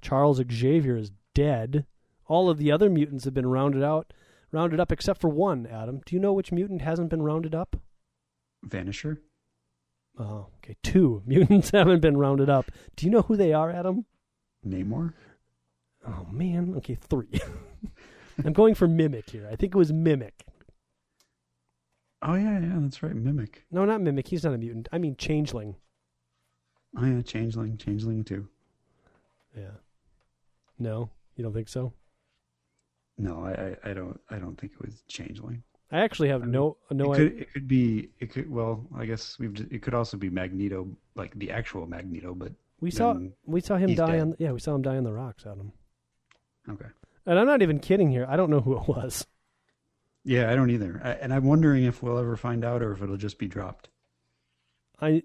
Charles 0.00 0.40
Xavier 0.50 0.96
is 0.96 1.10
dead. 1.34 1.84
All 2.26 2.48
of 2.48 2.58
the 2.58 2.72
other 2.72 2.88
mutants 2.88 3.24
have 3.24 3.34
been 3.34 3.46
rounded 3.46 3.82
out, 3.82 4.12
rounded 4.52 4.80
up 4.80 4.92
except 4.92 5.20
for 5.20 5.28
one, 5.28 5.66
Adam. 5.66 6.00
Do 6.06 6.14
you 6.14 6.20
know 6.20 6.32
which 6.32 6.52
mutant 6.52 6.82
hasn't 6.82 7.10
been 7.10 7.22
rounded 7.22 7.54
up? 7.54 7.76
Vanisher? 8.68 9.18
Oh, 10.18 10.46
okay. 10.58 10.76
Two 10.82 11.22
mutants 11.26 11.70
haven't 11.70 12.00
been 12.00 12.16
rounded 12.16 12.48
up. 12.48 12.70
Do 12.96 13.06
you 13.06 13.12
know 13.12 13.22
who 13.22 13.36
they 13.36 13.52
are, 13.52 13.70
Adam? 13.70 14.06
Namor? 14.66 15.12
Oh 16.06 16.26
man. 16.30 16.74
Okay, 16.76 16.94
three. 16.94 17.40
I'm 18.44 18.52
going 18.52 18.74
for 18.74 18.88
Mimic 18.88 19.30
here. 19.30 19.48
I 19.50 19.56
think 19.56 19.74
it 19.74 19.78
was 19.78 19.92
Mimic. 19.92 20.44
Oh 22.22 22.34
yeah, 22.34 22.58
yeah, 22.58 22.76
that's 22.78 23.02
right. 23.02 23.14
Mimic. 23.14 23.64
No, 23.70 23.84
not 23.84 24.00
Mimic. 24.00 24.28
He's 24.28 24.44
not 24.44 24.54
a 24.54 24.58
mutant. 24.58 24.88
I 24.92 24.98
mean 24.98 25.16
Changeling. 25.16 25.76
Oh 26.96 27.04
yeah, 27.04 27.22
Changeling, 27.22 27.76
Changeling 27.76 28.24
too. 28.24 28.48
Yeah. 29.56 29.78
No, 30.78 31.10
you 31.36 31.44
don't 31.44 31.52
think 31.52 31.68
so? 31.68 31.92
No, 33.16 33.44
I, 33.44 33.50
I, 33.88 33.90
I 33.90 33.94
don't, 33.94 34.20
I 34.28 34.38
don't 34.38 34.58
think 34.58 34.72
it 34.72 34.84
was 34.84 35.02
Changeling. 35.08 35.62
I 35.94 36.00
actually 36.00 36.28
have 36.30 36.42
I 36.42 36.46
mean, 36.46 36.52
no 36.52 36.76
no 36.90 37.12
it 37.12 37.16
idea. 37.16 37.30
could, 37.30 37.40
it 37.42 37.52
could 37.52 37.68
be, 37.68 38.08
it 38.18 38.32
could. 38.32 38.50
Well, 38.50 38.84
I 38.96 39.06
guess 39.06 39.38
we've. 39.38 39.54
It 39.72 39.80
could 39.82 39.94
also 39.94 40.16
be 40.16 40.28
Magneto, 40.28 40.88
like 41.14 41.38
the 41.38 41.50
actual 41.52 41.86
Magneto, 41.86 42.34
but 42.34 42.52
We 42.80 42.90
saw 42.90 43.16
we 43.46 43.60
saw 43.60 43.76
him 43.76 43.94
die 43.94 44.12
dead. 44.12 44.20
on 44.20 44.34
yeah 44.40 44.50
we 44.52 44.58
saw 44.60 44.74
him 44.74 44.82
die 44.82 44.96
on 44.96 45.04
the 45.04 45.12
rocks, 45.12 45.46
Adam. 45.46 45.72
okay. 46.68 46.88
And 47.26 47.38
I'm 47.38 47.46
not 47.46 47.62
even 47.62 47.78
kidding 47.78 48.10
here. 48.10 48.26
I 48.28 48.36
don't 48.36 48.50
know 48.50 48.60
who 48.60 48.76
it 48.76 48.88
was. 48.88 49.26
Yeah, 50.24 50.50
I 50.50 50.54
don't 50.56 50.70
either. 50.70 51.00
I, 51.04 51.10
and 51.12 51.32
I'm 51.32 51.44
wondering 51.44 51.84
if 51.84 52.02
we'll 52.02 52.18
ever 52.18 52.36
find 52.36 52.64
out, 52.64 52.82
or 52.82 52.92
if 52.92 53.00
it'll 53.02 53.16
just 53.16 53.38
be 53.38 53.46
dropped. 53.46 53.88
I 55.00 55.22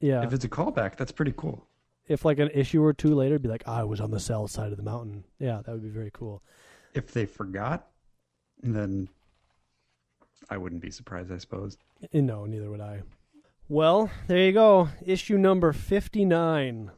yeah. 0.00 0.22
If 0.24 0.32
it's 0.32 0.44
a 0.44 0.48
callback, 0.48 0.96
that's 0.96 1.12
pretty 1.12 1.32
cool. 1.36 1.66
If 2.08 2.24
like 2.24 2.38
an 2.40 2.50
issue 2.52 2.82
or 2.84 2.92
two 2.92 3.14
later, 3.14 3.38
be 3.38 3.48
like 3.48 3.62
ah, 3.66 3.78
I 3.80 3.84
was 3.84 4.00
on 4.00 4.10
the 4.10 4.20
south 4.20 4.50
side 4.50 4.70
of 4.70 4.76
the 4.76 4.82
mountain. 4.82 5.24
Yeah, 5.38 5.62
that 5.64 5.72
would 5.72 5.82
be 5.82 5.88
very 5.88 6.10
cool. 6.12 6.42
If 6.94 7.12
they 7.12 7.24
forgot, 7.26 7.88
then 8.62 9.08
I 10.48 10.56
wouldn't 10.56 10.82
be 10.82 10.90
surprised, 10.90 11.30
I 11.32 11.38
suppose. 11.38 11.76
Eh, 12.12 12.20
No, 12.20 12.46
neither 12.46 12.70
would 12.70 12.80
I. 12.80 13.02
Well, 13.68 14.10
there 14.26 14.38
you 14.38 14.52
go. 14.52 14.88
Issue 15.04 15.38
number 15.38 15.72
59. 15.72 16.90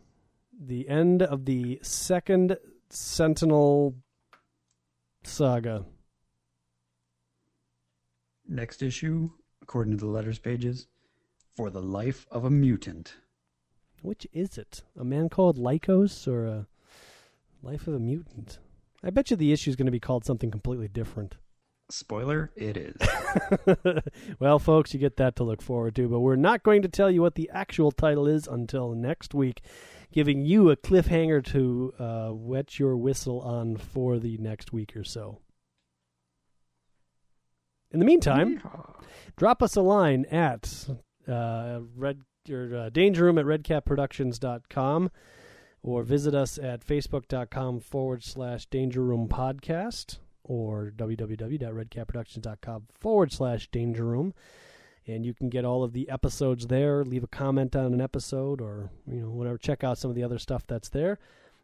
The 0.65 0.89
end 0.89 1.23
of 1.23 1.45
the 1.45 1.79
second 1.83 2.57
Sentinel 2.89 3.95
saga. 5.25 5.85
Next 8.49 8.83
issue, 8.83 9.31
according 9.61 9.93
to 9.93 9.99
the 10.05 10.11
letters 10.11 10.39
pages, 10.39 10.87
For 11.57 11.71
the 11.71 11.83
Life 11.83 12.27
of 12.31 12.45
a 12.45 12.51
Mutant. 12.51 13.15
Which 14.03 14.27
is 14.33 14.59
it? 14.59 14.83
A 14.99 15.05
man 15.05 15.29
called 15.29 15.59
Lykos 15.59 16.27
or 16.27 16.47
a 16.47 16.67
Life 17.63 17.87
of 17.87 17.95
a 17.95 18.01
Mutant? 18.01 18.59
I 19.03 19.11
bet 19.11 19.31
you 19.31 19.37
the 19.37 19.53
issue 19.53 19.71
is 19.71 19.77
going 19.77 19.87
to 19.87 19.93
be 19.93 20.01
called 20.01 20.25
something 20.25 20.51
completely 20.51 20.89
different. 20.89 21.37
Spoiler, 21.93 22.51
it 22.57 22.77
is. 22.77 22.97
well, 24.39 24.59
folks, 24.59 24.95
you 24.95 25.01
get 25.01 25.17
that 25.19 25.37
to 25.37 25.45
look 25.45 25.61
forward 25.61 25.95
to, 25.97 26.09
but 26.09 26.21
we're 26.21 26.37
not 26.37 26.63
going 26.63 26.83
to 26.83 26.89
tell 26.89 27.11
you 27.11 27.21
what 27.21 27.35
the 27.35 27.51
actual 27.53 27.93
title 27.93 28.27
is 28.27 28.47
until 28.47 28.95
next 28.95 29.35
week, 29.35 29.61
giving 30.11 30.45
you 30.45 30.71
a 30.71 30.77
cliffhanger 30.77 31.45
to 31.45 31.93
uh, 31.99 32.31
wet 32.33 32.79
your 32.79 32.97
whistle 32.97 33.41
on 33.41 33.77
for 33.77 34.19
the 34.19 34.39
next 34.39 34.73
week 34.73 34.97
or 34.97 35.05
so. 35.05 35.41
In 37.91 37.99
the 37.99 38.07
meantime, 38.07 38.59
Yeehaw. 38.59 39.03
drop 39.37 39.63
us 39.63 39.77
a 39.77 39.83
line 39.83 40.25
at 40.31 40.89
uh, 41.29 41.81
red 41.95 42.23
or 42.51 42.75
uh, 42.75 42.89
danger 42.89 43.25
room 43.25 43.39
at 43.39 43.45
redcapproductions.com 43.45 45.11
or 45.83 46.03
visit 46.03 46.35
us 46.35 46.59
at 46.59 46.85
facebook.com 46.85 47.81
forward 47.81 48.25
slash 48.25 48.65
danger 48.67 49.03
room 49.03 49.29
podcast 49.29 50.19
or 50.45 50.93
www.redcapproductions.com 50.97 52.87
forward 52.93 53.33
slash 53.33 53.69
danger 53.69 54.05
room 54.05 54.35
and 55.07 55.27
you 55.27 55.35
can 55.35 55.49
get 55.49 55.65
all 55.65 55.83
of 55.83 55.93
the 55.93 56.09
episodes 56.09 56.67
there 56.67 57.05
leave 57.05 57.25
a 57.25 57.29
comment 57.29 57.75
on 57.77 57.93
an 57.93 58.01
episode 58.01 58.61
or 58.61 58.91
you 59.07 59.21
know 59.21 59.31
whatever 59.31 59.59
check 59.59 59.85
out 59.85 59.99
some 59.99 60.11
of 60.11 60.17
the 60.17 60.23
other 60.23 60.39
stuff 60.39 60.67
that's 60.67 60.89
there 60.89 61.19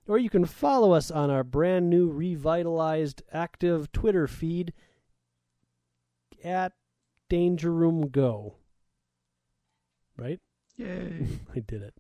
or 0.07 0.19
you 0.19 0.31
can 0.31 0.45
follow 0.45 0.93
us 0.93 1.11
on 1.11 1.31
our 1.31 1.45
brand 1.45 1.91
new 1.91 2.09
revitalized 2.09 3.23
active 3.33 3.91
twitter 3.93 4.27
feed 4.27 4.73
at 6.45 6.73
danger 7.29 7.73
room 7.73 8.09
go 8.09 8.55
right 10.17 10.41
Yay. 10.77 11.27
i 11.55 11.59
did 11.61 11.83
it 11.83 11.95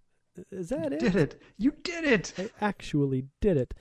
is 0.50 0.68
that 0.68 0.92
it 0.92 1.00
Did 1.00 1.16
it. 1.16 1.42
You 1.56 1.72
did 1.82 2.04
it. 2.04 2.32
I 2.38 2.50
actually 2.60 3.24
did 3.40 3.56
it. 3.56 3.74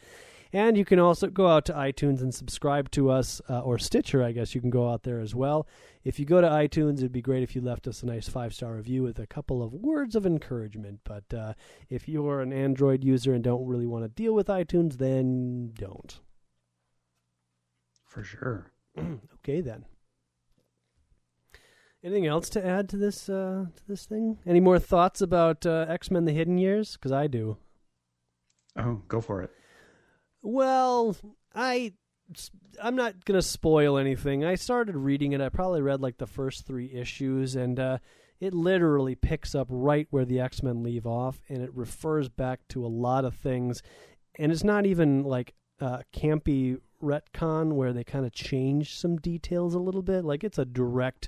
And 0.53 0.77
you 0.77 0.85
can 0.85 0.99
also 0.99 1.27
go 1.27 1.47
out 1.47 1.65
to 1.65 1.73
iTunes 1.73 2.21
and 2.21 2.33
subscribe 2.33 2.89
to 2.91 3.09
us, 3.09 3.41
uh, 3.49 3.59
or 3.59 3.77
Stitcher, 3.77 4.23
I 4.23 4.31
guess 4.31 4.55
you 4.55 4.61
can 4.61 4.69
go 4.69 4.89
out 4.89 5.03
there 5.03 5.19
as 5.19 5.35
well. 5.35 5.67
If 6.03 6.19
you 6.19 6.25
go 6.25 6.41
to 6.41 6.47
iTunes, 6.47 6.97
it'd 6.97 7.11
be 7.11 7.21
great 7.21 7.43
if 7.43 7.55
you 7.55 7.61
left 7.61 7.87
us 7.87 8.01
a 8.01 8.05
nice 8.05 8.29
five 8.29 8.53
star 8.53 8.75
review 8.75 9.03
with 9.03 9.19
a 9.19 9.27
couple 9.27 9.61
of 9.61 9.73
words 9.73 10.15
of 10.15 10.25
encouragement. 10.25 11.01
But 11.03 11.33
uh, 11.33 11.53
if 11.89 12.07
you're 12.07 12.41
an 12.41 12.53
Android 12.53 13.03
user 13.03 13.33
and 13.33 13.43
don't 13.43 13.67
really 13.67 13.87
want 13.87 14.05
to 14.05 14.09
deal 14.09 14.33
with 14.33 14.47
iTunes, 14.47 14.97
then 14.97 15.71
don't. 15.73 16.19
For 18.05 18.23
sure. 18.23 18.71
okay, 18.99 19.61
then. 19.61 19.85
Anything 22.03 22.27
else 22.27 22.47
to 22.49 22.65
add 22.65 22.87
to 22.89 22.97
this 22.97 23.27
uh, 23.27 23.65
to 23.75 23.87
this 23.87 24.05
thing? 24.05 24.37
Any 24.45 24.59
more 24.59 24.79
thoughts 24.79 25.19
about 25.19 25.65
uh, 25.65 25.87
X 25.89 26.11
Men: 26.11 26.25
The 26.25 26.31
Hidden 26.31 26.57
Years? 26.57 26.93
Because 26.93 27.11
I 27.11 27.27
do. 27.27 27.57
Oh, 28.77 29.01
go 29.07 29.19
for 29.19 29.41
it. 29.41 29.51
Well, 30.49 31.17
I 31.53 31.91
I'm 32.81 32.95
not 32.95 33.25
gonna 33.25 33.41
spoil 33.41 33.97
anything. 33.97 34.45
I 34.45 34.55
started 34.55 34.95
reading 34.95 35.33
it. 35.33 35.41
I 35.41 35.49
probably 35.49 35.81
read 35.81 35.99
like 35.99 36.19
the 36.19 36.25
first 36.25 36.65
three 36.65 36.89
issues, 36.93 37.57
and 37.57 37.77
uh, 37.77 37.97
it 38.39 38.53
literally 38.53 39.13
picks 39.13 39.53
up 39.53 39.67
right 39.69 40.07
where 40.09 40.23
the 40.23 40.39
X 40.39 40.63
Men 40.63 40.83
leave 40.83 41.05
off, 41.05 41.41
and 41.49 41.61
it 41.61 41.75
refers 41.75 42.29
back 42.29 42.65
to 42.69 42.85
a 42.85 42.87
lot 42.87 43.25
of 43.25 43.35
things. 43.35 43.83
And 44.39 44.49
it's 44.49 44.63
not 44.63 44.85
even 44.85 45.23
like 45.23 45.53
uh, 45.81 46.03
campy 46.15 46.79
retcon 47.03 47.73
where 47.73 47.91
they 47.91 48.05
kind 48.05 48.25
of 48.25 48.31
change 48.31 48.97
some 48.97 49.17
details 49.17 49.73
a 49.73 49.79
little 49.79 50.01
bit. 50.01 50.23
Like 50.23 50.45
it's 50.45 50.57
a 50.57 50.63
direct 50.63 51.27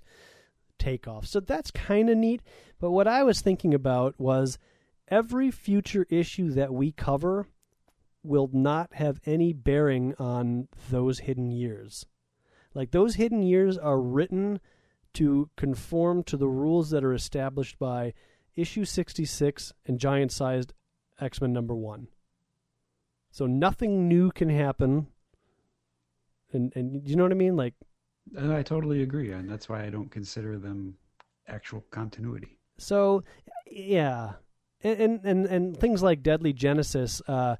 takeoff. 0.77 1.27
So 1.27 1.41
that's 1.41 1.71
kind 1.71 2.09
of 2.09 2.15
neat. 2.17 2.41
But 2.79 2.91
what 2.91 3.05
I 3.05 3.23
was 3.23 3.41
thinking 3.41 3.73
about 3.73 4.17
was 4.17 4.57
every 5.09 5.51
future 5.51 6.05
issue 6.09 6.51
that 6.51 6.73
we 6.73 6.93
cover 6.93 7.47
will 8.23 8.49
not 8.51 8.93
have 8.93 9.19
any 9.25 9.53
bearing 9.53 10.13
on 10.19 10.67
those 10.89 11.19
hidden 11.19 11.51
years. 11.51 12.05
Like 12.73 12.91
those 12.91 13.15
hidden 13.15 13.43
years 13.43 13.77
are 13.77 13.99
written 13.99 14.59
to 15.15 15.49
conform 15.57 16.23
to 16.23 16.37
the 16.37 16.47
rules 16.47 16.89
that 16.91 17.03
are 17.03 17.13
established 17.13 17.79
by 17.79 18.13
issue 18.55 18.85
66 18.85 19.73
and 19.85 19.99
giant 19.99 20.31
sized 20.31 20.73
X-Men 21.19 21.53
number 21.53 21.75
1. 21.75 22.07
So 23.31 23.45
nothing 23.45 24.07
new 24.07 24.31
can 24.31 24.49
happen. 24.49 25.07
And 26.51 26.73
and 26.75 27.07
you 27.07 27.15
know 27.15 27.23
what 27.23 27.31
I 27.31 27.35
mean? 27.35 27.55
Like 27.55 27.75
Uh, 28.37 28.55
I 28.55 28.63
totally 28.63 29.01
agree, 29.01 29.31
and 29.31 29.49
that's 29.49 29.69
why 29.69 29.83
I 29.83 29.89
don't 29.89 30.11
consider 30.11 30.57
them 30.57 30.95
actual 31.47 31.83
continuity. 31.91 32.57
So, 32.77 33.23
yeah, 33.65 34.33
and 34.83 34.99
and 34.99 35.25
and, 35.25 35.45
and 35.45 35.77
things 35.77 36.01
like 36.03 36.23
Deadly 36.23 36.53
Genesis, 36.53 37.21
uh, 37.27 37.55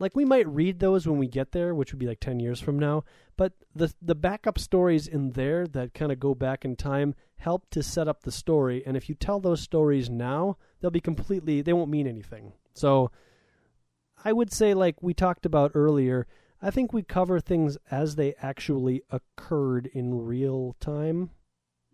like 0.00 0.16
we 0.16 0.24
might 0.24 0.48
read 0.48 0.80
those 0.80 1.06
when 1.06 1.18
we 1.18 1.28
get 1.28 1.52
there, 1.52 1.74
which 1.74 1.92
would 1.92 1.98
be 2.00 2.06
like 2.06 2.18
ten 2.18 2.40
years 2.40 2.58
from 2.58 2.78
now. 2.78 3.04
But 3.36 3.52
the 3.74 3.92
the 4.02 4.14
backup 4.16 4.58
stories 4.58 5.06
in 5.06 5.32
there 5.32 5.66
that 5.68 5.94
kind 5.94 6.10
of 6.10 6.18
go 6.18 6.34
back 6.34 6.64
in 6.64 6.74
time 6.74 7.14
help 7.36 7.70
to 7.70 7.82
set 7.82 8.08
up 8.08 8.22
the 8.22 8.32
story. 8.32 8.82
And 8.84 8.96
if 8.96 9.08
you 9.08 9.14
tell 9.14 9.38
those 9.38 9.60
stories 9.60 10.10
now, 10.10 10.56
they'll 10.80 10.90
be 10.90 11.00
completely 11.00 11.60
they 11.60 11.74
won't 11.74 11.90
mean 11.90 12.06
anything. 12.06 12.54
So, 12.72 13.12
I 14.24 14.32
would 14.32 14.52
say, 14.52 14.74
like 14.74 15.02
we 15.02 15.14
talked 15.14 15.46
about 15.46 15.72
earlier. 15.74 16.26
I 16.62 16.70
think 16.70 16.92
we 16.92 17.02
cover 17.02 17.40
things 17.40 17.78
as 17.90 18.16
they 18.16 18.34
actually 18.42 19.02
occurred 19.10 19.86
in 19.94 20.26
real 20.26 20.76
time. 20.78 21.30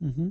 Mm-hmm. 0.02 0.30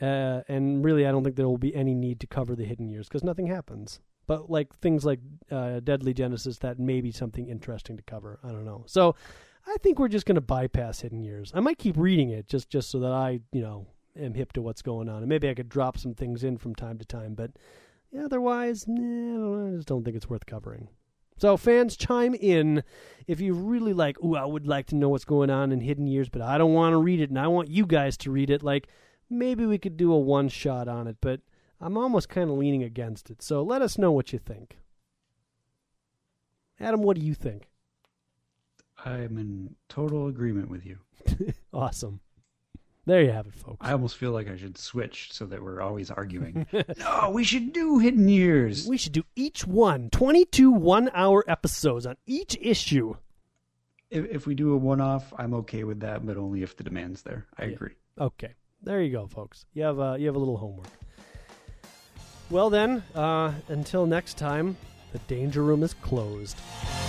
Uh, 0.00 0.40
and 0.48 0.84
really, 0.84 1.06
I 1.06 1.12
don't 1.12 1.22
think 1.22 1.36
there 1.36 1.48
will 1.48 1.58
be 1.58 1.74
any 1.74 1.94
need 1.94 2.20
to 2.20 2.26
cover 2.26 2.56
the 2.56 2.64
hidden 2.64 2.88
years 2.88 3.06
because 3.06 3.22
nothing 3.22 3.46
happens. 3.46 4.00
But 4.30 4.48
like 4.48 4.72
things 4.76 5.04
like 5.04 5.18
uh, 5.50 5.80
Deadly 5.80 6.14
Genesis, 6.14 6.58
that 6.58 6.78
may 6.78 7.00
be 7.00 7.10
something 7.10 7.48
interesting 7.48 7.96
to 7.96 8.02
cover. 8.04 8.38
I 8.44 8.52
don't 8.52 8.64
know. 8.64 8.84
So 8.86 9.16
I 9.66 9.76
think 9.82 9.98
we're 9.98 10.06
just 10.06 10.24
going 10.24 10.36
to 10.36 10.40
bypass 10.40 11.00
hidden 11.00 11.24
years. 11.24 11.50
I 11.52 11.58
might 11.58 11.78
keep 11.78 11.96
reading 11.96 12.30
it 12.30 12.46
just 12.46 12.70
just 12.70 12.90
so 12.90 13.00
that 13.00 13.10
I, 13.10 13.40
you 13.50 13.60
know, 13.60 13.88
am 14.16 14.34
hip 14.34 14.52
to 14.52 14.62
what's 14.62 14.82
going 14.82 15.08
on, 15.08 15.16
and 15.16 15.28
maybe 15.28 15.48
I 15.48 15.54
could 15.54 15.68
drop 15.68 15.98
some 15.98 16.14
things 16.14 16.44
in 16.44 16.58
from 16.58 16.76
time 16.76 16.96
to 16.98 17.04
time. 17.04 17.34
But 17.34 17.50
otherwise, 18.16 18.84
nah, 18.86 19.66
I 19.66 19.74
just 19.74 19.88
don't 19.88 20.04
think 20.04 20.16
it's 20.16 20.30
worth 20.30 20.46
covering. 20.46 20.86
So 21.36 21.56
fans, 21.56 21.96
chime 21.96 22.36
in 22.36 22.84
if 23.26 23.40
you 23.40 23.52
really 23.52 23.94
like. 23.94 24.22
Ooh, 24.22 24.36
I 24.36 24.44
would 24.44 24.68
like 24.68 24.86
to 24.90 24.94
know 24.94 25.08
what's 25.08 25.24
going 25.24 25.50
on 25.50 25.72
in 25.72 25.80
hidden 25.80 26.06
years, 26.06 26.28
but 26.28 26.40
I 26.40 26.56
don't 26.56 26.72
want 26.72 26.92
to 26.92 26.98
read 26.98 27.20
it, 27.20 27.30
and 27.30 27.38
I 27.40 27.48
want 27.48 27.68
you 27.68 27.84
guys 27.84 28.16
to 28.18 28.30
read 28.30 28.50
it. 28.50 28.62
Like 28.62 28.86
maybe 29.28 29.66
we 29.66 29.76
could 29.76 29.96
do 29.96 30.12
a 30.12 30.18
one 30.20 30.48
shot 30.48 30.86
on 30.86 31.08
it, 31.08 31.16
but 31.20 31.40
I'm 31.80 31.96
almost 31.96 32.28
kind 32.28 32.50
of 32.50 32.56
leaning 32.58 32.82
against 32.82 33.30
it. 33.30 33.42
So 33.42 33.62
let 33.62 33.80
us 33.82 33.96
know 33.98 34.12
what 34.12 34.32
you 34.32 34.38
think. 34.38 34.78
Adam, 36.78 37.02
what 37.02 37.16
do 37.18 37.22
you 37.24 37.34
think? 37.34 37.68
I'm 39.04 39.38
in 39.38 39.76
total 39.88 40.26
agreement 40.26 40.70
with 40.70 40.84
you. 40.86 40.98
Awesome. 41.72 42.20
There 43.06 43.22
you 43.22 43.30
have 43.30 43.46
it, 43.46 43.54
folks. 43.54 43.78
I 43.80 43.92
almost 43.92 44.16
feel 44.16 44.32
like 44.32 44.48
I 44.48 44.56
should 44.56 44.76
switch 44.76 45.32
so 45.32 45.46
that 45.46 45.62
we're 45.62 45.80
always 45.80 46.10
arguing. 46.10 46.66
no, 46.98 47.30
we 47.32 47.44
should 47.44 47.72
do 47.72 47.98
Hidden 47.98 48.28
Years. 48.28 48.86
we 48.86 48.96
should 48.98 49.12
do 49.12 49.22
each 49.36 49.66
one, 49.66 50.10
22 50.10 50.70
one 50.70 51.10
hour 51.14 51.44
episodes 51.48 52.06
on 52.06 52.16
each 52.26 52.56
issue. 52.60 53.14
If, 54.10 54.26
if 54.26 54.46
we 54.46 54.54
do 54.54 54.72
a 54.72 54.76
one-off, 54.76 55.32
I'm 55.38 55.54
okay 55.54 55.84
with 55.84 56.00
that, 56.00 56.26
but 56.26 56.36
only 56.36 56.62
if 56.62 56.76
the 56.76 56.84
demand's 56.84 57.22
there. 57.22 57.46
I 57.56 57.64
Yeah. 57.66 57.70
agree. 57.72 57.92
Okay, 58.18 58.54
there 58.82 59.00
you 59.00 59.12
go, 59.12 59.26
folks. 59.26 59.64
You 59.72 59.84
have 59.84 59.98
uh, 60.00 60.16
you 60.18 60.26
have 60.26 60.36
a 60.36 60.38
little 60.40 60.56
homework. 60.58 60.88
Well, 62.50 62.68
then, 62.68 63.04
uh, 63.14 63.52
until 63.68 64.06
next 64.06 64.36
time, 64.36 64.76
the 65.12 65.20
danger 65.20 65.62
room 65.62 65.84
is 65.84 65.94
closed. 65.94 66.56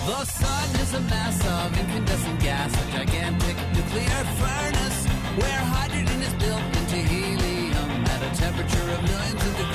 The 0.06 0.24
sun 0.26 0.76
is 0.80 0.94
a 0.94 1.00
mass 1.02 1.39
of 1.42 1.80
incandescent 1.80 2.39
gas, 2.42 2.72
a 2.72 2.92
gigantic 2.92 3.58
nuclear 3.74 4.24
furnace 4.38 5.08
where 5.42 5.60
hydrogen 5.66 6.22
is 6.22 6.34
built 6.36 6.64
into 6.78 6.98
helium 7.10 8.06
at 8.06 8.22
a 8.22 8.38
temperature 8.39 8.92
of 8.92 9.02
millions 9.02 9.44
of 9.44 9.58
degrees. 9.58 9.70